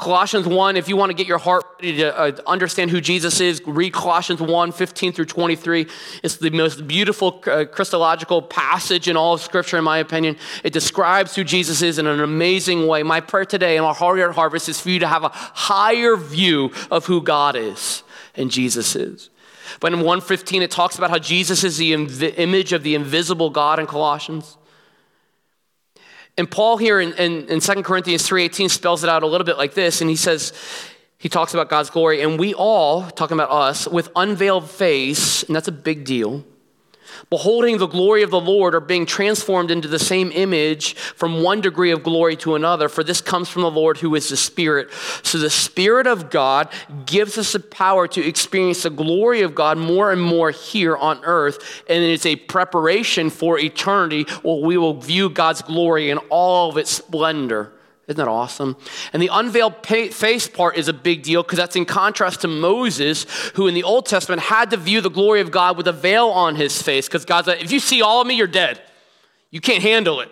Colossians 0.00 0.46
1, 0.46 0.78
if 0.78 0.88
you 0.88 0.96
want 0.96 1.10
to 1.10 1.14
get 1.14 1.26
your 1.26 1.36
heart 1.36 1.62
ready 1.78 1.98
to 1.98 2.18
uh, 2.18 2.32
understand 2.46 2.90
who 2.90 3.02
Jesus 3.02 3.38
is, 3.38 3.60
read 3.66 3.92
Colossians 3.92 4.40
1 4.40 4.72
15 4.72 5.12
through 5.12 5.26
23. 5.26 5.86
It's 6.22 6.38
the 6.38 6.48
most 6.48 6.88
beautiful 6.88 7.42
uh, 7.46 7.66
Christological 7.66 8.40
passage 8.40 9.08
in 9.08 9.16
all 9.18 9.34
of 9.34 9.42
Scripture, 9.42 9.76
in 9.76 9.84
my 9.84 9.98
opinion. 9.98 10.38
It 10.64 10.72
describes 10.72 11.36
who 11.36 11.44
Jesus 11.44 11.82
is 11.82 11.98
in 11.98 12.06
an 12.06 12.20
amazing 12.20 12.86
way. 12.86 13.02
My 13.02 13.20
prayer 13.20 13.44
today 13.44 13.76
in 13.76 13.84
our 13.84 13.92
Heart 13.92 14.34
Harvest 14.34 14.70
is 14.70 14.80
for 14.80 14.88
you 14.88 15.00
to 15.00 15.06
have 15.06 15.22
a 15.22 15.32
higher 15.34 16.16
view 16.16 16.72
of 16.90 17.04
who 17.04 17.20
God 17.20 17.54
is 17.54 18.02
and 18.34 18.50
Jesus 18.50 18.96
is. 18.96 19.28
But 19.80 19.92
in 19.92 19.98
115, 19.98 20.62
it 20.62 20.70
talks 20.70 20.96
about 20.96 21.10
how 21.10 21.18
Jesus 21.18 21.62
is 21.62 21.76
the 21.76 21.92
Im- 21.92 22.08
image 22.38 22.72
of 22.72 22.84
the 22.84 22.94
invisible 22.94 23.50
God 23.50 23.78
in 23.78 23.86
Colossians. 23.86 24.56
And 26.36 26.50
Paul 26.50 26.76
here 26.76 27.00
in, 27.00 27.12
in, 27.14 27.48
in 27.48 27.60
2 27.60 27.82
Corinthians 27.82 28.28
3.18 28.28 28.70
spells 28.70 29.04
it 29.04 29.10
out 29.10 29.22
a 29.22 29.26
little 29.26 29.44
bit 29.44 29.58
like 29.58 29.74
this, 29.74 30.00
and 30.00 30.08
he 30.08 30.16
says, 30.16 30.52
he 31.18 31.28
talks 31.28 31.52
about 31.52 31.68
God's 31.68 31.90
glory, 31.90 32.22
and 32.22 32.38
we 32.38 32.54
all, 32.54 33.02
talking 33.10 33.36
about 33.36 33.50
us, 33.50 33.86
with 33.86 34.10
unveiled 34.16 34.70
face, 34.70 35.42
and 35.42 35.54
that's 35.54 35.68
a 35.68 35.72
big 35.72 36.04
deal, 36.04 36.44
beholding 37.28 37.78
the 37.78 37.86
glory 37.86 38.22
of 38.22 38.30
the 38.30 38.40
Lord, 38.40 38.74
are 38.74 38.80
being 38.80 39.06
transformed 39.06 39.70
into 39.70 39.88
the 39.88 39.98
same 39.98 40.32
image 40.32 40.94
from 40.94 41.42
one 41.42 41.60
degree 41.60 41.90
of 41.90 42.02
glory 42.02 42.36
to 42.36 42.54
another. 42.54 42.88
For 42.88 43.04
this 43.04 43.20
comes 43.20 43.48
from 43.48 43.62
the 43.62 43.70
Lord 43.70 43.98
who 43.98 44.14
is 44.14 44.28
the 44.28 44.36
Spirit. 44.36 44.90
So 45.22 45.38
the 45.38 45.50
Spirit 45.50 46.06
of 46.06 46.30
God 46.30 46.68
gives 47.06 47.36
us 47.36 47.52
the 47.52 47.60
power 47.60 48.08
to 48.08 48.26
experience 48.26 48.82
the 48.84 48.90
glory 48.90 49.42
of 49.42 49.54
God 49.54 49.76
more 49.78 50.12
and 50.12 50.22
more 50.22 50.50
here 50.50 50.96
on 50.96 51.20
earth. 51.24 51.82
And 51.88 52.02
it's 52.02 52.26
a 52.26 52.36
preparation 52.36 53.30
for 53.30 53.58
eternity 53.58 54.22
where 54.42 54.62
we 54.62 54.76
will 54.76 54.94
view 54.94 55.28
God's 55.28 55.62
glory 55.62 56.10
in 56.10 56.18
all 56.30 56.70
of 56.70 56.76
its 56.76 56.90
splendor. 56.90 57.72
Isn't 58.10 58.16
that 58.16 58.26
awesome? 58.26 58.76
And 59.12 59.22
the 59.22 59.30
unveiled 59.32 59.86
face 59.86 60.48
part 60.48 60.76
is 60.76 60.88
a 60.88 60.92
big 60.92 61.22
deal 61.22 61.44
because 61.44 61.58
that's 61.58 61.76
in 61.76 61.84
contrast 61.84 62.40
to 62.40 62.48
Moses, 62.48 63.24
who 63.54 63.68
in 63.68 63.74
the 63.74 63.84
Old 63.84 64.06
Testament 64.06 64.42
had 64.42 64.70
to 64.70 64.76
view 64.76 65.00
the 65.00 65.10
glory 65.10 65.40
of 65.40 65.52
God 65.52 65.76
with 65.76 65.86
a 65.86 65.92
veil 65.92 66.26
on 66.26 66.56
his 66.56 66.82
face 66.82 67.06
because 67.06 67.24
God's 67.24 67.46
like, 67.46 67.62
if 67.62 67.70
you 67.70 67.78
see 67.78 68.02
all 68.02 68.20
of 68.20 68.26
me, 68.26 68.34
you're 68.34 68.48
dead. 68.48 68.82
You 69.52 69.60
can't 69.60 69.80
handle 69.80 70.18
it. 70.18 70.28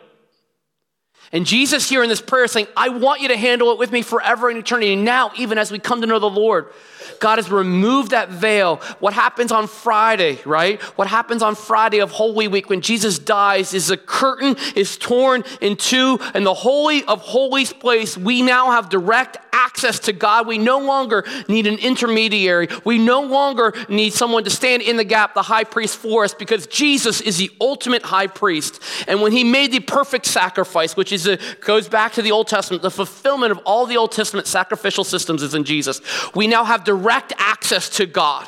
And 1.30 1.46
Jesus 1.46 1.88
here 1.88 2.02
in 2.02 2.08
this 2.08 2.20
prayer 2.20 2.44
is 2.44 2.50
saying, 2.52 2.66
I 2.76 2.88
want 2.88 3.20
you 3.20 3.28
to 3.28 3.36
handle 3.36 3.70
it 3.70 3.78
with 3.78 3.92
me 3.92 4.02
forever 4.02 4.50
in 4.50 4.56
eternity. 4.56 4.96
Now, 4.96 5.30
even 5.36 5.56
as 5.56 5.70
we 5.70 5.78
come 5.78 6.00
to 6.00 6.06
know 6.08 6.18
the 6.18 6.28
Lord, 6.28 6.72
God 7.20 7.38
has 7.38 7.50
removed 7.50 8.10
that 8.10 8.28
veil. 8.28 8.76
What 9.00 9.12
happens 9.12 9.52
on 9.52 9.66
Friday, 9.66 10.38
right? 10.44 10.80
What 10.96 11.08
happens 11.08 11.42
on 11.42 11.54
Friday 11.54 12.00
of 12.00 12.10
Holy 12.10 12.48
Week 12.48 12.68
when 12.68 12.80
Jesus 12.80 13.18
dies 13.18 13.74
is 13.74 13.88
the 13.88 13.96
curtain 13.96 14.56
is 14.74 14.96
torn 14.96 15.44
in 15.60 15.76
two, 15.76 16.18
and 16.34 16.44
the 16.44 16.54
Holy 16.54 17.04
of 17.04 17.20
Holies 17.20 17.72
place, 17.72 18.16
we 18.16 18.42
now 18.42 18.70
have 18.70 18.88
direct 18.88 19.38
access 19.52 19.98
to 20.00 20.12
God. 20.12 20.46
We 20.46 20.58
no 20.58 20.78
longer 20.78 21.24
need 21.48 21.66
an 21.66 21.78
intermediary. 21.78 22.68
We 22.84 22.98
no 22.98 23.22
longer 23.22 23.74
need 23.88 24.12
someone 24.12 24.44
to 24.44 24.50
stand 24.50 24.82
in 24.82 24.96
the 24.96 25.04
gap, 25.04 25.34
the 25.34 25.42
high 25.42 25.64
priest 25.64 25.98
for 25.98 26.24
us, 26.24 26.34
because 26.34 26.66
Jesus 26.66 27.20
is 27.20 27.38
the 27.38 27.50
ultimate 27.60 28.02
high 28.02 28.28
priest. 28.28 28.80
And 29.06 29.20
when 29.20 29.32
he 29.32 29.44
made 29.44 29.72
the 29.72 29.80
perfect 29.80 30.26
sacrifice, 30.26 30.96
which 30.96 31.12
is 31.12 31.26
a, 31.26 31.38
goes 31.60 31.88
back 31.88 32.12
to 32.14 32.22
the 32.22 32.32
Old 32.32 32.48
Testament, 32.48 32.82
the 32.82 32.90
fulfillment 32.90 33.52
of 33.52 33.58
all 33.64 33.86
the 33.86 33.96
Old 33.96 34.12
Testament 34.12 34.46
sacrificial 34.46 35.04
systems 35.04 35.42
is 35.42 35.54
in 35.54 35.64
Jesus. 35.64 36.00
We 36.34 36.46
now 36.46 36.64
have 36.64 36.84
direct 36.84 36.97
access 37.38 37.88
to 37.90 38.06
God. 38.06 38.46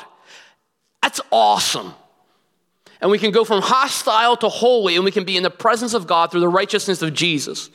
That's 1.01 1.21
awesome. 1.31 1.93
And 3.01 3.09
we 3.09 3.17
can 3.17 3.31
go 3.31 3.43
from 3.43 3.61
hostile 3.61 4.37
to 4.37 4.49
holy, 4.49 4.95
and 4.95 5.03
we 5.03 5.11
can 5.11 5.23
be 5.23 5.35
in 5.35 5.43
the 5.43 5.49
presence 5.49 5.93
of 5.93 6.05
God 6.05 6.31
through 6.31 6.41
the 6.41 6.47
righteousness 6.47 7.01
of 7.01 7.13
Jesus. 7.13 7.69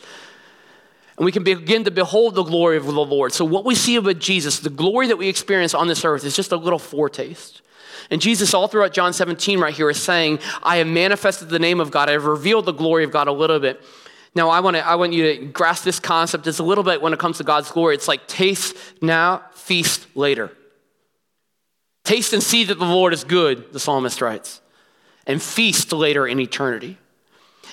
And 1.17 1.25
we 1.25 1.33
can 1.33 1.43
begin 1.43 1.85
to 1.85 1.91
behold 1.91 2.35
the 2.35 2.45
glory 2.45 2.77
of 2.77 2.85
the 2.85 2.93
Lord. 2.93 3.33
So, 3.33 3.45
what 3.45 3.65
we 3.65 3.75
see 3.75 3.97
about 3.97 4.19
Jesus, 4.19 4.61
the 4.61 4.71
glory 4.71 5.09
that 5.09 5.17
we 5.17 5.29
experience 5.29 5.75
on 5.75 5.89
this 5.89 6.05
earth, 6.05 6.25
is 6.25 6.37
just 6.37 6.53
a 6.53 6.57
little 6.57 6.79
foretaste. 6.79 7.63
And 8.11 8.21
Jesus, 8.21 8.55
all 8.55 8.69
throughout 8.69 8.93
John 8.93 9.13
17, 9.13 9.59
right 9.59 9.75
here, 9.75 9.91
is 9.91 10.01
saying, 10.01 10.39
I 10.63 10.77
have 10.77 10.87
manifested 10.87 11.49
the 11.49 11.59
name 11.59 11.81
of 11.81 11.91
God. 11.91 12.09
I 12.09 12.13
have 12.13 12.27
revealed 12.27 12.67
the 12.67 12.73
glory 12.73 13.03
of 13.03 13.11
God 13.11 13.27
a 13.27 13.33
little 13.33 13.59
bit. 13.59 13.83
Now, 14.35 14.51
I 14.51 14.61
want, 14.61 14.77
to, 14.77 14.87
I 14.87 14.95
want 14.97 15.15
you 15.15 15.35
to 15.35 15.47
grasp 15.47 15.83
this 15.83 15.99
concept 15.99 16.47
It's 16.47 16.59
a 16.59 16.63
little 16.63 16.85
bit 16.85 17.01
when 17.01 17.15
it 17.15 17.19
comes 17.19 17.39
to 17.39 17.45
God's 17.45 17.71
glory. 17.71 17.95
It's 17.95 18.07
like 18.07 18.29
taste 18.29 18.77
now, 19.01 19.43
feast 19.55 20.07
later. 20.15 20.53
Taste 22.07 22.33
and 22.33 22.41
see 22.41 22.63
that 22.63 22.79
the 22.79 22.85
Lord 22.85 23.13
is 23.13 23.25
good, 23.25 23.73
the 23.73 23.81
psalmist 23.81 24.23
writes, 24.23 24.61
and 25.27 25.43
feast 25.43 25.93
later 25.93 26.25
in 26.25 26.39
eternity. 26.39 26.99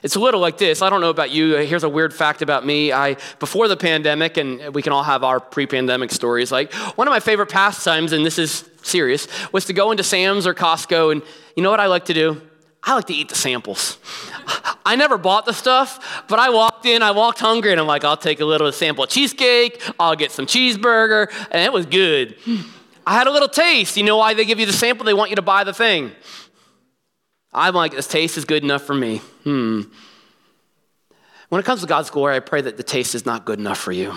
It's 0.01 0.15
a 0.15 0.19
little 0.19 0.39
like 0.39 0.57
this. 0.57 0.81
I 0.81 0.89
don't 0.89 1.01
know 1.01 1.11
about 1.11 1.29
you. 1.29 1.55
Here's 1.57 1.83
a 1.83 1.89
weird 1.89 2.11
fact 2.11 2.41
about 2.41 2.65
me. 2.65 2.91
I 2.91 3.17
before 3.37 3.67
the 3.67 3.77
pandemic, 3.77 4.37
and 4.37 4.73
we 4.73 4.81
can 4.81 4.91
all 4.91 5.03
have 5.03 5.23
our 5.23 5.39
pre-pandemic 5.39 6.11
stories. 6.11 6.51
Like 6.51 6.73
one 6.73 7.07
of 7.07 7.11
my 7.11 7.19
favorite 7.19 7.49
pastimes, 7.49 8.11
and 8.11 8.25
this 8.25 8.39
is 8.39 8.67
serious, 8.81 9.27
was 9.53 9.65
to 9.65 9.73
go 9.73 9.91
into 9.91 10.01
Sam's 10.01 10.47
or 10.47 10.55
Costco, 10.55 11.11
and 11.11 11.21
you 11.55 11.61
know 11.61 11.69
what 11.69 11.79
I 11.79 11.85
like 11.85 12.05
to 12.05 12.15
do? 12.15 12.41
I 12.81 12.95
like 12.95 13.05
to 13.05 13.13
eat 13.13 13.29
the 13.29 13.35
samples. 13.35 13.99
I 14.85 14.95
never 14.95 15.19
bought 15.19 15.45
the 15.45 15.53
stuff, 15.53 16.25
but 16.27 16.39
I 16.39 16.49
walked 16.49 16.87
in, 16.87 17.03
I 17.03 17.11
walked 17.11 17.39
hungry, 17.39 17.71
and 17.71 17.79
I'm 17.79 17.85
like, 17.85 18.03
I'll 18.03 18.17
take 18.17 18.39
a 18.39 18.45
little 18.45 18.71
sample 18.71 19.03
of 19.03 19.11
cheesecake, 19.11 19.79
I'll 19.99 20.15
get 20.15 20.31
some 20.31 20.47
cheeseburger, 20.47 21.31
and 21.51 21.61
it 21.61 21.71
was 21.71 21.85
good. 21.85 22.35
I 23.05 23.13
had 23.13 23.27
a 23.27 23.31
little 23.31 23.49
taste. 23.49 23.97
You 23.97 24.03
know 24.03 24.17
why 24.17 24.33
they 24.33 24.45
give 24.45 24.59
you 24.59 24.65
the 24.65 24.73
sample? 24.73 25.05
They 25.05 25.13
want 25.13 25.29
you 25.29 25.35
to 25.35 25.41
buy 25.41 25.63
the 25.63 25.73
thing. 25.73 26.11
I'm 27.53 27.75
like, 27.75 27.91
this 27.93 28.07
taste 28.07 28.37
is 28.37 28.45
good 28.45 28.63
enough 28.63 28.83
for 28.83 28.95
me. 28.95 29.17
Hmm. 29.43 29.81
When 31.49 31.59
it 31.59 31.65
comes 31.65 31.81
to 31.81 31.87
God's 31.87 32.09
glory, 32.09 32.35
I 32.35 32.39
pray 32.39 32.61
that 32.61 32.77
the 32.77 32.83
taste 32.83 33.13
is 33.13 33.25
not 33.25 33.45
good 33.45 33.59
enough 33.59 33.77
for 33.77 33.91
you. 33.91 34.15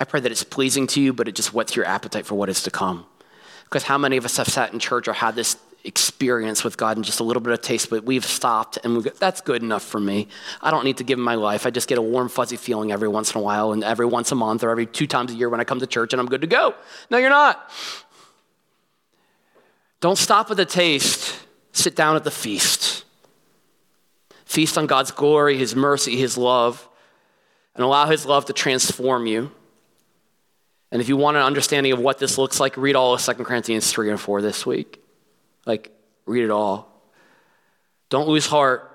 I 0.00 0.04
pray 0.04 0.20
that 0.20 0.32
it's 0.32 0.42
pleasing 0.42 0.86
to 0.88 1.00
you, 1.00 1.12
but 1.12 1.28
it 1.28 1.34
just 1.34 1.54
whets 1.54 1.76
your 1.76 1.84
appetite 1.84 2.26
for 2.26 2.34
what 2.34 2.48
is 2.48 2.62
to 2.64 2.70
come. 2.70 3.06
Because 3.64 3.84
how 3.84 3.96
many 3.96 4.16
of 4.16 4.24
us 4.24 4.36
have 4.36 4.48
sat 4.48 4.72
in 4.72 4.78
church 4.78 5.08
or 5.08 5.12
had 5.12 5.36
this 5.36 5.56
experience 5.86 6.64
with 6.64 6.76
God 6.76 6.96
and 6.96 7.04
just 7.04 7.20
a 7.20 7.24
little 7.24 7.40
bit 7.40 7.52
of 7.52 7.62
taste, 7.62 7.90
but 7.90 8.04
we've 8.04 8.24
stopped 8.24 8.78
and 8.82 8.96
we 8.96 9.10
that's 9.10 9.40
good 9.40 9.62
enough 9.62 9.82
for 9.82 10.00
me. 10.00 10.28
I 10.60 10.70
don't 10.70 10.84
need 10.84 10.96
to 10.98 11.04
give 11.04 11.18
him 11.18 11.24
my 11.24 11.36
life. 11.36 11.64
I 11.64 11.70
just 11.70 11.88
get 11.88 11.96
a 11.96 12.02
warm, 12.02 12.28
fuzzy 12.28 12.56
feeling 12.56 12.92
every 12.92 13.08
once 13.08 13.32
in 13.34 13.40
a 13.40 13.42
while 13.42 13.72
and 13.72 13.84
every 13.84 14.06
once 14.06 14.32
a 14.32 14.34
month 14.34 14.64
or 14.64 14.70
every 14.70 14.86
two 14.86 15.06
times 15.06 15.32
a 15.32 15.34
year 15.34 15.48
when 15.48 15.60
I 15.60 15.64
come 15.64 15.80
to 15.80 15.86
church 15.86 16.12
and 16.12 16.20
I'm 16.20 16.26
good 16.26 16.40
to 16.40 16.46
go. 16.46 16.74
No, 17.10 17.18
you're 17.18 17.30
not. 17.30 17.70
Don't 20.00 20.18
stop 20.18 20.48
with 20.48 20.58
the 20.58 20.66
taste. 20.66 21.38
Sit 21.72 21.94
down 21.94 22.16
at 22.16 22.24
the 22.24 22.30
feast. 22.30 23.04
Feast 24.44 24.78
on 24.78 24.86
God's 24.86 25.10
glory, 25.10 25.56
His 25.56 25.74
mercy, 25.74 26.16
His 26.16 26.36
love, 26.36 26.88
and 27.74 27.84
allow 27.84 28.06
His 28.06 28.26
love 28.26 28.46
to 28.46 28.52
transform 28.52 29.26
you. 29.26 29.50
And 30.90 31.02
if 31.02 31.08
you 31.08 31.16
want 31.16 31.36
an 31.36 31.42
understanding 31.42 31.92
of 31.92 31.98
what 31.98 32.18
this 32.18 32.38
looks 32.38 32.60
like, 32.60 32.76
read 32.76 32.96
all 32.96 33.14
of 33.14 33.20
2 33.20 33.34
Corinthians 33.44 33.90
3 33.90 34.10
and 34.10 34.20
4 34.20 34.40
this 34.40 34.64
week. 34.64 35.02
Like, 35.66 35.90
read 36.24 36.44
it 36.44 36.50
all. 36.50 37.02
Don't 38.08 38.28
lose 38.28 38.46
heart. 38.46 38.92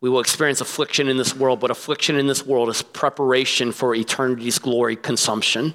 We 0.00 0.10
will 0.10 0.20
experience 0.20 0.60
affliction 0.60 1.08
in 1.08 1.16
this 1.16 1.34
world, 1.34 1.60
but 1.60 1.70
affliction 1.70 2.16
in 2.16 2.26
this 2.26 2.44
world 2.44 2.68
is 2.68 2.82
preparation 2.82 3.72
for 3.72 3.94
eternity's 3.94 4.58
glory 4.58 4.96
consumption. 4.96 5.74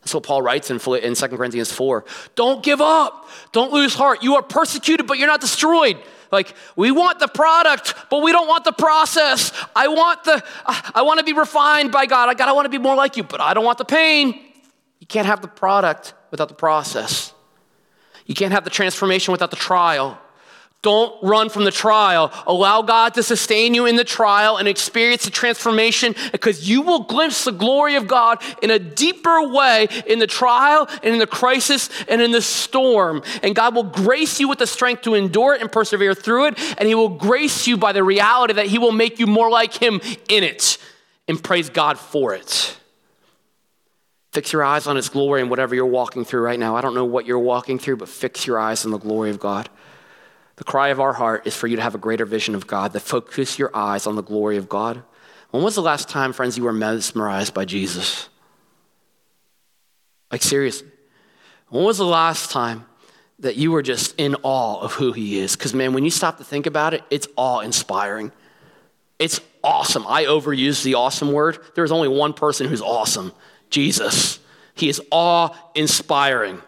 That's 0.00 0.14
what 0.14 0.22
Paul 0.22 0.42
writes 0.42 0.70
in, 0.70 0.76
in 0.76 1.14
2 1.14 1.28
Corinthians 1.28 1.72
4. 1.72 2.04
Don't 2.34 2.62
give 2.62 2.80
up. 2.80 3.28
Don't 3.52 3.72
lose 3.72 3.94
heart. 3.94 4.22
You 4.22 4.36
are 4.36 4.42
persecuted, 4.42 5.06
but 5.06 5.18
you're 5.18 5.28
not 5.28 5.40
destroyed. 5.40 5.98
Like, 6.30 6.54
we 6.76 6.90
want 6.90 7.18
the 7.18 7.28
product, 7.28 7.94
but 8.10 8.22
we 8.22 8.32
don't 8.32 8.48
want 8.48 8.64
the 8.64 8.72
process. 8.72 9.52
I 9.74 9.88
want 9.88 10.24
the, 10.24 10.42
I 10.66 11.02
want 11.02 11.18
to 11.18 11.24
be 11.24 11.32
refined 11.32 11.90
by 11.90 12.06
God. 12.06 12.28
I 12.28 12.34
God, 12.34 12.48
I 12.48 12.52
want 12.52 12.66
to 12.66 12.70
be 12.70 12.78
more 12.78 12.94
like 12.94 13.16
you, 13.16 13.22
but 13.22 13.40
I 13.40 13.54
don't 13.54 13.64
want 13.64 13.78
the 13.78 13.84
pain. 13.84 14.38
You 15.00 15.06
can't 15.06 15.26
have 15.26 15.40
the 15.40 15.48
product 15.48 16.14
without 16.30 16.48
the 16.48 16.54
process. 16.54 17.32
You 18.28 18.34
can't 18.34 18.52
have 18.52 18.62
the 18.62 18.70
transformation 18.70 19.32
without 19.32 19.50
the 19.50 19.56
trial. 19.56 20.20
Don't 20.80 21.12
run 21.24 21.48
from 21.48 21.64
the 21.64 21.72
trial. 21.72 22.32
Allow 22.46 22.82
God 22.82 23.14
to 23.14 23.22
sustain 23.24 23.74
you 23.74 23.86
in 23.86 23.96
the 23.96 24.04
trial 24.04 24.58
and 24.58 24.68
experience 24.68 25.24
the 25.24 25.30
transformation 25.32 26.14
because 26.30 26.68
you 26.68 26.82
will 26.82 27.00
glimpse 27.00 27.44
the 27.44 27.50
glory 27.50 27.96
of 27.96 28.06
God 28.06 28.40
in 28.62 28.70
a 28.70 28.78
deeper 28.78 29.48
way 29.48 29.88
in 30.06 30.20
the 30.20 30.28
trial 30.28 30.86
and 31.02 31.14
in 31.14 31.18
the 31.18 31.26
crisis 31.26 31.90
and 32.06 32.22
in 32.22 32.30
the 32.30 32.40
storm. 32.40 33.24
And 33.42 33.56
God 33.56 33.74
will 33.74 33.82
grace 33.82 34.38
you 34.38 34.48
with 34.48 34.58
the 34.58 34.68
strength 34.68 35.02
to 35.02 35.14
endure 35.14 35.54
it 35.54 35.62
and 35.62 35.72
persevere 35.72 36.14
through 36.14 36.46
it. 36.46 36.78
And 36.78 36.86
He 36.86 36.94
will 36.94 37.08
grace 37.08 37.66
you 37.66 37.76
by 37.76 37.90
the 37.90 38.04
reality 38.04 38.52
that 38.54 38.66
He 38.66 38.78
will 38.78 38.92
make 38.92 39.18
you 39.18 39.26
more 39.26 39.50
like 39.50 39.74
Him 39.74 40.00
in 40.28 40.44
it. 40.44 40.78
And 41.26 41.42
praise 41.42 41.70
God 41.70 41.98
for 41.98 42.34
it. 42.34 42.78
Fix 44.32 44.52
your 44.52 44.62
eyes 44.62 44.86
on 44.86 44.96
His 44.96 45.08
glory 45.08 45.40
and 45.40 45.50
whatever 45.50 45.74
you're 45.74 45.86
walking 45.86 46.24
through 46.24 46.42
right 46.42 46.58
now. 46.58 46.76
I 46.76 46.80
don't 46.80 46.94
know 46.94 47.04
what 47.04 47.26
you're 47.26 47.38
walking 47.38 47.78
through, 47.78 47.96
but 47.96 48.08
fix 48.08 48.46
your 48.46 48.58
eyes 48.58 48.84
on 48.84 48.90
the 48.90 48.98
glory 48.98 49.30
of 49.30 49.40
God. 49.40 49.68
The 50.56 50.64
cry 50.64 50.88
of 50.88 51.00
our 51.00 51.12
heart 51.12 51.46
is 51.46 51.56
for 51.56 51.66
you 51.66 51.76
to 51.76 51.82
have 51.82 51.94
a 51.94 51.98
greater 51.98 52.26
vision 52.26 52.54
of 52.54 52.66
God, 52.66 52.92
that 52.92 53.00
focus 53.00 53.58
your 53.58 53.70
eyes 53.74 54.06
on 54.06 54.16
the 54.16 54.22
glory 54.22 54.56
of 54.56 54.68
God. 54.68 55.02
When 55.50 55.62
was 55.62 55.76
the 55.76 55.82
last 55.82 56.08
time, 56.08 56.32
friends, 56.32 56.58
you 56.58 56.64
were 56.64 56.72
mesmerized 56.72 57.54
by 57.54 57.64
Jesus? 57.64 58.28
Like, 60.30 60.42
seriously. 60.42 60.88
When 61.68 61.84
was 61.84 61.98
the 61.98 62.04
last 62.04 62.50
time 62.50 62.86
that 63.38 63.56
you 63.56 63.70
were 63.70 63.82
just 63.82 64.14
in 64.18 64.34
awe 64.42 64.80
of 64.80 64.94
who 64.94 65.12
he 65.12 65.38
is? 65.38 65.56
Because, 65.56 65.72
man, 65.72 65.92
when 65.94 66.04
you 66.04 66.10
stop 66.10 66.38
to 66.38 66.44
think 66.44 66.66
about 66.66 66.92
it, 66.92 67.02
it's 67.08 67.28
awe 67.36 67.60
inspiring. 67.60 68.32
It's 69.18 69.40
awesome. 69.64 70.06
I 70.06 70.24
overuse 70.24 70.82
the 70.82 70.94
awesome 70.94 71.32
word. 71.32 71.58
There's 71.74 71.92
only 71.92 72.08
one 72.08 72.32
person 72.32 72.66
who's 72.66 72.82
awesome 72.82 73.32
Jesus. 73.70 74.38
He 74.74 74.88
is 74.88 75.00
awe 75.10 75.50
inspiring. 75.74 76.62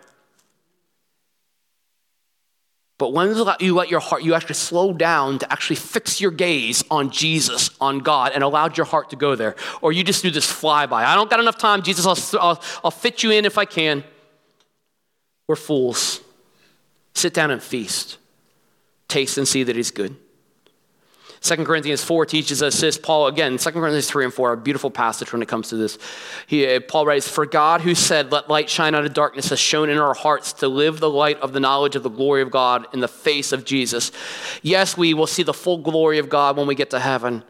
But 3.00 3.14
when 3.14 3.34
you 3.60 3.74
let 3.74 3.88
your 3.88 4.00
heart, 4.00 4.22
you 4.22 4.34
actually 4.34 4.56
slow 4.56 4.92
down 4.92 5.38
to 5.38 5.50
actually 5.50 5.76
fix 5.76 6.20
your 6.20 6.30
gaze 6.30 6.84
on 6.90 7.10
Jesus, 7.10 7.70
on 7.80 8.00
God, 8.00 8.32
and 8.34 8.44
allowed 8.44 8.76
your 8.76 8.84
heart 8.84 9.08
to 9.08 9.16
go 9.16 9.34
there. 9.34 9.56
Or 9.80 9.90
you 9.90 10.04
just 10.04 10.22
do 10.22 10.30
this 10.30 10.46
flyby. 10.46 10.92
I 10.92 11.14
don't 11.14 11.30
got 11.30 11.40
enough 11.40 11.56
time, 11.56 11.82
Jesus, 11.82 12.04
I'll, 12.04 12.40
I'll, 12.42 12.62
I'll 12.84 12.90
fit 12.90 13.22
you 13.22 13.30
in 13.30 13.46
if 13.46 13.56
I 13.56 13.64
can. 13.64 14.04
We're 15.48 15.56
fools. 15.56 16.20
Sit 17.14 17.32
down 17.32 17.50
and 17.50 17.62
feast. 17.62 18.18
Taste 19.08 19.38
and 19.38 19.48
see 19.48 19.62
that 19.62 19.76
He's 19.76 19.90
good. 19.90 20.14
2 21.42 21.64
Corinthians 21.64 22.04
4 22.04 22.26
teaches 22.26 22.62
us 22.62 22.78
this. 22.80 22.98
Paul, 22.98 23.26
again, 23.26 23.56
2 23.56 23.70
Corinthians 23.70 24.10
3 24.10 24.24
and 24.24 24.34
4, 24.34 24.52
a 24.52 24.56
beautiful 24.58 24.90
passage 24.90 25.32
when 25.32 25.40
it 25.40 25.48
comes 25.48 25.70
to 25.70 25.76
this. 25.76 25.96
He, 26.46 26.66
uh, 26.66 26.80
Paul 26.80 27.06
writes, 27.06 27.26
For 27.26 27.46
God 27.46 27.80
who 27.80 27.94
said, 27.94 28.30
Let 28.30 28.50
light 28.50 28.68
shine 28.68 28.94
out 28.94 29.06
of 29.06 29.14
darkness, 29.14 29.48
has 29.48 29.58
shone 29.58 29.88
in 29.88 29.96
our 29.96 30.12
hearts 30.12 30.52
to 30.54 30.68
live 30.68 31.00
the 31.00 31.08
light 31.08 31.40
of 31.40 31.54
the 31.54 31.60
knowledge 31.60 31.96
of 31.96 32.02
the 32.02 32.10
glory 32.10 32.42
of 32.42 32.50
God 32.50 32.86
in 32.92 33.00
the 33.00 33.08
face 33.08 33.52
of 33.52 33.64
Jesus. 33.64 34.12
Yes, 34.60 34.98
we 34.98 35.14
will 35.14 35.26
see 35.26 35.42
the 35.42 35.54
full 35.54 35.78
glory 35.78 36.18
of 36.18 36.28
God 36.28 36.58
when 36.58 36.66
we 36.66 36.74
get 36.74 36.90
to 36.90 37.00
heaven. 37.00 37.42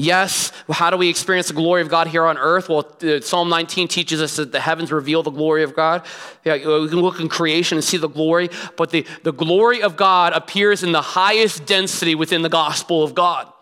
Yes, 0.00 0.52
how 0.70 0.90
do 0.90 0.96
we 0.96 1.08
experience 1.08 1.48
the 1.48 1.54
glory 1.54 1.82
of 1.82 1.88
God 1.88 2.06
here 2.06 2.24
on 2.24 2.38
earth? 2.38 2.68
Well, 2.68 2.88
Psalm 3.20 3.48
19 3.48 3.88
teaches 3.88 4.22
us 4.22 4.36
that 4.36 4.52
the 4.52 4.60
heavens 4.60 4.92
reveal 4.92 5.24
the 5.24 5.32
glory 5.32 5.64
of 5.64 5.74
God. 5.74 6.06
Yeah, 6.44 6.54
we 6.54 6.88
can 6.88 7.00
look 7.00 7.18
in 7.18 7.28
creation 7.28 7.78
and 7.78 7.84
see 7.84 7.96
the 7.96 8.06
glory, 8.06 8.48
but 8.76 8.90
the, 8.90 9.04
the 9.24 9.32
glory 9.32 9.82
of 9.82 9.96
God 9.96 10.34
appears 10.34 10.84
in 10.84 10.92
the 10.92 11.02
highest 11.02 11.66
density 11.66 12.14
within 12.14 12.42
the 12.42 12.48
gospel 12.48 13.02
of 13.02 13.16
God. 13.16 13.52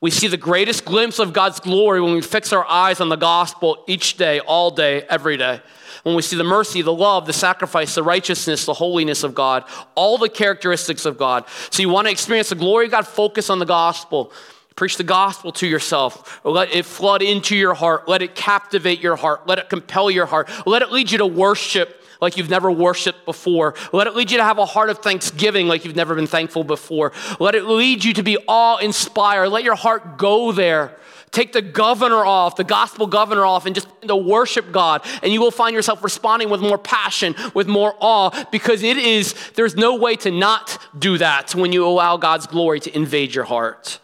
We 0.00 0.10
see 0.10 0.26
the 0.26 0.36
greatest 0.36 0.84
glimpse 0.84 1.20
of 1.20 1.32
God's 1.32 1.60
glory 1.60 2.00
when 2.00 2.14
we 2.14 2.20
fix 2.20 2.52
our 2.52 2.66
eyes 2.66 3.00
on 3.00 3.08
the 3.08 3.14
gospel 3.14 3.84
each 3.86 4.16
day, 4.16 4.40
all 4.40 4.72
day, 4.72 5.02
every 5.02 5.36
day. 5.36 5.60
When 6.02 6.16
we 6.16 6.22
see 6.22 6.36
the 6.36 6.42
mercy, 6.42 6.82
the 6.82 6.92
love, 6.92 7.26
the 7.26 7.32
sacrifice, 7.32 7.94
the 7.94 8.02
righteousness, 8.02 8.66
the 8.66 8.74
holiness 8.74 9.22
of 9.22 9.36
God, 9.36 9.62
all 9.94 10.18
the 10.18 10.28
characteristics 10.28 11.04
of 11.04 11.16
God. 11.16 11.44
So 11.70 11.80
you 11.80 11.90
want 11.90 12.08
to 12.08 12.10
experience 12.10 12.48
the 12.48 12.56
glory 12.56 12.86
of 12.86 12.90
God, 12.90 13.06
focus 13.06 13.50
on 13.50 13.60
the 13.60 13.66
gospel. 13.66 14.32
Preach 14.80 14.96
the 14.96 15.04
gospel 15.04 15.52
to 15.52 15.66
yourself. 15.66 16.40
Let 16.42 16.74
it 16.74 16.86
flood 16.86 17.20
into 17.20 17.54
your 17.54 17.74
heart. 17.74 18.08
Let 18.08 18.22
it 18.22 18.34
captivate 18.34 19.00
your 19.00 19.14
heart. 19.14 19.46
Let 19.46 19.58
it 19.58 19.68
compel 19.68 20.10
your 20.10 20.24
heart. 20.24 20.48
Let 20.66 20.80
it 20.80 20.90
lead 20.90 21.10
you 21.10 21.18
to 21.18 21.26
worship. 21.26 22.02
like 22.22 22.38
you've 22.38 22.48
never 22.48 22.70
worshiped 22.70 23.26
before. 23.26 23.74
Let 23.92 24.06
it 24.06 24.16
lead 24.16 24.30
you 24.30 24.38
to 24.38 24.42
have 24.42 24.56
a 24.56 24.64
heart 24.64 24.88
of 24.88 25.00
thanksgiving 25.00 25.68
like 25.68 25.84
you've 25.84 25.96
never 25.96 26.14
been 26.14 26.26
thankful 26.26 26.64
before. 26.64 27.12
Let 27.38 27.54
it 27.54 27.66
lead 27.66 28.04
you 28.04 28.14
to 28.14 28.22
be 28.22 28.38
awe 28.48 28.78
inspired. 28.78 29.50
Let 29.50 29.64
your 29.64 29.74
heart 29.74 30.16
go 30.16 30.50
there. 30.50 30.96
Take 31.30 31.52
the 31.52 31.60
governor 31.60 32.24
off, 32.24 32.56
the 32.56 32.64
gospel 32.64 33.06
governor 33.06 33.44
off, 33.44 33.66
and 33.66 33.74
just 33.74 33.86
to 34.08 34.16
worship 34.16 34.72
God. 34.72 35.04
And 35.22 35.30
you 35.30 35.42
will 35.42 35.50
find 35.50 35.74
yourself 35.74 36.02
responding 36.02 36.48
with 36.48 36.62
more 36.62 36.78
passion, 36.78 37.34
with 37.52 37.68
more 37.68 37.94
awe, 38.00 38.30
because 38.50 38.82
it 38.82 38.96
is, 38.96 39.34
there's 39.56 39.76
no 39.76 39.96
way 39.96 40.16
to 40.16 40.30
not 40.30 40.78
do 40.98 41.18
that 41.18 41.54
when 41.54 41.70
you 41.70 41.86
allow 41.86 42.16
God's 42.16 42.46
glory 42.46 42.80
to 42.80 42.96
invade 42.96 43.34
your 43.34 43.44
heart. 43.44 44.00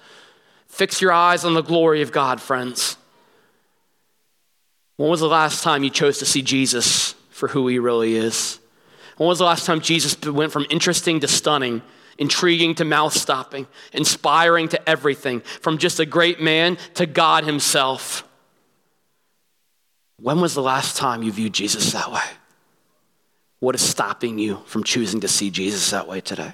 Fix 0.77 1.01
your 1.01 1.11
eyes 1.11 1.43
on 1.47 1.55
the 1.55 1.63
glory 1.63 2.03
of 2.03 2.13
God, 2.13 2.39
friends. 2.39 2.99
When 4.99 5.09
was 5.09 5.21
the 5.21 5.27
last 5.27 5.65
time 5.65 5.83
you 5.83 5.89
chose 5.89 6.19
to 6.19 6.27
see 6.27 6.43
Jesus 6.43 7.15
for 7.31 7.49
who 7.49 7.67
he 7.67 7.79
really 7.79 8.15
is? 8.15 8.61
When 9.17 9.27
was 9.27 9.39
the 9.39 9.47
last 9.47 9.65
time 9.65 9.81
Jesus 9.81 10.21
went 10.21 10.53
from 10.53 10.67
interesting 10.69 11.21
to 11.21 11.29
stunning, 11.29 11.81
intriguing 12.19 12.75
to 12.75 12.85
mouth 12.85 13.15
stopping, 13.15 13.67
inspiring 13.95 14.69
to 14.69 14.87
everything, 14.87 15.41
from 15.41 15.79
just 15.79 15.99
a 15.99 16.05
great 16.05 16.43
man 16.43 16.77
to 16.93 17.07
God 17.07 17.45
himself? 17.45 18.29
When 20.21 20.43
was 20.43 20.53
the 20.53 20.61
last 20.61 20.99
time 20.99 21.23
you 21.23 21.33
viewed 21.33 21.55
Jesus 21.55 21.93
that 21.93 22.13
way? 22.13 22.29
What 23.61 23.75
is 23.75 23.81
stopping 23.81 24.39
you 24.39 24.57
from 24.67 24.85
choosing 24.85 25.23
to 25.23 25.29
see 25.29 25.49
Jesus 25.49 25.89
that 25.93 26.07
way 26.07 26.21
today? 26.21 26.53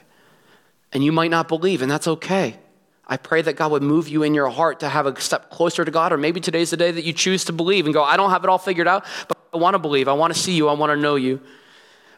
And 0.92 1.02
you 1.02 1.10
might 1.10 1.32
not 1.32 1.48
believe, 1.48 1.82
and 1.82 1.90
that's 1.90 2.06
okay. 2.06 2.58
I 3.07 3.16
pray 3.16 3.42
that 3.42 3.55
God 3.55 3.72
would 3.72 3.82
move 3.82 4.09
you 4.09 4.22
in 4.22 4.32
your 4.32 4.48
heart 4.48 4.80
to 4.80 4.88
have 4.88 5.07
a 5.07 5.20
step 5.20 5.50
closer 5.50 5.84
to 5.84 5.90
God, 5.90 6.12
or 6.12 6.16
maybe 6.16 6.40
today's 6.40 6.70
the 6.70 6.76
day 6.76 6.90
that 6.90 7.05
you 7.05 7.12
choose 7.12 7.44
to 7.46 7.53
believe 7.53 7.84
and 7.86 7.92
go, 7.92 8.03
I 8.03 8.16
don't 8.16 8.30
have 8.30 8.44
it 8.44 8.50
all 8.50 8.59
figured 8.59 8.86
out, 8.86 9.05
but 9.28 9.36
I 9.53 9.57
want 9.57 9.74
to 9.74 9.78
believe. 9.78 10.09
I 10.09 10.12
want 10.12 10.32
to 10.32 10.38
see 10.38 10.53
you. 10.53 10.68
I 10.68 10.74
want 10.74 10.90
to 10.90 10.96
know 10.96 11.16
you. 11.16 11.40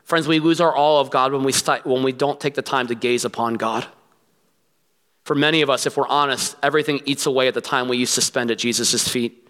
Friends, 0.04 0.28
we 0.28 0.38
lose 0.38 0.60
our 0.60 0.76
awe 0.76 1.00
of 1.00 1.10
God 1.10 1.32
when 1.32 1.42
we, 1.42 1.52
st- 1.52 1.86
when 1.86 2.02
we 2.02 2.12
don't 2.12 2.38
take 2.38 2.54
the 2.54 2.62
time 2.62 2.86
to 2.88 2.94
gaze 2.94 3.24
upon 3.24 3.54
God. 3.54 3.86
For 5.24 5.34
many 5.34 5.62
of 5.62 5.70
us, 5.70 5.86
if 5.86 5.96
we're 5.96 6.06
honest, 6.06 6.54
everything 6.62 7.00
eats 7.06 7.24
away 7.24 7.48
at 7.48 7.54
the 7.54 7.62
time 7.62 7.88
we 7.88 7.96
used 7.96 8.14
to 8.16 8.20
spend 8.20 8.50
at 8.50 8.58
Jesus' 8.58 9.08
feet. 9.08 9.48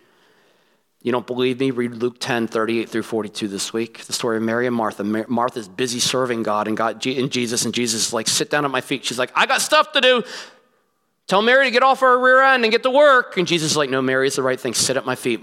You 1.02 1.10
don't 1.10 1.26
believe 1.26 1.58
me? 1.58 1.72
Read 1.72 1.92
Luke 1.92 2.16
10, 2.20 2.46
38 2.46 2.88
through 2.88 3.02
42 3.02 3.48
this 3.48 3.72
week. 3.72 3.98
The 4.04 4.12
story 4.12 4.36
of 4.36 4.44
Mary 4.44 4.66
and 4.68 4.74
Martha. 4.74 5.02
Martha's 5.02 5.68
busy 5.68 5.98
serving 5.98 6.44
God 6.44 6.68
and, 6.68 6.76
God 6.76 7.04
and 7.04 7.30
Jesus, 7.30 7.64
and 7.64 7.74
Jesus 7.74 8.06
is 8.06 8.12
like, 8.14 8.28
sit 8.28 8.48
down 8.48 8.64
at 8.64 8.70
my 8.70 8.80
feet. 8.80 9.04
She's 9.04 9.18
like, 9.18 9.32
I 9.34 9.44
got 9.46 9.60
stuff 9.60 9.92
to 9.92 10.00
do. 10.00 10.22
Tell 11.26 11.40
Mary 11.40 11.66
to 11.66 11.70
get 11.70 11.82
off 11.82 12.00
her 12.00 12.18
rear 12.18 12.42
end 12.42 12.64
and 12.64 12.72
get 12.72 12.82
to 12.82 12.90
work. 12.90 13.36
And 13.36 13.46
Jesus 13.46 13.72
is 13.72 13.76
like, 13.76 13.90
No, 13.90 14.02
Mary, 14.02 14.26
it's 14.26 14.36
the 14.36 14.42
right 14.42 14.60
thing. 14.60 14.74
Sit 14.74 14.96
at 14.96 15.06
my 15.06 15.14
feet. 15.14 15.40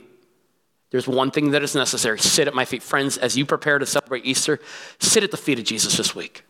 There's 0.92 1.08
one 1.08 1.32
thing 1.32 1.52
that 1.52 1.64
is 1.64 1.74
necessary. 1.74 2.20
Sit 2.20 2.48
at 2.48 2.54
my 2.54 2.66
feet. 2.66 2.84
Friends, 2.84 3.18
as 3.18 3.38
you 3.38 3.46
prepare 3.46 3.80
to 3.80 3.86
celebrate 3.86 4.26
Easter, 4.26 4.60
sit 5.00 5.24
at 5.24 5.32
the 5.32 5.38
feet 5.38 5.58
of 5.58 5.66
Jesus 5.66 5.96
this 5.96 6.14
week. 6.14 6.44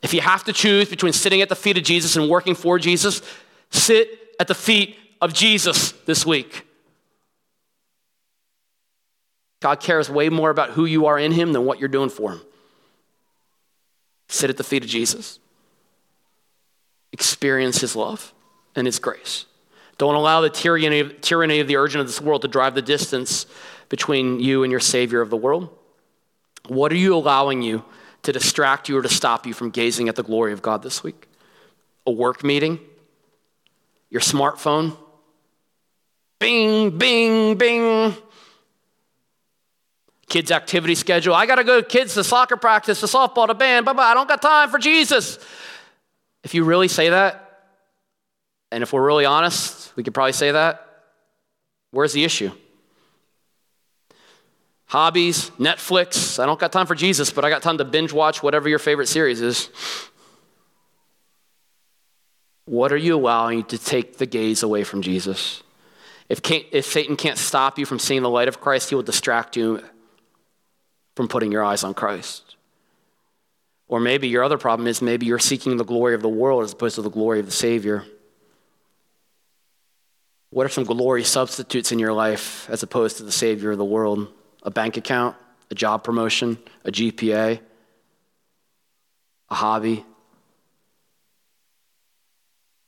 If 0.00 0.14
you 0.14 0.20
have 0.20 0.44
to 0.44 0.52
choose 0.52 0.88
between 0.88 1.12
sitting 1.12 1.42
at 1.42 1.48
the 1.48 1.56
feet 1.56 1.76
of 1.76 1.82
Jesus 1.82 2.14
and 2.14 2.30
working 2.30 2.54
for 2.54 2.78
Jesus, 2.78 3.20
sit 3.70 4.08
at 4.38 4.46
the 4.46 4.54
feet 4.54 4.96
of 5.20 5.34
Jesus 5.34 5.90
this 6.06 6.24
week. 6.24 6.64
God 9.60 9.80
cares 9.80 10.08
way 10.08 10.28
more 10.28 10.50
about 10.50 10.70
who 10.70 10.84
you 10.84 11.06
are 11.06 11.18
in 11.18 11.32
Him 11.32 11.52
than 11.52 11.64
what 11.64 11.80
you're 11.80 11.88
doing 11.88 12.10
for 12.10 12.30
Him. 12.30 12.40
Sit 14.28 14.50
at 14.50 14.56
the 14.56 14.62
feet 14.62 14.84
of 14.84 14.88
Jesus 14.88 15.40
experience 17.12 17.80
his 17.80 17.96
love 17.96 18.32
and 18.74 18.86
his 18.86 18.98
grace. 18.98 19.46
Don't 19.98 20.14
allow 20.14 20.40
the 20.40 20.50
tyranny, 20.50 21.12
tyranny 21.20 21.60
of 21.60 21.66
the 21.66 21.76
urgent 21.76 22.00
of 22.00 22.06
this 22.06 22.20
world 22.20 22.42
to 22.42 22.48
drive 22.48 22.74
the 22.74 22.82
distance 22.82 23.46
between 23.88 24.38
you 24.38 24.62
and 24.62 24.70
your 24.70 24.80
Savior 24.80 25.20
of 25.20 25.30
the 25.30 25.36
world. 25.36 25.76
What 26.68 26.92
are 26.92 26.96
you 26.96 27.14
allowing 27.14 27.62
you 27.62 27.84
to 28.22 28.32
distract 28.32 28.88
you 28.88 28.98
or 28.98 29.02
to 29.02 29.08
stop 29.08 29.46
you 29.46 29.54
from 29.54 29.70
gazing 29.70 30.08
at 30.08 30.16
the 30.16 30.22
glory 30.22 30.52
of 30.52 30.62
God 30.62 30.82
this 30.82 31.02
week? 31.02 31.26
A 32.06 32.10
work 32.10 32.44
meeting? 32.44 32.78
Your 34.10 34.20
smartphone? 34.20 34.96
Bing, 36.38 36.96
bing, 36.96 37.56
bing. 37.56 38.14
Kids' 40.28 40.50
activity 40.50 40.94
schedule. 40.94 41.34
I 41.34 41.46
got 41.46 41.56
to 41.56 41.64
go 41.64 41.82
kids 41.82 42.14
to 42.14 42.22
soccer 42.22 42.56
practice, 42.56 43.00
to 43.00 43.06
softball, 43.06 43.46
to 43.48 43.54
band. 43.54 43.86
Bye. 43.86 43.94
I 43.96 44.14
don't 44.14 44.28
got 44.28 44.42
time 44.42 44.70
for 44.70 44.78
Jesus. 44.78 45.38
If 46.44 46.54
you 46.54 46.64
really 46.64 46.88
say 46.88 47.10
that, 47.10 47.44
and 48.70 48.82
if 48.82 48.92
we're 48.92 49.04
really 49.04 49.24
honest, 49.24 49.94
we 49.96 50.02
could 50.02 50.14
probably 50.14 50.32
say 50.32 50.52
that, 50.52 50.86
where's 51.90 52.12
the 52.12 52.24
issue? 52.24 52.50
Hobbies, 54.86 55.50
Netflix. 55.58 56.42
I 56.42 56.46
don't 56.46 56.58
got 56.58 56.72
time 56.72 56.86
for 56.86 56.94
Jesus, 56.94 57.30
but 57.30 57.44
I 57.44 57.50
got 57.50 57.62
time 57.62 57.78
to 57.78 57.84
binge 57.84 58.12
watch 58.12 58.42
whatever 58.42 58.68
your 58.68 58.78
favorite 58.78 59.08
series 59.08 59.40
is. 59.40 59.68
What 62.64 62.92
are 62.92 62.96
you 62.96 63.16
allowing 63.16 63.64
to 63.64 63.78
take 63.78 64.18
the 64.18 64.26
gaze 64.26 64.62
away 64.62 64.84
from 64.84 65.02
Jesus? 65.02 65.62
If, 66.28 66.40
if 66.50 66.86
Satan 66.86 67.16
can't 67.16 67.38
stop 67.38 67.78
you 67.78 67.86
from 67.86 67.98
seeing 67.98 68.22
the 68.22 68.30
light 68.30 68.48
of 68.48 68.60
Christ, 68.60 68.90
he 68.90 68.94
will 68.94 69.02
distract 69.02 69.56
you 69.56 69.82
from 71.16 71.28
putting 71.28 71.50
your 71.50 71.64
eyes 71.64 71.84
on 71.84 71.94
Christ. 71.94 72.47
Or 73.88 74.00
maybe 74.00 74.28
your 74.28 74.44
other 74.44 74.58
problem 74.58 74.86
is 74.86 75.00
maybe 75.00 75.26
you're 75.26 75.38
seeking 75.38 75.78
the 75.78 75.84
glory 75.84 76.14
of 76.14 76.20
the 76.20 76.28
world 76.28 76.62
as 76.62 76.72
opposed 76.72 76.96
to 76.96 77.02
the 77.02 77.10
glory 77.10 77.40
of 77.40 77.46
the 77.46 77.52
Savior. 77.52 78.04
What 80.50 80.66
are 80.66 80.70
some 80.70 80.84
glory 80.84 81.24
substitutes 81.24 81.90
in 81.90 81.98
your 81.98 82.12
life 82.12 82.68
as 82.70 82.82
opposed 82.82 83.16
to 83.16 83.22
the 83.22 83.32
Savior 83.32 83.72
of 83.72 83.78
the 83.78 83.84
world? 83.84 84.28
A 84.62 84.70
bank 84.70 84.96
account, 84.96 85.36
a 85.70 85.74
job 85.74 86.04
promotion, 86.04 86.58
a 86.84 86.90
GPA, 86.90 87.60
a 89.50 89.54
hobby? 89.54 90.04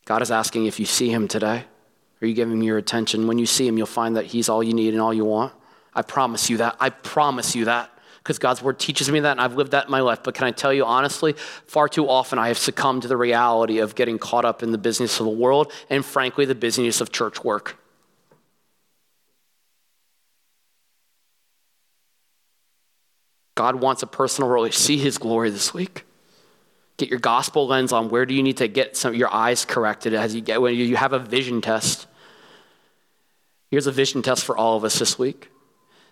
God 0.04 0.22
is 0.22 0.30
asking 0.30 0.66
if 0.66 0.78
you 0.78 0.86
see 0.86 1.08
Him 1.10 1.28
today. 1.28 1.64
Are 2.20 2.26
you 2.26 2.34
giving 2.34 2.54
Him 2.54 2.62
your 2.62 2.78
attention? 2.78 3.26
When 3.26 3.38
you 3.38 3.46
see 3.46 3.66
Him, 3.66 3.78
you'll 3.78 3.86
find 3.86 4.16
that 4.16 4.26
He's 4.26 4.48
all 4.48 4.62
you 4.62 4.74
need 4.74 4.92
and 4.92 5.00
all 5.00 5.14
you 5.14 5.24
want. 5.24 5.54
I 5.94 6.02
promise 6.02 6.50
you 6.50 6.58
that. 6.58 6.76
I 6.80 6.90
promise 6.90 7.54
you 7.54 7.64
that 7.66 7.90
because 8.22 8.38
God's 8.38 8.62
word 8.62 8.78
teaches 8.78 9.10
me 9.10 9.20
that 9.20 9.32
and 9.32 9.40
I've 9.40 9.54
lived 9.54 9.72
that 9.72 9.86
in 9.86 9.90
my 9.90 10.00
life. 10.00 10.22
But 10.22 10.34
can 10.34 10.46
I 10.46 10.50
tell 10.50 10.72
you 10.72 10.84
honestly, 10.84 11.32
far 11.66 11.88
too 11.88 12.08
often 12.08 12.38
I 12.38 12.48
have 12.48 12.58
succumbed 12.58 13.02
to 13.02 13.08
the 13.08 13.16
reality 13.16 13.78
of 13.78 13.94
getting 13.94 14.18
caught 14.18 14.44
up 14.44 14.62
in 14.62 14.72
the 14.72 14.78
business 14.78 15.18
of 15.20 15.26
the 15.26 15.32
world 15.32 15.72
and 15.88 16.04
frankly, 16.04 16.44
the 16.44 16.54
business 16.54 17.00
of 17.00 17.10
church 17.12 17.42
work. 17.42 17.78
God 23.54 23.76
wants 23.76 24.02
a 24.02 24.06
personal 24.06 24.48
relationship. 24.48 24.86
See 24.86 24.96
his 24.96 25.18
glory 25.18 25.50
this 25.50 25.74
week. 25.74 26.04
Get 26.96 27.08
your 27.08 27.18
gospel 27.18 27.66
lens 27.66 27.92
on 27.92 28.10
where 28.10 28.26
do 28.26 28.34
you 28.34 28.42
need 28.42 28.58
to 28.58 28.68
get 28.68 28.96
some 28.96 29.14
your 29.14 29.32
eyes 29.32 29.64
corrected 29.64 30.14
as 30.14 30.34
you 30.34 30.40
get 30.40 30.60
when 30.60 30.74
you 30.74 30.96
have 30.96 31.12
a 31.12 31.18
vision 31.18 31.60
test. 31.60 32.06
Here's 33.70 33.86
a 33.86 33.92
vision 33.92 34.22
test 34.22 34.44
for 34.44 34.56
all 34.56 34.76
of 34.76 34.84
us 34.84 34.98
this 34.98 35.18
week. 35.18 35.50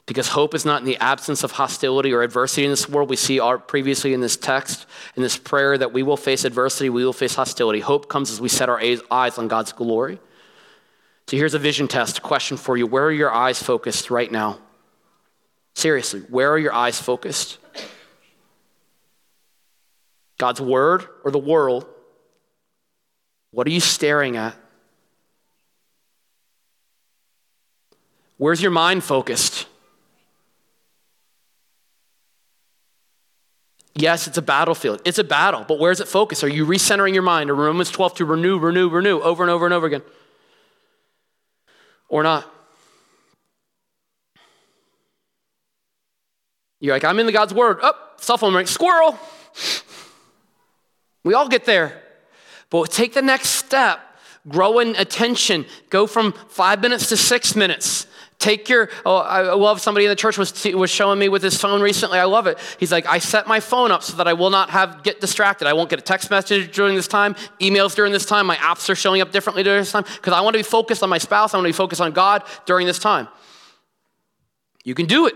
Because 0.08 0.28
hope 0.28 0.54
is 0.54 0.64
not 0.64 0.80
in 0.80 0.86
the 0.86 0.96
absence 0.96 1.44
of 1.44 1.52
hostility 1.52 2.14
or 2.14 2.22
adversity 2.22 2.64
in 2.64 2.70
this 2.70 2.88
world. 2.88 3.10
We 3.10 3.16
see 3.16 3.40
our, 3.40 3.58
previously 3.58 4.14
in 4.14 4.22
this 4.22 4.38
text, 4.38 4.86
in 5.16 5.22
this 5.22 5.36
prayer, 5.36 5.76
that 5.76 5.92
we 5.92 6.02
will 6.02 6.16
face 6.16 6.46
adversity, 6.46 6.88
we 6.88 7.04
will 7.04 7.12
face 7.12 7.34
hostility. 7.34 7.80
Hope 7.80 8.08
comes 8.08 8.30
as 8.30 8.40
we 8.40 8.48
set 8.48 8.70
our 8.70 8.80
eyes 9.10 9.36
on 9.36 9.48
God's 9.48 9.72
glory. 9.72 10.18
So 11.26 11.36
here's 11.36 11.52
a 11.52 11.58
vision 11.58 11.88
test, 11.88 12.22
question 12.22 12.56
for 12.56 12.74
you. 12.74 12.86
Where 12.86 13.04
are 13.04 13.12
your 13.12 13.30
eyes 13.30 13.62
focused 13.62 14.10
right 14.10 14.32
now? 14.32 14.58
Seriously, 15.74 16.20
where 16.30 16.50
are 16.52 16.58
your 16.58 16.72
eyes 16.72 16.98
focused? 16.98 17.58
God's 20.38 20.62
word 20.62 21.04
or 21.22 21.30
the 21.30 21.38
world? 21.38 21.84
What 23.50 23.66
are 23.66 23.70
you 23.70 23.80
staring 23.80 24.38
at? 24.38 24.56
Where's 28.38 28.62
your 28.62 28.70
mind 28.70 29.04
focused? 29.04 29.57
Yes, 34.00 34.28
it's 34.28 34.38
a 34.38 34.42
battlefield. 34.42 35.02
It's 35.04 35.18
a 35.18 35.24
battle, 35.24 35.64
but 35.66 35.80
where's 35.80 35.98
it 35.98 36.06
focused? 36.06 36.44
Are 36.44 36.48
you 36.48 36.64
recentering 36.64 37.14
your 37.14 37.24
mind? 37.24 37.50
Or 37.50 37.56
Romans 37.56 37.90
12 37.90 38.14
to 38.14 38.24
renew, 38.24 38.56
renew, 38.56 38.88
renew 38.88 39.18
over 39.18 39.42
and 39.42 39.50
over 39.50 39.64
and 39.64 39.74
over 39.74 39.88
again? 39.88 40.02
Or 42.08 42.22
not? 42.22 42.48
You're 46.78 46.94
like, 46.94 47.02
I'm 47.02 47.18
in 47.18 47.26
the 47.26 47.32
God's 47.32 47.52
word. 47.52 47.80
Up, 47.82 47.96
oh, 47.98 48.14
cell 48.18 48.38
phone 48.38 48.54
ring, 48.54 48.66
squirrel. 48.66 49.18
We 51.24 51.34
all 51.34 51.48
get 51.48 51.64
there. 51.64 52.00
But 52.70 52.92
take 52.92 53.14
the 53.14 53.22
next 53.22 53.48
step. 53.48 53.98
Grow 54.46 54.78
in 54.78 54.94
attention. 54.94 55.66
Go 55.90 56.06
from 56.06 56.34
five 56.48 56.80
minutes 56.80 57.08
to 57.08 57.16
six 57.16 57.56
minutes. 57.56 58.06
Take 58.38 58.68
your, 58.68 58.88
oh, 59.04 59.16
I 59.16 59.52
love 59.52 59.80
somebody 59.80 60.06
in 60.06 60.10
the 60.10 60.16
church 60.16 60.38
was, 60.38 60.64
was 60.72 60.90
showing 60.90 61.18
me 61.18 61.28
with 61.28 61.42
his 61.42 61.60
phone 61.60 61.80
recently. 61.80 62.20
I 62.20 62.24
love 62.24 62.46
it. 62.46 62.56
He's 62.78 62.92
like, 62.92 63.04
I 63.04 63.18
set 63.18 63.48
my 63.48 63.58
phone 63.58 63.90
up 63.90 64.04
so 64.04 64.16
that 64.16 64.28
I 64.28 64.32
will 64.32 64.50
not 64.50 64.70
have 64.70 65.02
get 65.02 65.20
distracted. 65.20 65.66
I 65.66 65.72
won't 65.72 65.90
get 65.90 65.98
a 65.98 66.02
text 66.02 66.30
message 66.30 66.72
during 66.72 66.94
this 66.94 67.08
time, 67.08 67.34
emails 67.60 67.96
during 67.96 68.12
this 68.12 68.24
time. 68.24 68.46
My 68.46 68.54
apps 68.56 68.88
are 68.90 68.94
showing 68.94 69.20
up 69.20 69.32
differently 69.32 69.64
during 69.64 69.80
this 69.80 69.90
time 69.90 70.04
because 70.04 70.32
I 70.32 70.40
want 70.42 70.54
to 70.54 70.58
be 70.60 70.62
focused 70.64 71.02
on 71.02 71.08
my 71.08 71.18
spouse. 71.18 71.52
I 71.52 71.56
want 71.56 71.64
to 71.64 71.68
be 71.70 71.76
focused 71.76 72.00
on 72.00 72.12
God 72.12 72.44
during 72.64 72.86
this 72.86 73.00
time. 73.00 73.26
You 74.84 74.94
can 74.94 75.06
do 75.06 75.26
it. 75.26 75.34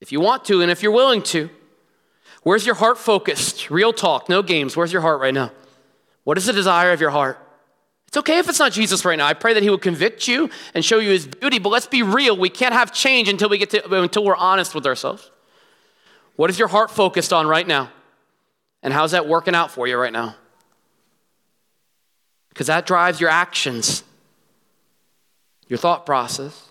If 0.00 0.12
you 0.12 0.20
want 0.20 0.44
to 0.44 0.62
and 0.62 0.70
if 0.70 0.84
you're 0.84 0.92
willing 0.92 1.22
to. 1.22 1.50
Where's 2.44 2.64
your 2.64 2.76
heart 2.76 2.96
focused? 2.96 3.70
Real 3.70 3.92
talk, 3.92 4.28
no 4.28 4.40
games. 4.40 4.76
Where's 4.76 4.92
your 4.92 5.02
heart 5.02 5.20
right 5.20 5.34
now? 5.34 5.50
What 6.22 6.38
is 6.38 6.46
the 6.46 6.52
desire 6.52 6.92
of 6.92 7.00
your 7.00 7.10
heart? 7.10 7.40
It's 8.08 8.16
okay 8.16 8.38
if 8.38 8.48
it's 8.48 8.58
not 8.58 8.72
Jesus 8.72 9.04
right 9.04 9.18
now. 9.18 9.26
I 9.26 9.34
pray 9.34 9.54
that 9.54 9.62
He 9.62 9.70
will 9.70 9.78
convict 9.78 10.28
you 10.28 10.50
and 10.74 10.84
show 10.84 10.98
you 10.98 11.10
His 11.10 11.26
beauty, 11.26 11.58
but 11.58 11.70
let's 11.70 11.86
be 11.86 12.02
real. 12.02 12.36
We 12.36 12.50
can't 12.50 12.72
have 12.72 12.92
change 12.92 13.28
until 13.28 13.48
we 13.48 13.58
get 13.58 13.70
to, 13.70 14.02
until 14.02 14.24
we're 14.24 14.36
honest 14.36 14.74
with 14.74 14.86
ourselves. 14.86 15.30
What 16.36 16.50
is 16.50 16.58
your 16.58 16.68
heart 16.68 16.90
focused 16.90 17.32
on 17.32 17.46
right 17.46 17.66
now? 17.66 17.90
And 18.82 18.92
how's 18.92 19.10
that 19.12 19.26
working 19.26 19.54
out 19.54 19.70
for 19.70 19.88
you 19.88 19.96
right 19.96 20.12
now? 20.12 20.36
Because 22.50 22.68
that 22.68 22.86
drives 22.86 23.20
your 23.20 23.30
actions, 23.30 24.04
your 25.68 25.78
thought 25.78 26.06
process. 26.06 26.70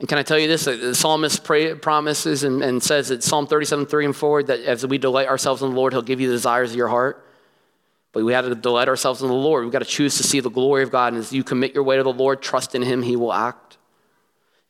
And 0.00 0.08
can 0.08 0.18
I 0.18 0.22
tell 0.22 0.38
you 0.38 0.48
this? 0.48 0.64
The 0.64 0.94
psalmist 0.94 1.44
pray, 1.44 1.74
promises 1.74 2.44
and, 2.44 2.62
and 2.62 2.82
says 2.82 3.08
that 3.08 3.22
Psalm 3.22 3.46
37, 3.46 3.86
3 3.86 4.04
and 4.06 4.16
4, 4.16 4.42
that 4.44 4.60
as 4.60 4.86
we 4.86 4.98
delight 4.98 5.28
ourselves 5.28 5.62
in 5.62 5.70
the 5.70 5.76
Lord, 5.76 5.92
He'll 5.92 6.02
give 6.02 6.20
you 6.20 6.28
the 6.28 6.34
desires 6.34 6.70
of 6.70 6.76
your 6.76 6.88
heart. 6.88 7.24
But 8.14 8.24
we 8.24 8.32
have 8.32 8.46
to 8.46 8.54
delight 8.54 8.88
ourselves 8.88 9.20
in 9.22 9.28
the 9.28 9.34
Lord. 9.34 9.64
We've 9.64 9.72
got 9.72 9.80
to 9.80 9.84
choose 9.84 10.16
to 10.18 10.22
see 10.22 10.38
the 10.38 10.48
glory 10.48 10.84
of 10.84 10.92
God. 10.92 11.12
And 11.12 11.20
as 11.20 11.32
you 11.32 11.42
commit 11.42 11.74
your 11.74 11.82
way 11.82 11.96
to 11.96 12.02
the 12.04 12.12
Lord, 12.12 12.40
trust 12.40 12.76
in 12.76 12.82
Him, 12.82 13.02
He 13.02 13.16
will 13.16 13.32
act. 13.32 13.76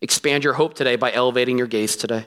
Expand 0.00 0.42
your 0.44 0.54
hope 0.54 0.74
today 0.74 0.96
by 0.96 1.12
elevating 1.12 1.58
your 1.58 1.66
gaze 1.66 1.94
today. 1.94 2.26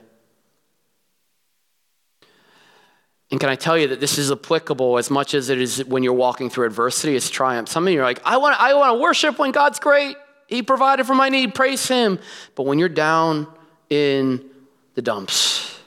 And 3.30 3.38
can 3.40 3.48
I 3.50 3.56
tell 3.56 3.76
you 3.76 3.88
that 3.88 4.00
this 4.00 4.16
is 4.16 4.30
applicable 4.30 4.96
as 4.96 5.10
much 5.10 5.34
as 5.34 5.50
it 5.50 5.60
is 5.60 5.84
when 5.84 6.02
you're 6.02 6.14
walking 6.14 6.48
through 6.48 6.66
adversity, 6.66 7.14
it's 7.14 7.28
triumph. 7.28 7.68
Some 7.68 7.86
of 7.86 7.92
you 7.92 8.00
are 8.00 8.04
like, 8.04 8.22
I 8.24 8.38
want, 8.38 8.58
I 8.58 8.72
want 8.74 8.96
to 8.96 9.02
worship 9.02 9.38
when 9.38 9.50
God's 9.50 9.80
great. 9.80 10.16
He 10.46 10.62
provided 10.62 11.04
for 11.04 11.14
my 11.14 11.28
need. 11.28 11.54
Praise 11.54 11.86
Him. 11.86 12.20
But 12.54 12.62
when 12.62 12.78
you're 12.78 12.88
down 12.88 13.48
in 13.90 14.48
the 14.94 15.02
dumps, 15.02 15.78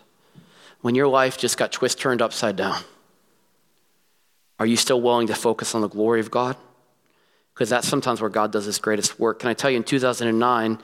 when 0.81 0.93
your 0.93 1.07
life 1.07 1.37
just 1.37 1.57
got 1.57 1.71
twist 1.71 1.99
turned 1.99 2.21
upside 2.21 2.57
down, 2.57 2.83
are 4.61 4.65
you 4.67 4.77
still 4.77 5.01
willing 5.01 5.25
to 5.25 5.33
focus 5.33 5.73
on 5.73 5.81
the 5.81 5.89
glory 5.89 6.19
of 6.19 6.29
God? 6.29 6.55
Because 7.51 7.67
that's 7.67 7.87
sometimes 7.87 8.21
where 8.21 8.29
God 8.29 8.51
does 8.51 8.65
His 8.65 8.77
greatest 8.77 9.19
work. 9.19 9.39
Can 9.39 9.49
I 9.49 9.55
tell 9.55 9.71
you, 9.71 9.77
in 9.77 9.83
2009, 9.83 10.77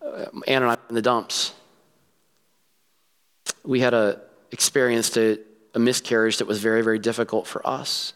uh, 0.00 0.24
Ann 0.46 0.62
and 0.62 0.64
I 0.64 0.68
were 0.68 0.78
in 0.88 0.94
the 0.94 1.02
dumps. 1.02 1.52
We 3.66 3.80
had 3.80 3.92
a, 3.92 4.22
experienced 4.50 5.18
a, 5.18 5.38
a 5.74 5.78
miscarriage 5.78 6.38
that 6.38 6.46
was 6.46 6.58
very, 6.60 6.80
very 6.80 6.98
difficult 6.98 7.46
for 7.46 7.60
us. 7.68 8.14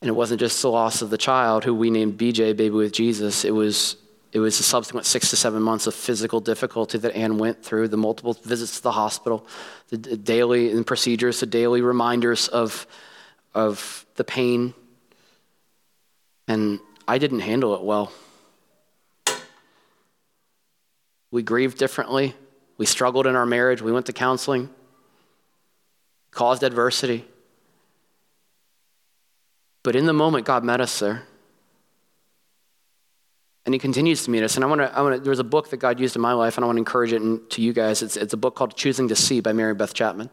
And 0.00 0.08
it 0.08 0.14
wasn't 0.14 0.40
just 0.40 0.62
the 0.62 0.70
loss 0.70 1.02
of 1.02 1.10
the 1.10 1.18
child, 1.18 1.64
who 1.64 1.74
we 1.74 1.90
named 1.90 2.16
BJ, 2.16 2.56
Baby 2.56 2.70
with 2.70 2.92
Jesus. 2.94 3.44
It 3.44 3.50
was, 3.52 3.98
it 4.32 4.38
was 4.38 4.56
the 4.56 4.64
subsequent 4.64 5.04
six 5.04 5.28
to 5.28 5.36
seven 5.36 5.60
months 5.60 5.86
of 5.86 5.94
physical 5.94 6.40
difficulty 6.40 6.96
that 6.96 7.14
Anne 7.14 7.36
went 7.36 7.62
through, 7.62 7.88
the 7.88 7.98
multiple 7.98 8.32
visits 8.44 8.78
to 8.78 8.82
the 8.82 8.92
hospital, 8.92 9.46
the 9.90 9.98
daily 9.98 10.70
and 10.70 10.86
procedures, 10.86 11.40
the 11.40 11.44
daily 11.44 11.82
reminders 11.82 12.48
of, 12.48 12.86
of 13.54 14.06
the 14.16 14.24
pain. 14.24 14.74
And 16.48 16.80
I 17.06 17.18
didn't 17.18 17.40
handle 17.40 17.74
it 17.74 17.82
well. 17.82 18.12
We 21.30 21.42
grieved 21.42 21.78
differently. 21.78 22.34
We 22.78 22.86
struggled 22.86 23.26
in 23.26 23.36
our 23.36 23.46
marriage. 23.46 23.82
We 23.82 23.92
went 23.92 24.06
to 24.06 24.12
counseling, 24.12 24.70
caused 26.30 26.62
adversity. 26.62 27.24
But 29.82 29.96
in 29.96 30.06
the 30.06 30.12
moment, 30.12 30.46
God 30.46 30.64
met 30.64 30.80
us 30.80 30.98
there. 30.98 31.24
And 33.66 33.74
he 33.74 33.78
continues 33.78 34.24
to 34.24 34.30
meet 34.30 34.42
us. 34.42 34.56
And 34.56 34.64
I 34.64 34.68
want 34.68 34.80
to, 34.80 34.96
I 34.96 35.00
want 35.02 35.24
there's 35.24 35.38
a 35.38 35.44
book 35.44 35.70
that 35.70 35.78
God 35.78 35.98
used 35.98 36.16
in 36.16 36.22
my 36.22 36.32
life, 36.34 36.56
and 36.56 36.64
I 36.64 36.66
want 36.66 36.76
to 36.76 36.80
encourage 36.80 37.12
it 37.12 37.50
to 37.50 37.62
you 37.62 37.72
guys. 37.72 38.02
It's, 38.02 38.16
it's 38.16 38.34
a 38.34 38.36
book 38.36 38.54
called 38.54 38.76
Choosing 38.76 39.08
to 39.08 39.16
See 39.16 39.40
by 39.40 39.52
Mary 39.52 39.74
Beth 39.74 39.94
Chapman. 39.94 40.30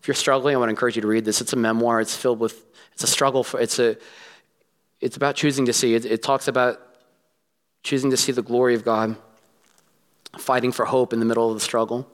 If 0.00 0.08
you're 0.08 0.14
struggling, 0.14 0.54
I 0.54 0.58
want 0.58 0.68
to 0.68 0.70
encourage 0.70 0.96
you 0.96 1.02
to 1.02 1.08
read 1.08 1.24
this. 1.24 1.40
It's 1.40 1.52
a 1.52 1.56
memoir. 1.56 2.00
It's 2.00 2.16
filled 2.16 2.38
with, 2.38 2.64
it's 2.92 3.04
a 3.04 3.08
struggle. 3.08 3.44
For, 3.44 3.60
it's, 3.60 3.78
a, 3.78 3.96
it's 5.00 5.16
about 5.16 5.36
choosing 5.36 5.66
to 5.66 5.72
see. 5.72 5.94
It, 5.94 6.04
it 6.04 6.22
talks 6.22 6.48
about 6.48 6.80
choosing 7.82 8.10
to 8.10 8.16
see 8.16 8.32
the 8.32 8.42
glory 8.42 8.74
of 8.74 8.84
God, 8.84 9.16
fighting 10.38 10.72
for 10.72 10.84
hope 10.84 11.12
in 11.12 11.18
the 11.18 11.24
middle 11.24 11.48
of 11.48 11.54
the 11.54 11.60
struggle. 11.60 12.10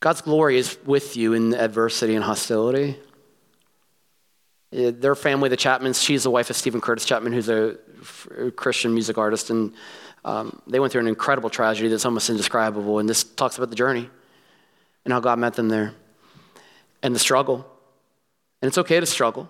God's 0.00 0.20
glory 0.20 0.58
is 0.58 0.78
with 0.84 1.16
you 1.16 1.32
in 1.32 1.54
adversity 1.54 2.14
and 2.14 2.24
hostility. 2.24 2.96
Their 4.70 5.14
family, 5.14 5.48
the 5.48 5.56
Chapmans, 5.56 6.02
she's 6.02 6.24
the 6.24 6.30
wife 6.30 6.50
of 6.50 6.56
Steven 6.56 6.80
Curtis 6.80 7.04
Chapman, 7.04 7.32
who's 7.32 7.48
a 7.48 7.76
Christian 8.56 8.92
music 8.92 9.16
artist, 9.16 9.48
and 9.48 9.72
um, 10.26 10.60
they 10.66 10.80
went 10.80 10.92
through 10.92 11.02
an 11.02 11.06
incredible 11.06 11.48
tragedy 11.48 11.88
that's 11.88 12.04
almost 12.04 12.28
indescribable. 12.28 12.98
And 12.98 13.08
this 13.08 13.22
talks 13.22 13.56
about 13.56 13.70
the 13.70 13.76
journey 13.76 14.10
and 15.04 15.12
how 15.12 15.20
God 15.20 15.38
met 15.38 15.54
them 15.54 15.68
there 15.68 15.94
and 17.00 17.14
the 17.14 17.20
struggle. 17.20 17.64
And 18.60 18.68
it's 18.68 18.76
okay 18.76 18.98
to 18.98 19.06
struggle. 19.06 19.48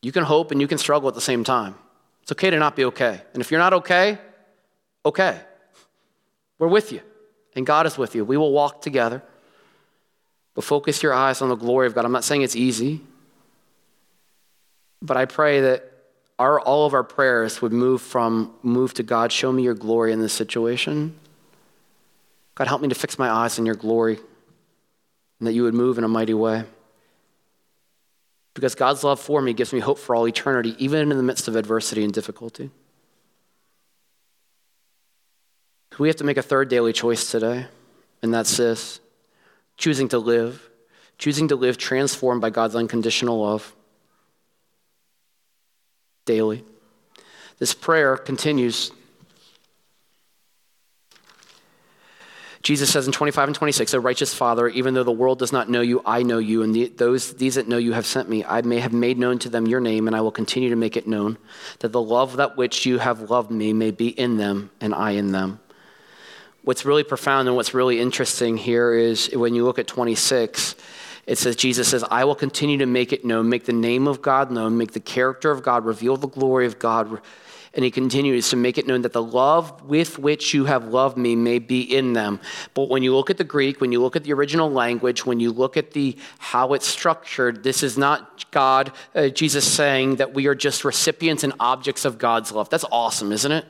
You 0.00 0.10
can 0.10 0.24
hope 0.24 0.50
and 0.52 0.60
you 0.60 0.66
can 0.66 0.78
struggle 0.78 1.08
at 1.08 1.14
the 1.14 1.20
same 1.20 1.44
time. 1.44 1.74
It's 2.22 2.32
okay 2.32 2.48
to 2.48 2.58
not 2.58 2.76
be 2.76 2.86
okay. 2.86 3.20
And 3.34 3.42
if 3.42 3.50
you're 3.50 3.60
not 3.60 3.74
okay, 3.74 4.18
okay. 5.04 5.38
We're 6.58 6.68
with 6.68 6.90
you, 6.90 7.02
and 7.54 7.64
God 7.64 7.86
is 7.86 7.96
with 7.96 8.14
you. 8.14 8.24
We 8.24 8.36
will 8.36 8.52
walk 8.52 8.82
together. 8.82 9.22
But 10.54 10.64
focus 10.64 11.02
your 11.02 11.12
eyes 11.12 11.40
on 11.40 11.50
the 11.50 11.54
glory 11.54 11.86
of 11.86 11.94
God. 11.94 12.04
I'm 12.04 12.10
not 12.10 12.24
saying 12.24 12.42
it's 12.42 12.56
easy, 12.56 13.00
but 15.00 15.16
I 15.16 15.24
pray 15.24 15.60
that 15.60 15.97
our, 16.38 16.60
all 16.60 16.86
of 16.86 16.94
our 16.94 17.02
prayers 17.02 17.60
would 17.60 17.72
move 17.72 18.00
from 18.00 18.52
move 18.62 18.94
to 18.94 19.02
God, 19.02 19.32
show 19.32 19.50
me 19.50 19.64
your 19.64 19.74
glory 19.74 20.12
in 20.12 20.20
this 20.20 20.32
situation. 20.32 21.18
God, 22.54 22.68
help 22.68 22.80
me 22.80 22.88
to 22.88 22.94
fix 22.94 23.18
my 23.18 23.30
eyes 23.30 23.58
on 23.58 23.66
your 23.66 23.74
glory 23.74 24.18
and 25.38 25.46
that 25.46 25.52
you 25.52 25.64
would 25.64 25.74
move 25.74 25.98
in 25.98 26.04
a 26.04 26.08
mighty 26.08 26.34
way. 26.34 26.64
Because 28.54 28.74
God's 28.74 29.04
love 29.04 29.20
for 29.20 29.40
me 29.40 29.52
gives 29.52 29.72
me 29.72 29.78
hope 29.78 29.98
for 29.98 30.14
all 30.14 30.26
eternity, 30.26 30.74
even 30.78 31.10
in 31.10 31.16
the 31.16 31.22
midst 31.22 31.46
of 31.46 31.54
adversity 31.54 32.02
and 32.02 32.12
difficulty. 32.12 32.70
We 35.98 36.08
have 36.08 36.16
to 36.16 36.24
make 36.24 36.36
a 36.36 36.42
third 36.42 36.68
daily 36.68 36.92
choice 36.92 37.30
today, 37.30 37.66
and 38.22 38.32
that's 38.32 38.56
this 38.56 39.00
choosing 39.76 40.08
to 40.08 40.18
live, 40.18 40.68
choosing 41.18 41.48
to 41.48 41.56
live 41.56 41.78
transformed 41.78 42.40
by 42.40 42.50
God's 42.50 42.76
unconditional 42.76 43.40
love 43.40 43.74
daily. 46.28 46.62
This 47.58 47.74
prayer 47.74 48.16
continues. 48.16 48.92
Jesus 52.62 52.92
says 52.92 53.06
in 53.06 53.12
25 53.12 53.48
and 53.48 53.56
26, 53.56 53.94
O 53.94 53.98
righteous 53.98 54.34
Father, 54.34 54.68
even 54.68 54.92
though 54.92 55.02
the 55.02 55.10
world 55.10 55.38
does 55.38 55.52
not 55.52 55.70
know 55.70 55.80
you, 55.80 56.02
I 56.04 56.22
know 56.22 56.38
you, 56.38 56.62
and 56.62 56.74
the, 56.74 56.88
those, 56.88 57.34
these 57.34 57.54
that 57.54 57.66
know 57.66 57.78
you 57.78 57.94
have 57.94 58.04
sent 58.04 58.28
me. 58.28 58.44
I 58.44 58.60
may 58.60 58.78
have 58.78 58.92
made 58.92 59.18
known 59.18 59.38
to 59.40 59.48
them 59.48 59.66
your 59.66 59.80
name, 59.80 60.06
and 60.06 60.14
I 60.14 60.20
will 60.20 60.30
continue 60.30 60.68
to 60.68 60.76
make 60.76 60.96
it 60.96 61.06
known, 61.06 61.38
that 61.78 61.92
the 61.92 62.02
love 62.02 62.36
that 62.36 62.58
which 62.58 62.84
you 62.84 62.98
have 62.98 63.30
loved 63.30 63.50
me 63.50 63.72
may 63.72 63.90
be 63.90 64.08
in 64.08 64.36
them, 64.36 64.70
and 64.80 64.94
I 64.94 65.12
in 65.12 65.32
them 65.32 65.60
what's 66.68 66.84
really 66.84 67.02
profound 67.02 67.48
and 67.48 67.56
what's 67.56 67.72
really 67.72 67.98
interesting 67.98 68.58
here 68.58 68.92
is 68.92 69.30
when 69.32 69.54
you 69.54 69.64
look 69.64 69.78
at 69.78 69.86
26, 69.86 70.74
it 71.28 71.36
says, 71.36 71.56
Jesus 71.56 71.88
says, 71.88 72.02
I 72.10 72.24
will 72.24 72.34
continue 72.34 72.78
to 72.78 72.86
make 72.86 73.12
it 73.12 73.22
known, 73.22 73.50
make 73.50 73.66
the 73.66 73.72
name 73.74 74.08
of 74.08 74.22
God 74.22 74.50
known, 74.50 74.78
make 74.78 74.92
the 74.92 75.00
character 75.00 75.50
of 75.50 75.62
God, 75.62 75.84
reveal 75.84 76.16
the 76.16 76.26
glory 76.26 76.64
of 76.64 76.78
God. 76.78 77.20
And 77.74 77.84
he 77.84 77.90
continues 77.90 78.48
to 78.48 78.56
make 78.56 78.78
it 78.78 78.86
known 78.86 79.02
that 79.02 79.12
the 79.12 79.22
love 79.22 79.84
with 79.84 80.18
which 80.18 80.54
you 80.54 80.64
have 80.64 80.88
loved 80.88 81.18
me 81.18 81.36
may 81.36 81.58
be 81.58 81.82
in 81.82 82.14
them. 82.14 82.40
But 82.72 82.88
when 82.88 83.02
you 83.02 83.14
look 83.14 83.28
at 83.28 83.36
the 83.36 83.44
Greek, 83.44 83.78
when 83.78 83.92
you 83.92 84.00
look 84.00 84.16
at 84.16 84.24
the 84.24 84.32
original 84.32 84.72
language, 84.72 85.26
when 85.26 85.38
you 85.38 85.52
look 85.52 85.76
at 85.76 85.90
the 85.90 86.16
how 86.38 86.72
it's 86.72 86.88
structured, 86.88 87.62
this 87.62 87.82
is 87.82 87.98
not 87.98 88.50
God, 88.50 88.90
uh, 89.14 89.28
Jesus 89.28 89.70
saying 89.70 90.16
that 90.16 90.32
we 90.32 90.46
are 90.46 90.54
just 90.54 90.82
recipients 90.82 91.44
and 91.44 91.52
objects 91.60 92.06
of 92.06 92.16
God's 92.16 92.52
love. 92.52 92.70
That's 92.70 92.86
awesome, 92.90 93.32
isn't 93.32 93.52
it? 93.52 93.66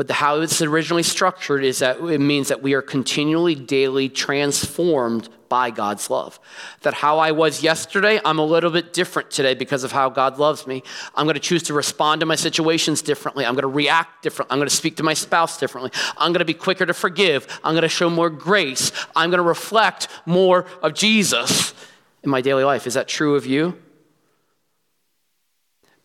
But 0.00 0.08
the, 0.08 0.14
how 0.14 0.40
it's 0.40 0.62
originally 0.62 1.02
structured 1.02 1.62
is 1.62 1.80
that 1.80 1.98
it 2.00 2.22
means 2.22 2.48
that 2.48 2.62
we 2.62 2.72
are 2.72 2.80
continually, 2.80 3.54
daily 3.54 4.08
transformed 4.08 5.28
by 5.50 5.68
God's 5.68 6.08
love. 6.08 6.40
That 6.80 6.94
how 6.94 7.18
I 7.18 7.32
was 7.32 7.62
yesterday, 7.62 8.18
I'm 8.24 8.38
a 8.38 8.44
little 8.46 8.70
bit 8.70 8.94
different 8.94 9.30
today 9.30 9.52
because 9.52 9.84
of 9.84 9.92
how 9.92 10.08
God 10.08 10.38
loves 10.38 10.66
me. 10.66 10.82
I'm 11.14 11.26
going 11.26 11.34
to 11.34 11.38
choose 11.38 11.64
to 11.64 11.74
respond 11.74 12.20
to 12.20 12.26
my 12.26 12.34
situations 12.34 13.02
differently. 13.02 13.44
I'm 13.44 13.52
going 13.52 13.60
to 13.60 13.68
react 13.68 14.22
differently. 14.22 14.54
I'm 14.54 14.58
going 14.58 14.70
to 14.70 14.74
speak 14.74 14.96
to 14.96 15.02
my 15.02 15.12
spouse 15.12 15.60
differently. 15.60 15.90
I'm 16.16 16.32
going 16.32 16.38
to 16.38 16.46
be 16.46 16.54
quicker 16.54 16.86
to 16.86 16.94
forgive. 16.94 17.46
I'm 17.62 17.74
going 17.74 17.82
to 17.82 17.88
show 17.90 18.08
more 18.08 18.30
grace. 18.30 18.92
I'm 19.14 19.28
going 19.28 19.36
to 19.36 19.46
reflect 19.46 20.08
more 20.24 20.64
of 20.80 20.94
Jesus 20.94 21.74
in 22.22 22.30
my 22.30 22.40
daily 22.40 22.64
life. 22.64 22.86
Is 22.86 22.94
that 22.94 23.06
true 23.06 23.34
of 23.34 23.44
you? 23.44 23.76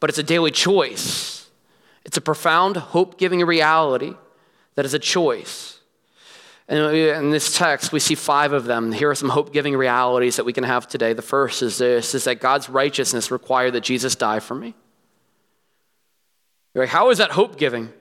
But 0.01 0.09
it's 0.09 0.19
a 0.19 0.23
daily 0.23 0.51
choice. 0.51 1.34
It's 2.06 2.18
a 2.18 2.22
profound, 2.22 2.78
hope 2.78 3.18
giving 3.18 3.43
reality 3.45 4.14
that 4.76 4.86
is 4.86 4.93
a 4.93 4.99
choice. 4.99 5.80
And 6.68 6.95
in 6.95 7.30
this 7.32 7.56
text, 7.56 7.91
we 7.91 7.99
see 7.99 8.16
five 8.16 8.53
of 8.53 8.66
them. 8.66 8.91
Here 8.91 9.10
are 9.10 9.16
some 9.16 9.30
hope 9.30 9.53
giving 9.53 9.76
realities 9.76 10.38
that 10.38 10.45
we 10.45 10.53
can 10.53 10.64
have 10.64 10.88
today. 10.88 11.14
The 11.14 11.22
first 11.22 11.62
is 11.62 11.78
this 11.78 12.16
is 12.16 12.24
that 12.24 12.39
God's 12.39 12.70
righteousness 12.70 13.30
required 13.32 13.72
that 13.72 13.82
Jesus 13.82 14.16
die 14.16 14.39
for 14.39 14.56
me. 14.56 14.74
Like, 16.74 16.89
how 16.89 17.10
is 17.10 17.20
that 17.20 17.32
hope 17.32 17.58
giving? 17.58 17.91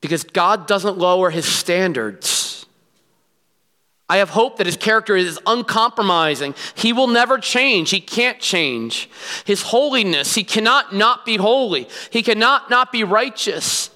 because 0.00 0.24
God 0.24 0.66
doesn't 0.66 0.98
lower 0.98 1.30
his 1.30 1.44
standards. 1.44 2.37
I 4.08 4.18
have 4.18 4.30
hope 4.30 4.56
that 4.56 4.66
his 4.66 4.76
character 4.76 5.16
is 5.16 5.38
uncompromising. 5.46 6.54
He 6.74 6.94
will 6.94 7.08
never 7.08 7.36
change. 7.38 7.90
He 7.90 8.00
can't 8.00 8.40
change. 8.40 9.10
His 9.44 9.62
holiness, 9.62 10.34
he 10.34 10.44
cannot 10.44 10.94
not 10.94 11.26
be 11.26 11.36
holy. 11.36 11.88
He 12.10 12.22
cannot 12.22 12.70
not 12.70 12.90
be 12.90 13.04
righteous. 13.04 13.90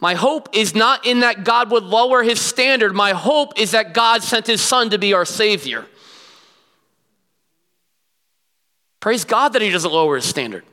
My 0.00 0.14
hope 0.14 0.50
is 0.54 0.74
not 0.74 1.06
in 1.06 1.20
that 1.20 1.44
God 1.44 1.70
would 1.70 1.84
lower 1.84 2.22
his 2.22 2.40
standard. 2.40 2.94
My 2.94 3.12
hope 3.12 3.58
is 3.58 3.72
that 3.72 3.94
God 3.94 4.22
sent 4.22 4.46
his 4.46 4.60
son 4.60 4.90
to 4.90 4.98
be 4.98 5.12
our 5.14 5.24
Savior. 5.24 5.86
Praise 9.00 9.24
God 9.24 9.52
that 9.52 9.62
he 9.62 9.70
doesn't 9.70 9.92
lower 9.92 10.16
his 10.16 10.24
standard. 10.24 10.64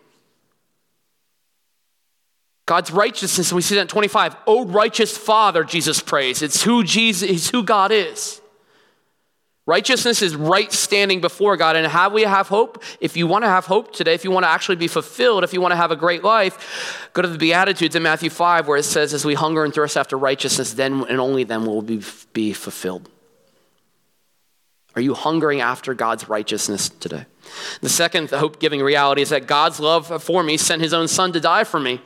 God's 2.73 2.89
righteousness, 2.89 3.51
and 3.51 3.55
we 3.55 3.61
see 3.61 3.75
that 3.75 3.81
in 3.81 3.87
25. 3.87 4.35
Oh, 4.47 4.65
righteous 4.65 5.15
Father, 5.15 5.63
Jesus 5.63 5.99
prays. 5.99 6.41
It's 6.41 6.63
who 6.63 6.83
Jesus, 6.83 7.29
it's 7.29 7.51
who 7.51 7.61
God 7.61 7.91
is. 7.91 8.41
Righteousness 9.67 10.23
is 10.23 10.35
right 10.35 10.73
standing 10.73 11.21
before 11.21 11.55
God. 11.55 11.75
And 11.75 11.85
how 11.85 12.09
we 12.09 12.23
have 12.23 12.47
hope? 12.47 12.81
If 12.99 13.15
you 13.15 13.27
want 13.27 13.43
to 13.43 13.47
have 13.47 13.67
hope 13.67 13.93
today, 13.93 14.15
if 14.15 14.23
you 14.23 14.31
want 14.31 14.45
to 14.45 14.49
actually 14.49 14.77
be 14.77 14.87
fulfilled, 14.87 15.43
if 15.43 15.53
you 15.53 15.61
want 15.61 15.73
to 15.73 15.75
have 15.75 15.91
a 15.91 15.95
great 15.95 16.23
life, 16.23 17.11
go 17.13 17.21
to 17.21 17.27
the 17.27 17.37
Beatitudes 17.37 17.95
in 17.95 18.01
Matthew 18.01 18.31
5, 18.31 18.67
where 18.67 18.79
it 18.79 18.85
says, 18.85 19.13
As 19.13 19.23
we 19.23 19.35
hunger 19.35 19.63
and 19.63 19.71
thirst 19.71 19.95
after 19.95 20.17
righteousness, 20.17 20.73
then 20.73 21.05
and 21.07 21.19
only 21.19 21.43
then 21.43 21.67
will 21.67 21.81
we 21.81 22.01
be 22.33 22.53
fulfilled. 22.53 23.07
Are 24.95 25.01
you 25.01 25.13
hungering 25.13 25.61
after 25.61 25.93
God's 25.93 26.27
righteousness 26.27 26.89
today? 26.89 27.27
The 27.81 27.89
second 27.89 28.31
hope 28.31 28.59
giving 28.59 28.81
reality 28.81 29.21
is 29.21 29.29
that 29.29 29.45
God's 29.45 29.79
love 29.79 30.23
for 30.23 30.41
me 30.41 30.57
sent 30.57 30.81
his 30.81 30.91
own 30.91 31.07
son 31.07 31.33
to 31.33 31.39
die 31.39 31.65
for 31.65 31.79
me 31.79 32.01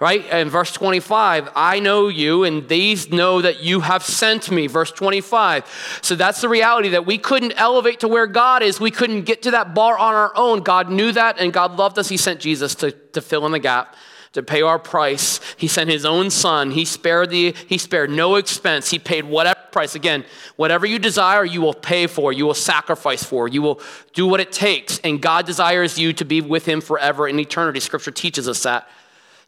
right? 0.00 0.24
In 0.26 0.48
verse 0.48 0.72
25, 0.72 1.50
I 1.56 1.80
know 1.80 2.06
you, 2.06 2.44
and 2.44 2.68
these 2.68 3.10
know 3.10 3.42
that 3.42 3.62
you 3.62 3.80
have 3.80 4.04
sent 4.04 4.50
me. 4.50 4.68
Verse 4.68 4.92
25. 4.92 6.00
So 6.02 6.14
that's 6.14 6.40
the 6.40 6.48
reality 6.48 6.90
that 6.90 7.04
we 7.04 7.18
couldn't 7.18 7.54
elevate 7.56 8.00
to 8.00 8.08
where 8.08 8.28
God 8.28 8.62
is. 8.62 8.78
We 8.78 8.92
couldn't 8.92 9.22
get 9.22 9.42
to 9.42 9.50
that 9.52 9.74
bar 9.74 9.98
on 9.98 10.14
our 10.14 10.32
own. 10.36 10.60
God 10.60 10.90
knew 10.90 11.10
that, 11.12 11.40
and 11.40 11.52
God 11.52 11.76
loved 11.76 11.98
us. 11.98 12.08
He 12.08 12.16
sent 12.16 12.40
Jesus 12.40 12.76
to, 12.76 12.92
to 12.92 13.20
fill 13.20 13.44
in 13.46 13.52
the 13.52 13.58
gap. 13.58 13.96
To 14.34 14.42
pay 14.42 14.60
our 14.60 14.78
price, 14.78 15.40
he 15.56 15.66
sent 15.68 15.88
his 15.88 16.04
own 16.04 16.28
son. 16.28 16.70
He 16.70 16.84
spared 16.84 17.30
the 17.30 17.54
he 17.66 17.78
spared 17.78 18.10
no 18.10 18.36
expense. 18.36 18.90
He 18.90 18.98
paid 18.98 19.24
whatever 19.24 19.58
price. 19.72 19.94
Again, 19.94 20.22
whatever 20.56 20.84
you 20.84 20.98
desire, 20.98 21.46
you 21.46 21.62
will 21.62 21.74
pay 21.74 22.06
for. 22.06 22.30
You 22.30 22.44
will 22.44 22.52
sacrifice 22.52 23.24
for. 23.24 23.48
You 23.48 23.62
will 23.62 23.80
do 24.12 24.26
what 24.26 24.38
it 24.38 24.52
takes. 24.52 24.98
And 24.98 25.22
God 25.22 25.46
desires 25.46 25.98
you 25.98 26.12
to 26.12 26.26
be 26.26 26.42
with 26.42 26.66
him 26.66 26.82
forever 26.82 27.26
in 27.26 27.40
eternity. 27.40 27.80
Scripture 27.80 28.10
teaches 28.10 28.46
us 28.48 28.62
that. 28.64 28.86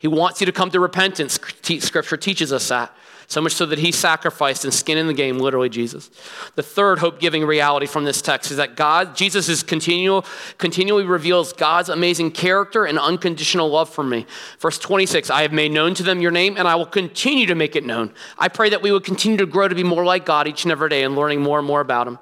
He 0.01 0.09
wants 0.09 0.41
you 0.41 0.47
to 0.47 0.53
come 0.53 0.71
to 0.71 0.81
repentance. 0.81 1.35
Scripture 1.35 2.17
teaches 2.17 2.55
us 2.55 2.69
that. 2.69 2.97
So 3.27 3.41
much 3.41 3.53
so 3.53 3.67
that 3.67 3.79
he 3.79 3.93
sacrificed 3.93 4.65
and 4.65 4.75
skin 4.75 4.97
in 4.97 5.07
the 5.07 5.15
game, 5.15 5.39
literally, 5.39 5.69
Jesus. 5.69 6.11
The 6.57 6.63
third 6.63 6.99
hope 6.99 7.21
giving 7.21 7.45
reality 7.45 7.87
from 7.87 8.05
this 8.05 8.21
text 8.23 8.51
is 8.51 8.57
that 8.57 8.77
God, 8.77 9.15
Jesus 9.15 9.49
is 9.49 9.63
continual, 9.63 10.25
continually 10.57 11.05
reveals 11.05 11.53
God's 11.53 11.91
amazing 11.91 12.33
character 12.33 12.87
and 12.87 12.99
unconditional 12.99 13.69
love 13.69 13.91
for 13.91 14.03
me. 14.03 14.27
Verse 14.59 14.79
26 14.79 15.29
I 15.31 15.43
have 15.43 15.53
made 15.53 15.71
known 15.71 15.95
to 15.95 16.03
them 16.03 16.23
your 16.23 16.33
name, 16.33 16.57
and 16.57 16.67
I 16.67 16.75
will 16.77 16.87
continue 16.87 17.47
to 17.47 17.55
make 17.55 17.77
it 17.77 17.85
known. 17.85 18.13
I 18.39 18.49
pray 18.49 18.71
that 18.71 18.83
we 18.83 18.91
would 18.91 19.05
continue 19.05 19.37
to 19.37 19.47
grow 19.47 19.69
to 19.69 19.75
be 19.75 19.85
more 19.85 20.05
like 20.05 20.25
God 20.25 20.49
each 20.49 20.65
and 20.65 20.73
every 20.73 20.89
day 20.89 21.05
and 21.05 21.15
learning 21.15 21.43
more 21.43 21.59
and 21.59 21.67
more 21.67 21.81
about 21.81 22.09
him. 22.09 22.19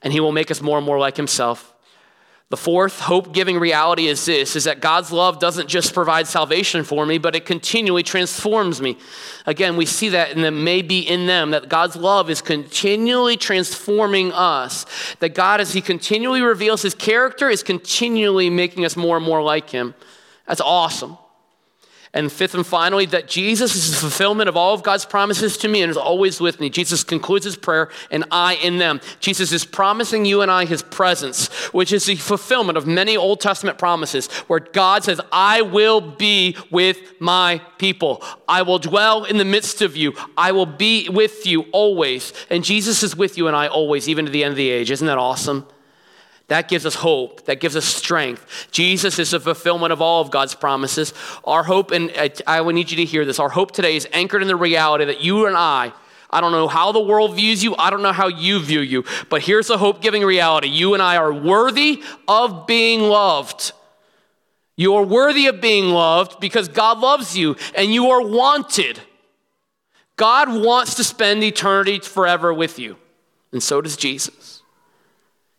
And 0.00 0.12
he 0.12 0.20
will 0.20 0.32
make 0.32 0.52
us 0.52 0.62
more 0.62 0.78
and 0.78 0.86
more 0.86 0.98
like 0.98 1.16
himself. 1.16 1.74
The 2.50 2.56
fourth 2.56 3.00
hope 3.00 3.34
giving 3.34 3.58
reality 3.58 4.06
is 4.06 4.24
this 4.24 4.56
is 4.56 4.64
that 4.64 4.80
God's 4.80 5.12
love 5.12 5.38
doesn't 5.38 5.68
just 5.68 5.92
provide 5.92 6.26
salvation 6.26 6.82
for 6.82 7.04
me, 7.04 7.18
but 7.18 7.36
it 7.36 7.44
continually 7.44 8.02
transforms 8.02 8.80
me. 8.80 8.96
Again, 9.44 9.76
we 9.76 9.84
see 9.84 10.08
that 10.10 10.30
in 10.32 10.40
the 10.40 10.50
maybe 10.50 11.00
in 11.00 11.26
them, 11.26 11.50
that 11.50 11.68
God's 11.68 11.94
love 11.94 12.30
is 12.30 12.40
continually 12.40 13.36
transforming 13.36 14.32
us. 14.32 14.86
That 15.20 15.34
God, 15.34 15.60
as 15.60 15.74
He 15.74 15.82
continually 15.82 16.40
reveals 16.40 16.80
His 16.80 16.94
character, 16.94 17.50
is 17.50 17.62
continually 17.62 18.48
making 18.48 18.86
us 18.86 18.96
more 18.96 19.18
and 19.18 19.26
more 19.26 19.42
like 19.42 19.68
Him. 19.68 19.94
That's 20.46 20.62
awesome. 20.62 21.18
And 22.14 22.32
fifth 22.32 22.54
and 22.54 22.66
finally, 22.66 23.04
that 23.06 23.28
Jesus 23.28 23.76
is 23.76 23.90
the 23.90 23.96
fulfillment 23.96 24.48
of 24.48 24.56
all 24.56 24.72
of 24.72 24.82
God's 24.82 25.04
promises 25.04 25.58
to 25.58 25.68
me 25.68 25.82
and 25.82 25.90
is 25.90 25.96
always 25.96 26.40
with 26.40 26.58
me. 26.58 26.70
Jesus 26.70 27.04
concludes 27.04 27.44
his 27.44 27.56
prayer, 27.56 27.90
and 28.10 28.24
I 28.30 28.54
in 28.54 28.78
them. 28.78 29.00
Jesus 29.20 29.52
is 29.52 29.64
promising 29.64 30.24
you 30.24 30.40
and 30.40 30.50
I 30.50 30.64
his 30.64 30.82
presence, 30.82 31.48
which 31.74 31.92
is 31.92 32.06
the 32.06 32.16
fulfillment 32.16 32.78
of 32.78 32.86
many 32.86 33.16
Old 33.16 33.40
Testament 33.40 33.76
promises, 33.76 34.28
where 34.48 34.60
God 34.60 35.04
says, 35.04 35.20
I 35.30 35.62
will 35.62 36.00
be 36.00 36.56
with 36.70 36.98
my 37.20 37.60
people. 37.76 38.22
I 38.48 38.62
will 38.62 38.78
dwell 38.78 39.24
in 39.24 39.36
the 39.36 39.44
midst 39.44 39.82
of 39.82 39.96
you. 39.96 40.14
I 40.36 40.52
will 40.52 40.66
be 40.66 41.08
with 41.08 41.46
you 41.46 41.62
always. 41.72 42.32
And 42.48 42.64
Jesus 42.64 43.02
is 43.02 43.14
with 43.14 43.36
you 43.36 43.48
and 43.48 43.56
I 43.56 43.68
always, 43.68 44.08
even 44.08 44.24
to 44.24 44.30
the 44.30 44.44
end 44.44 44.52
of 44.52 44.56
the 44.56 44.70
age. 44.70 44.90
Isn't 44.90 45.06
that 45.06 45.18
awesome? 45.18 45.66
That 46.48 46.68
gives 46.68 46.86
us 46.86 46.94
hope. 46.94 47.44
That 47.44 47.60
gives 47.60 47.76
us 47.76 47.84
strength. 47.84 48.68
Jesus 48.70 49.18
is 49.18 49.30
the 49.30 49.40
fulfillment 49.40 49.92
of 49.92 50.02
all 50.02 50.22
of 50.22 50.30
God's 50.30 50.54
promises. 50.54 51.12
Our 51.44 51.62
hope, 51.62 51.90
and 51.90 52.10
I 52.46 52.60
would 52.60 52.74
need 52.74 52.90
you 52.90 52.96
to 52.96 53.04
hear 53.04 53.24
this, 53.24 53.38
our 53.38 53.50
hope 53.50 53.72
today 53.72 53.96
is 53.96 54.08
anchored 54.12 54.42
in 54.42 54.48
the 54.48 54.56
reality 54.56 55.04
that 55.04 55.20
you 55.20 55.46
and 55.46 55.56
I, 55.56 55.92
I 56.30 56.40
don't 56.40 56.52
know 56.52 56.68
how 56.68 56.92
the 56.92 57.00
world 57.00 57.36
views 57.36 57.64
you, 57.64 57.74
I 57.76 57.90
don't 57.90 58.02
know 58.02 58.12
how 58.12 58.28
you 58.28 58.60
view 58.60 58.80
you, 58.80 59.04
but 59.30 59.42
here's 59.42 59.68
the 59.68 59.78
hope 59.78 60.02
giving 60.02 60.22
reality. 60.22 60.68
You 60.68 60.94
and 60.94 61.02
I 61.02 61.16
are 61.16 61.32
worthy 61.32 62.02
of 62.26 62.66
being 62.66 63.00
loved. 63.00 63.72
You 64.76 64.94
are 64.96 65.04
worthy 65.04 65.46
of 65.46 65.60
being 65.60 65.90
loved 65.90 66.38
because 66.40 66.68
God 66.68 66.98
loves 66.98 67.36
you 67.36 67.56
and 67.74 67.92
you 67.92 68.10
are 68.10 68.22
wanted. 68.22 69.00
God 70.16 70.48
wants 70.52 70.94
to 70.96 71.04
spend 71.04 71.42
eternity 71.42 71.98
forever 72.00 72.52
with 72.52 72.78
you, 72.78 72.96
and 73.52 73.62
so 73.62 73.80
does 73.80 73.96
Jesus. 73.96 74.57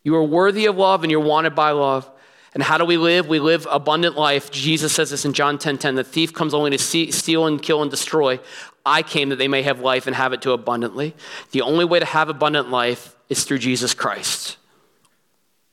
You 0.04 0.16
are 0.16 0.24
worthy 0.24 0.66
of 0.66 0.78
love 0.78 1.04
and 1.04 1.12
you're 1.12 1.20
wanted 1.20 1.56
by 1.56 1.72
love. 1.72 2.10
And 2.54 2.64
how 2.64 2.78
do 2.78 2.86
we 2.86 2.98
live? 2.98 3.28
We 3.28 3.40
live 3.40 3.68
abundant 3.70 4.18
life. 4.18 4.50
Jesus 4.50 4.94
says 4.94 5.12
this 5.12 5.26
in 5.26 5.34
John 5.34 5.58
10:10. 5.58 5.60
10, 5.60 5.78
10, 5.78 5.96
the 5.96 6.04
thief 6.04 6.34
comes 6.34 6.54
only 6.54 6.72
to 6.72 6.80
see, 6.80 7.12
steal 7.12 7.46
and 7.46 7.62
kill 7.62 7.82
and 7.82 7.92
destroy. 7.92 8.40
I 8.86 9.04
came 9.04 9.30
that 9.30 9.36
they 9.36 9.48
may 9.48 9.62
have 9.62 9.82
life 9.82 10.08
and 10.08 10.16
have 10.16 10.34
it 10.34 10.42
to 10.44 10.52
abundantly. 10.52 11.16
The 11.52 11.62
only 11.62 11.86
way 11.86 12.00
to 12.00 12.06
have 12.06 12.30
abundant 12.30 12.72
life 12.72 13.16
is 13.30 13.44
through 13.44 13.60
Jesus 13.60 13.94
Christ. 13.94 14.58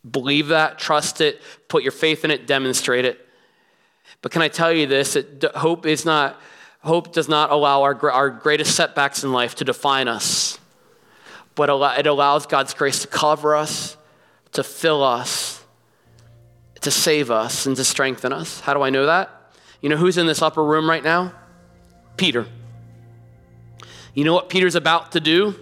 Believe 0.09 0.49
that, 0.49 0.79
trust 0.79 1.21
it, 1.21 1.41
put 1.69 1.83
your 1.83 1.93
faith 1.93 2.25
in 2.25 2.31
it, 2.31 2.47
demonstrate 2.47 3.05
it. 3.05 3.27
But 4.21 4.33
can 4.33 4.43
I 4.43 4.49
tell 4.49 4.73
you 4.73 4.87
this? 4.87 5.17
Hope 5.55 5.87
is 5.87 6.05
not 6.05 6.41
hope 6.81 7.13
does 7.13 7.29
not 7.29 7.51
allow 7.51 7.83
our, 7.83 8.11
our 8.11 8.31
greatest 8.31 8.77
setbacks 8.77 9.25
in 9.25 9.33
life 9.33 9.57
to 9.57 9.65
define 9.65 10.07
us, 10.07 10.59
but 11.57 11.69
it 11.99 12.07
allows 12.07 12.47
God's 12.47 12.75
grace 12.75 13.01
to 13.01 13.09
cover 13.09 13.57
us 13.57 13.97
to 14.57 14.65
fill 14.65 15.05
us, 15.05 15.63
to 16.81 16.91
save 16.91 17.31
us, 17.31 17.67
and 17.67 17.77
to 17.77 17.85
strengthen 17.85 18.33
us. 18.33 18.61
How 18.61 18.73
do 18.73 18.81
I 18.81 18.89
know 18.89 19.05
that? 19.05 19.31
You 19.83 19.91
know 19.91 19.99
who's 19.99 20.17
in 20.17 20.27
this 20.27 20.41
upper 20.41 20.65
room 20.65 20.89
right 20.89 21.05
now? 21.05 21.35
Peter. 22.17 22.47
You 24.15 24.25
know 24.25 24.33
what 24.33 24.49
Peter's 24.49 24.75
about 24.75 25.13
to 25.13 25.21
do? 25.21 25.55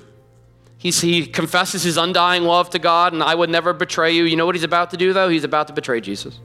He's, 0.78 1.01
he 1.01 1.26
confesses 1.26 1.82
his 1.82 1.97
undying 1.97 2.45
love 2.45 2.70
to 2.70 2.78
God, 2.78 3.12
and 3.12 3.20
I 3.20 3.34
would 3.34 3.51
never 3.51 3.72
betray 3.72 4.12
you. 4.12 4.22
You 4.24 4.36
know 4.36 4.47
what 4.47 4.55
he's 4.55 4.62
about 4.62 4.90
to 4.90 4.97
do, 4.97 5.12
though? 5.12 5.28
He's 5.28 5.42
about 5.42 5.66
to 5.66 5.72
betray 5.72 6.01
Jesus. 6.01 6.38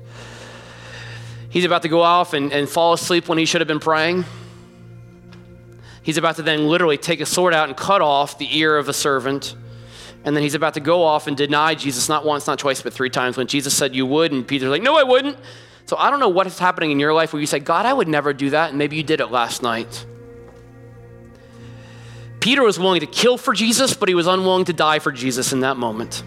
He's 1.50 1.66
about 1.66 1.84
to 1.84 1.88
go 1.88 2.02
off 2.02 2.34
and, 2.34 2.52
and 2.52 2.68
fall 2.68 2.94
asleep 2.94 3.30
when 3.30 3.38
he 3.38 3.46
should 3.46 3.62
have 3.62 3.68
been 3.68 3.80
praying. 3.80 4.26
He's 6.02 6.18
about 6.18 6.38
to 6.38 6.42
then 6.42 6.68
literally 6.68 6.98
take 6.98 7.22
a 7.22 7.28
sword 7.28 7.54
out 7.54 7.68
and 7.68 7.78
cut 7.78 8.02
off 8.02 8.40
the 8.40 8.58
ear 8.58 8.76
of 8.76 8.90
a 8.90 8.94
servant 8.94 9.56
and 10.24 10.36
then 10.36 10.44
he's 10.44 10.56
about 10.56 10.74
to 10.74 10.80
go 10.80 11.04
off 11.04 11.28
and 11.28 11.38
deny 11.38 11.76
Jesus 11.76 12.10
not 12.10 12.26
once, 12.26 12.46
not 12.46 12.60
twice, 12.60 12.82
but 12.82 12.94
three 12.94 13.10
times 13.10 13.38
when 13.38 13.48
Jesus 13.48 13.76
said 13.76 13.96
you 13.96 14.06
would. 14.06 14.32
And 14.32 14.48
Peter's 14.48 14.70
like, 14.70 14.82
no, 14.82 14.98
I 14.98 15.04
wouldn't. 15.04 15.38
So 15.86 15.96
I 15.98 16.12
don't 16.12 16.20
know 16.20 16.30
what 16.30 16.46
is 16.46 16.60
happening 16.60 16.92
in 16.92 17.00
your 17.00 17.14
life 17.14 17.34
where 17.34 17.40
you 17.40 17.48
say, 17.48 17.60
God, 17.60 17.86
I 17.86 17.94
would 17.94 18.08
never 18.08 18.34
do 18.34 18.50
that. 18.52 18.70
And 18.70 18.78
maybe 18.78 18.98
you 18.98 19.04
did 19.04 19.22
it 19.22 19.28
last 19.28 19.64
night. 19.64 20.06
Peter 22.42 22.62
was 22.62 22.78
willing 22.78 23.00
to 23.00 23.08
kill 23.08 23.38
for 23.38 23.54
Jesus, 23.54 23.94
but 23.94 24.08
he 24.08 24.16
was 24.16 24.28
unwilling 24.28 24.66
to 24.66 24.74
die 24.74 25.00
for 25.00 25.12
Jesus 25.12 25.52
in 25.52 25.62
that 25.62 25.78
moment. 25.78 26.24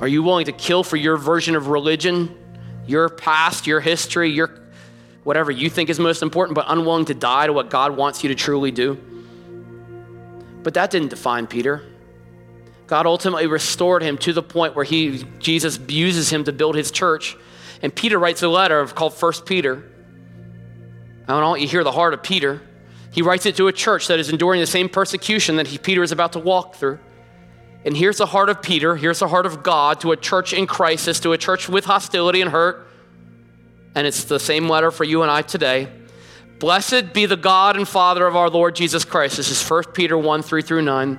Are 0.00 0.08
you 0.08 0.22
willing 0.22 0.46
to 0.46 0.52
kill 0.52 0.82
for 0.82 0.96
your 0.96 1.16
version 1.16 1.54
of 1.56 1.68
religion, 1.68 2.36
your 2.86 3.08
past, 3.08 3.66
your 3.66 3.80
history, 3.80 4.30
your 4.30 4.50
whatever 5.22 5.50
you 5.50 5.70
think 5.70 5.90
is 5.90 5.98
most 5.98 6.22
important, 6.22 6.54
but 6.54 6.66
unwilling 6.68 7.06
to 7.06 7.14
die 7.14 7.46
to 7.46 7.52
what 7.52 7.70
God 7.70 7.96
wants 7.96 8.22
you 8.22 8.28
to 8.28 8.34
truly 8.34 8.70
do? 8.70 9.15
But 10.66 10.74
that 10.74 10.90
didn't 10.90 11.10
define 11.10 11.46
Peter. 11.46 11.80
God 12.88 13.06
ultimately 13.06 13.46
restored 13.46 14.02
him 14.02 14.18
to 14.18 14.32
the 14.32 14.42
point 14.42 14.74
where 14.74 14.84
he, 14.84 15.24
Jesus 15.38 15.78
uses 15.86 16.28
him 16.28 16.42
to 16.42 16.52
build 16.52 16.74
his 16.74 16.90
church. 16.90 17.36
And 17.82 17.94
Peter 17.94 18.18
writes 18.18 18.42
a 18.42 18.48
letter 18.48 18.84
called 18.88 19.14
First 19.14 19.46
Peter. 19.46 19.88
I 21.28 21.34
don't 21.34 21.42
want 21.42 21.60
you 21.60 21.68
to 21.68 21.70
hear 21.70 21.84
the 21.84 21.92
heart 21.92 22.14
of 22.14 22.24
Peter. 22.24 22.60
He 23.12 23.22
writes 23.22 23.46
it 23.46 23.54
to 23.58 23.68
a 23.68 23.72
church 23.72 24.08
that 24.08 24.18
is 24.18 24.28
enduring 24.28 24.60
the 24.60 24.66
same 24.66 24.88
persecution 24.88 25.54
that 25.54 25.68
he, 25.68 25.78
Peter 25.78 26.02
is 26.02 26.10
about 26.10 26.32
to 26.32 26.40
walk 26.40 26.74
through. 26.74 26.98
And 27.84 27.96
here's 27.96 28.18
the 28.18 28.26
heart 28.26 28.48
of 28.48 28.60
Peter. 28.60 28.96
Here's 28.96 29.20
the 29.20 29.28
heart 29.28 29.46
of 29.46 29.62
God 29.62 30.00
to 30.00 30.10
a 30.10 30.16
church 30.16 30.52
in 30.52 30.66
crisis, 30.66 31.20
to 31.20 31.32
a 31.32 31.38
church 31.38 31.68
with 31.68 31.84
hostility 31.84 32.40
and 32.42 32.50
hurt. 32.50 32.88
and 33.94 34.04
it's 34.04 34.24
the 34.24 34.40
same 34.40 34.68
letter 34.68 34.90
for 34.90 35.04
you 35.04 35.22
and 35.22 35.30
I 35.30 35.42
today. 35.42 36.05
Blessed 36.58 37.12
be 37.12 37.26
the 37.26 37.36
God 37.36 37.76
and 37.76 37.86
Father 37.86 38.26
of 38.26 38.34
our 38.34 38.48
Lord 38.48 38.74
Jesus 38.74 39.04
Christ. 39.04 39.36
This 39.36 39.50
is 39.50 39.68
1 39.68 39.92
Peter 39.92 40.16
1 40.16 40.42
3 40.42 40.62
through 40.62 40.82
9. 40.82 41.18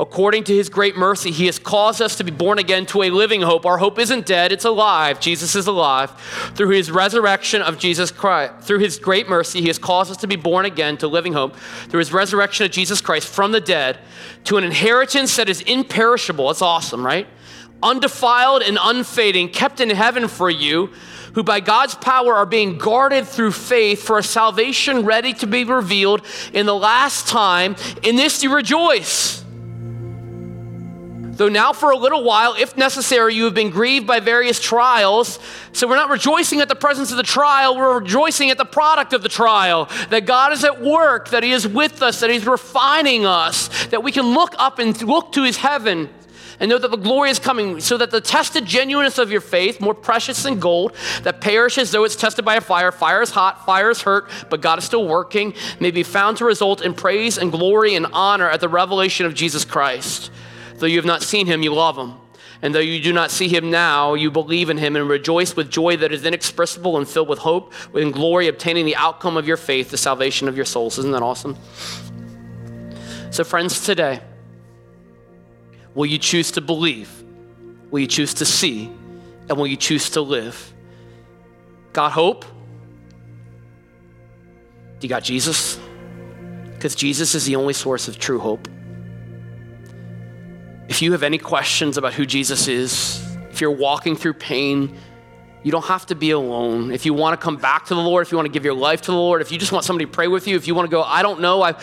According 0.00 0.44
to 0.44 0.54
his 0.54 0.70
great 0.70 0.96
mercy, 0.96 1.30
he 1.30 1.44
has 1.44 1.58
caused 1.58 2.00
us 2.00 2.16
to 2.16 2.24
be 2.24 2.30
born 2.30 2.58
again 2.58 2.86
to 2.86 3.02
a 3.02 3.10
living 3.10 3.42
hope. 3.42 3.66
Our 3.66 3.76
hope 3.76 3.98
isn't 3.98 4.24
dead, 4.24 4.50
it's 4.50 4.64
alive. 4.64 5.20
Jesus 5.20 5.54
is 5.54 5.66
alive. 5.66 6.10
Through 6.54 6.70
his 6.70 6.90
resurrection 6.90 7.60
of 7.60 7.78
Jesus 7.78 8.10
Christ, 8.10 8.54
through 8.62 8.78
his 8.78 8.98
great 8.98 9.28
mercy, 9.28 9.60
he 9.60 9.66
has 9.66 9.78
caused 9.78 10.10
us 10.10 10.16
to 10.18 10.26
be 10.26 10.36
born 10.36 10.64
again 10.64 10.96
to 10.98 11.08
living 11.08 11.34
hope. 11.34 11.56
Through 11.88 11.98
his 11.98 12.12
resurrection 12.12 12.64
of 12.64 12.72
Jesus 12.72 13.02
Christ 13.02 13.28
from 13.28 13.52
the 13.52 13.60
dead 13.60 13.98
to 14.44 14.56
an 14.56 14.64
inheritance 14.64 15.36
that 15.36 15.50
is 15.50 15.60
imperishable. 15.60 16.46
That's 16.46 16.62
awesome, 16.62 17.04
right? 17.04 17.28
Undefiled 17.82 18.62
and 18.62 18.78
unfading, 18.80 19.50
kept 19.50 19.80
in 19.80 19.90
heaven 19.90 20.28
for 20.28 20.50
you 20.50 20.90
who 21.34 21.42
by 21.44 21.60
God's 21.60 21.94
power 21.94 22.34
are 22.34 22.46
being 22.46 22.78
guarded 22.78 23.26
through 23.26 23.52
faith 23.52 24.02
for 24.02 24.18
a 24.18 24.22
salvation 24.22 25.04
ready 25.04 25.32
to 25.34 25.46
be 25.46 25.62
revealed 25.62 26.22
in 26.52 26.66
the 26.66 26.74
last 26.74 27.28
time. 27.28 27.76
In 28.02 28.16
this 28.16 28.42
you 28.42 28.52
rejoice. 28.52 29.44
Though 31.38 31.48
now, 31.48 31.72
for 31.72 31.92
a 31.92 31.96
little 31.96 32.24
while, 32.24 32.54
if 32.54 32.76
necessary, 32.76 33.34
you 33.34 33.44
have 33.44 33.54
been 33.54 33.70
grieved 33.70 34.08
by 34.08 34.18
various 34.18 34.58
trials. 34.58 35.38
So 35.70 35.86
we're 35.86 35.94
not 35.94 36.10
rejoicing 36.10 36.60
at 36.60 36.68
the 36.68 36.74
presence 36.74 37.12
of 37.12 37.16
the 37.16 37.22
trial, 37.22 37.76
we're 37.76 38.00
rejoicing 38.00 38.50
at 38.50 38.58
the 38.58 38.64
product 38.64 39.12
of 39.12 39.22
the 39.22 39.28
trial. 39.28 39.88
That 40.10 40.26
God 40.26 40.52
is 40.52 40.64
at 40.64 40.82
work, 40.82 41.28
that 41.28 41.44
He 41.44 41.52
is 41.52 41.68
with 41.68 42.02
us, 42.02 42.18
that 42.18 42.30
He's 42.30 42.44
refining 42.44 43.24
us, 43.24 43.86
that 43.86 44.02
we 44.02 44.10
can 44.10 44.34
look 44.34 44.56
up 44.58 44.80
and 44.80 45.00
look 45.02 45.30
to 45.34 45.44
His 45.44 45.58
heaven 45.58 46.08
and 46.60 46.68
know 46.68 46.78
that 46.78 46.90
the 46.90 46.96
glory 46.96 47.30
is 47.30 47.38
coming, 47.38 47.80
so 47.80 47.96
that 47.96 48.10
the 48.10 48.20
tested 48.20 48.66
genuineness 48.66 49.18
of 49.18 49.30
your 49.30 49.40
faith, 49.40 49.80
more 49.80 49.94
precious 49.94 50.42
than 50.42 50.58
gold, 50.58 50.92
that 51.22 51.40
perishes 51.40 51.90
though 51.90 52.04
it's 52.04 52.16
tested 52.16 52.44
by 52.44 52.56
a 52.56 52.60
fire, 52.60 52.92
fire 52.92 53.22
is 53.22 53.30
hot, 53.30 53.64
fire 53.64 53.90
is 53.90 54.02
hurt, 54.02 54.28
but 54.50 54.60
God 54.60 54.78
is 54.78 54.84
still 54.84 55.06
working, 55.06 55.54
may 55.80 55.90
be 55.90 56.02
found 56.02 56.36
to 56.38 56.44
result 56.44 56.82
in 56.82 56.94
praise 56.94 57.38
and 57.38 57.52
glory 57.52 57.94
and 57.94 58.06
honor 58.12 58.48
at 58.48 58.60
the 58.60 58.68
revelation 58.68 59.26
of 59.26 59.34
Jesus 59.34 59.64
Christ. 59.64 60.30
Though 60.76 60.86
you 60.86 60.96
have 60.96 61.04
not 61.04 61.22
seen 61.22 61.46
him, 61.46 61.62
you 61.62 61.72
love 61.74 61.96
him. 61.96 62.14
And 62.60 62.74
though 62.74 62.80
you 62.80 63.00
do 63.00 63.12
not 63.12 63.30
see 63.30 63.48
him 63.48 63.70
now, 63.70 64.14
you 64.14 64.30
believe 64.30 64.68
in 64.68 64.78
him 64.78 64.96
and 64.96 65.08
rejoice 65.08 65.54
with 65.54 65.70
joy 65.70 65.96
that 65.98 66.12
is 66.12 66.24
inexpressible 66.24 66.96
and 66.96 67.08
filled 67.08 67.28
with 67.28 67.38
hope, 67.38 67.72
with 67.92 68.12
glory, 68.12 68.48
obtaining 68.48 68.84
the 68.84 68.96
outcome 68.96 69.36
of 69.36 69.46
your 69.46 69.56
faith, 69.56 69.90
the 69.90 69.96
salvation 69.96 70.48
of 70.48 70.56
your 70.56 70.64
souls. 70.64 70.98
Isn't 70.98 71.12
that 71.12 71.22
awesome? 71.22 71.56
So, 73.30 73.44
friends, 73.44 73.84
today, 73.84 74.20
Will 75.98 76.06
you 76.06 76.18
choose 76.18 76.52
to 76.52 76.60
believe? 76.60 77.10
Will 77.90 77.98
you 77.98 78.06
choose 78.06 78.34
to 78.34 78.44
see? 78.44 78.84
And 79.48 79.58
will 79.58 79.66
you 79.66 79.76
choose 79.76 80.10
to 80.10 80.20
live? 80.20 80.72
Got 81.92 82.12
hope? 82.12 82.44
Do 85.00 85.04
you 85.04 85.08
got 85.08 85.24
Jesus? 85.24 85.76
Because 86.72 86.94
Jesus 86.94 87.34
is 87.34 87.46
the 87.46 87.56
only 87.56 87.72
source 87.72 88.06
of 88.06 88.16
true 88.16 88.38
hope. 88.38 88.68
If 90.86 91.02
you 91.02 91.10
have 91.10 91.24
any 91.24 91.36
questions 91.36 91.96
about 91.96 92.14
who 92.14 92.24
Jesus 92.24 92.68
is, 92.68 93.20
if 93.50 93.60
you're 93.60 93.72
walking 93.72 94.14
through 94.14 94.34
pain, 94.34 94.96
you 95.64 95.72
don't 95.72 95.86
have 95.86 96.06
to 96.06 96.14
be 96.14 96.30
alone. 96.30 96.92
If 96.92 97.06
you 97.06 97.12
want 97.12 97.38
to 97.40 97.44
come 97.44 97.56
back 97.56 97.86
to 97.86 97.96
the 97.96 98.00
Lord, 98.00 98.24
if 98.24 98.30
you 98.30 98.38
want 98.38 98.46
to 98.46 98.52
give 98.52 98.64
your 98.64 98.72
life 98.72 99.00
to 99.02 99.10
the 99.10 99.16
Lord, 99.16 99.42
if 99.42 99.50
you 99.50 99.58
just 99.58 99.72
want 99.72 99.84
somebody 99.84 100.04
to 100.04 100.12
pray 100.12 100.28
with 100.28 100.46
you, 100.46 100.54
if 100.54 100.68
you 100.68 100.76
want 100.76 100.88
to 100.88 100.94
go, 100.94 101.02
I 101.02 101.22
don't 101.22 101.40
know, 101.40 101.60
I, 101.60 101.74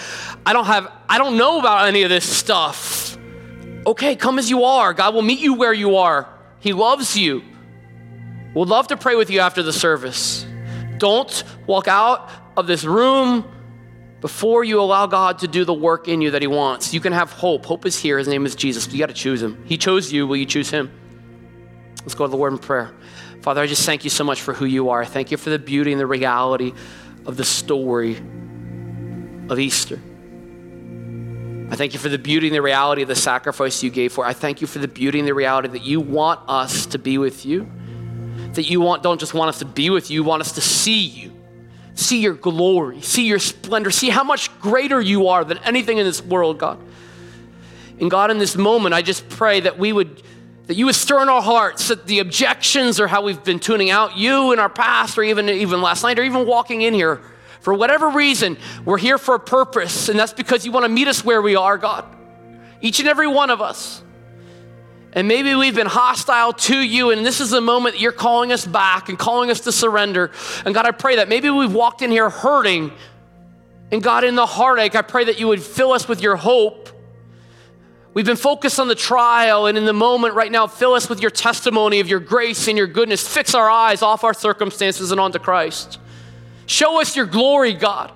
I 0.45 0.53
don't 0.53 0.67
have, 0.67 0.89
I 1.09 1.17
don't 1.17 1.35
know 1.35 1.59
about 1.59 1.89
any 1.89 2.03
of 2.03 2.09
this 2.09 2.23
stuff 2.23 3.17
okay, 3.85 4.15
come 4.15 4.39
as 4.39 4.49
you 4.49 4.63
are. 4.63 4.93
God 4.93 5.13
will 5.13 5.21
meet 5.21 5.39
you 5.39 5.53
where 5.53 5.73
you 5.73 5.97
are. 5.97 6.27
He 6.59 6.73
loves 6.73 7.17
you. 7.17 7.43
We'd 8.53 8.67
love 8.67 8.87
to 8.87 8.97
pray 8.97 9.15
with 9.15 9.29
you 9.29 9.41
after 9.41 9.61
the 9.61 9.73
service. 9.73 10.45
Don't 10.97 11.43
walk 11.67 11.87
out 11.87 12.29
of 12.55 12.67
this 12.67 12.83
room 12.83 13.45
before 14.21 14.63
you 14.63 14.79
allow 14.79 15.07
God 15.07 15.39
to 15.39 15.47
do 15.47 15.65
the 15.65 15.73
work 15.73 16.07
in 16.07 16.21
you 16.21 16.31
that 16.31 16.41
He 16.41 16.47
wants. 16.47 16.93
You 16.93 16.99
can 16.99 17.13
have 17.13 17.31
hope. 17.31 17.65
Hope 17.65 17.85
is 17.85 17.99
here. 17.99 18.17
His 18.17 18.27
name 18.27 18.45
is 18.45 18.55
Jesus. 18.55 18.91
You 18.91 18.97
got 18.97 19.07
to 19.07 19.13
choose 19.13 19.43
Him. 19.43 19.61
He 19.65 19.77
chose 19.77 20.11
you. 20.11 20.25
Will 20.25 20.37
you 20.37 20.45
choose 20.45 20.69
Him? 20.69 20.91
Let's 22.01 22.15
go 22.15 22.25
to 22.25 22.31
the 22.31 22.37
Lord 22.37 22.53
in 22.53 22.59
prayer. 22.59 22.93
Father, 23.41 23.61
I 23.61 23.67
just 23.67 23.85
thank 23.85 24.03
you 24.03 24.09
so 24.09 24.23
much 24.23 24.41
for 24.41 24.53
who 24.53 24.65
you 24.65 24.89
are. 24.89 25.05
Thank 25.05 25.31
you 25.31 25.37
for 25.37 25.49
the 25.49 25.59
beauty 25.59 25.91
and 25.91 25.99
the 25.99 26.07
reality 26.07 26.73
of 27.25 27.37
the 27.37 27.45
story 27.45 28.17
of 29.49 29.59
Easter. 29.59 29.99
I 31.69 31.75
thank 31.75 31.93
you 31.93 31.99
for 31.99 32.09
the 32.09 32.19
beauty 32.19 32.47
and 32.47 32.55
the 32.55 32.61
reality 32.61 33.01
of 33.01 33.07
the 33.07 33.15
sacrifice 33.15 33.81
you 33.81 33.89
gave 33.89 34.13
for. 34.13 34.23
I 34.23 34.33
thank 34.33 34.61
you 34.61 34.67
for 34.67 34.77
the 34.77 34.87
beauty 34.87 35.17
and 35.17 35.27
the 35.27 35.33
reality 35.33 35.67
that 35.69 35.81
you 35.81 35.99
want 35.99 36.39
us 36.47 36.85
to 36.87 36.99
be 36.99 37.17
with 37.17 37.43
you. 37.45 37.69
That 38.53 38.69
you 38.69 38.81
want, 38.81 39.01
don't 39.01 39.19
just 39.19 39.33
want 39.33 39.49
us 39.49 39.59
to 39.59 39.65
be 39.65 39.89
with 39.89 40.11
you, 40.11 40.21
you 40.21 40.23
want 40.23 40.41
us 40.41 40.53
to 40.53 40.61
see 40.61 41.01
you. 41.01 41.33
See 41.95 42.21
your 42.21 42.35
glory, 42.35 43.01
see 43.01 43.25
your 43.25 43.39
splendor, 43.39 43.89
see 43.89 44.09
how 44.09 44.23
much 44.23 44.57
greater 44.59 45.01
you 45.01 45.29
are 45.29 45.43
than 45.43 45.57
anything 45.59 45.97
in 45.97 46.05
this 46.05 46.21
world, 46.21 46.59
God. 46.59 46.79
And 47.99 48.11
God, 48.11 48.29
in 48.29 48.37
this 48.37 48.55
moment, 48.55 48.93
I 48.93 49.01
just 49.01 49.27
pray 49.29 49.61
that 49.61 49.79
we 49.79 49.91
would 49.91 50.21
that 50.67 50.75
you 50.75 50.85
would 50.85 50.95
stir 50.95 51.21
in 51.21 51.29
our 51.29 51.43
hearts 51.43 51.89
that 51.89 52.07
the 52.07 52.19
objections 52.19 52.99
or 52.99 53.07
how 53.07 53.21
we've 53.21 53.43
been 53.43 53.59
tuning 53.59 53.91
out 53.91 54.17
you 54.17 54.51
in 54.51 54.59
our 54.59 54.69
past 54.69 55.17
or 55.17 55.23
even 55.23 55.47
even 55.47 55.81
last 55.81 56.03
night 56.03 56.19
or 56.19 56.23
even 56.23 56.45
walking 56.45 56.81
in 56.81 56.93
here 56.93 57.21
for 57.65 57.73
whatever 57.73 58.09
reason, 58.09 58.57
we're 58.85 58.99
here 58.99 59.17
for 59.17 59.33
a 59.33 59.39
purpose, 59.39 60.07
and 60.07 60.19
that's 60.19 60.33
because 60.33 60.67
you 60.67 60.71
want 60.71 60.83
to 60.83 60.87
meet 60.87 61.07
us 61.07 61.25
where 61.25 61.41
we 61.41 61.55
are, 61.55 61.79
God. 61.79 62.05
Each 62.79 62.99
and 62.99 63.07
every 63.07 63.25
one 63.25 63.49
of 63.49 63.59
us. 63.59 64.03
And 65.13 65.27
maybe 65.27 65.55
we've 65.55 65.73
been 65.73 65.87
hostile 65.87 66.53
to 66.53 66.77
you, 66.77 67.09
and 67.09 67.25
this 67.25 67.41
is 67.41 67.49
the 67.49 67.61
moment 67.61 67.95
that 67.95 68.01
you're 68.01 68.11
calling 68.11 68.51
us 68.51 68.67
back 68.67 69.09
and 69.09 69.17
calling 69.17 69.49
us 69.49 69.61
to 69.61 69.71
surrender. 69.71 70.29
And 70.63 70.75
God, 70.75 70.85
I 70.85 70.91
pray 70.91 71.15
that 71.15 71.27
maybe 71.27 71.49
we've 71.49 71.73
walked 71.73 72.03
in 72.03 72.11
here 72.11 72.29
hurting. 72.29 72.91
And 73.91 74.03
God, 74.03 74.23
in 74.23 74.35
the 74.35 74.45
heartache, 74.45 74.93
I 74.93 75.01
pray 75.01 75.23
that 75.23 75.39
you 75.39 75.47
would 75.47 75.63
fill 75.63 75.91
us 75.91 76.07
with 76.07 76.21
your 76.21 76.35
hope. 76.35 76.89
We've 78.13 78.27
been 78.27 78.37
focused 78.37 78.79
on 78.79 78.89
the 78.89 78.93
trial, 78.93 79.65
and 79.65 79.75
in 79.75 79.85
the 79.85 79.91
moment 79.91 80.35
right 80.35 80.51
now, 80.51 80.67
fill 80.67 80.93
us 80.93 81.09
with 81.09 81.19
your 81.19 81.31
testimony 81.31 81.99
of 81.99 82.07
your 82.07 82.19
grace 82.19 82.67
and 82.67 82.77
your 82.77 82.85
goodness. 82.85 83.27
Fix 83.27 83.55
our 83.55 83.71
eyes 83.71 84.03
off 84.03 84.23
our 84.23 84.35
circumstances 84.35 85.09
and 85.09 85.19
onto 85.19 85.39
Christ. 85.39 85.97
Show 86.65 87.01
us 87.01 87.15
your 87.15 87.25
glory, 87.25 87.73
God. 87.73 88.11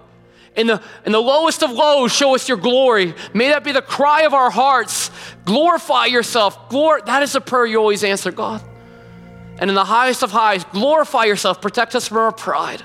In 0.56 0.68
the, 0.68 0.82
in 1.06 1.12
the 1.12 1.22
lowest 1.22 1.64
of 1.64 1.72
lows, 1.72 2.12
show 2.12 2.36
us 2.36 2.50
your 2.50 2.58
glory. 2.58 3.14
May 3.34 3.50
that 3.50 3.64
be 3.64 3.72
the 3.72 3.82
cry 3.82 4.24
of 4.24 4.34
our 4.34 4.50
hearts. 4.50 5.12
Glorify 5.46 6.08
yourself. 6.08 6.70
Glor- 6.70 7.06
that 7.06 7.24
is 7.24 7.36
a 7.36 7.42
prayer 7.42 7.66
you 7.66 7.78
always 7.78 8.04
answer, 8.04 8.32
God. 8.32 8.62
And 9.60 9.70
in 9.70 9.76
the 9.76 9.86
highest 9.86 10.24
of 10.24 10.32
highs, 10.32 10.64
glorify 10.66 11.26
yourself. 11.26 11.62
Protect 11.62 11.96
us 11.96 12.08
from 12.08 12.18
our 12.18 12.32
pride. 12.32 12.82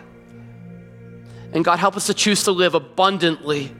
And 1.52 1.64
God, 1.64 1.78
help 1.78 1.96
us 1.96 2.06
to 2.06 2.14
choose 2.14 2.44
to 2.44 2.52
live 2.52 2.74
abundantly 2.74 3.72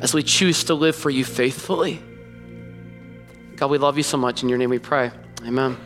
as 0.00 0.12
we 0.12 0.22
choose 0.22 0.64
to 0.64 0.74
live 0.74 0.94
for 0.94 1.10
you 1.10 1.24
faithfully. 1.24 2.02
God, 3.56 3.70
we 3.70 3.78
love 3.78 3.96
you 3.96 4.02
so 4.02 4.18
much. 4.18 4.42
In 4.42 4.48
your 4.48 4.58
name 4.58 4.70
we 4.70 4.78
pray. 4.78 5.10
Amen. 5.42 5.76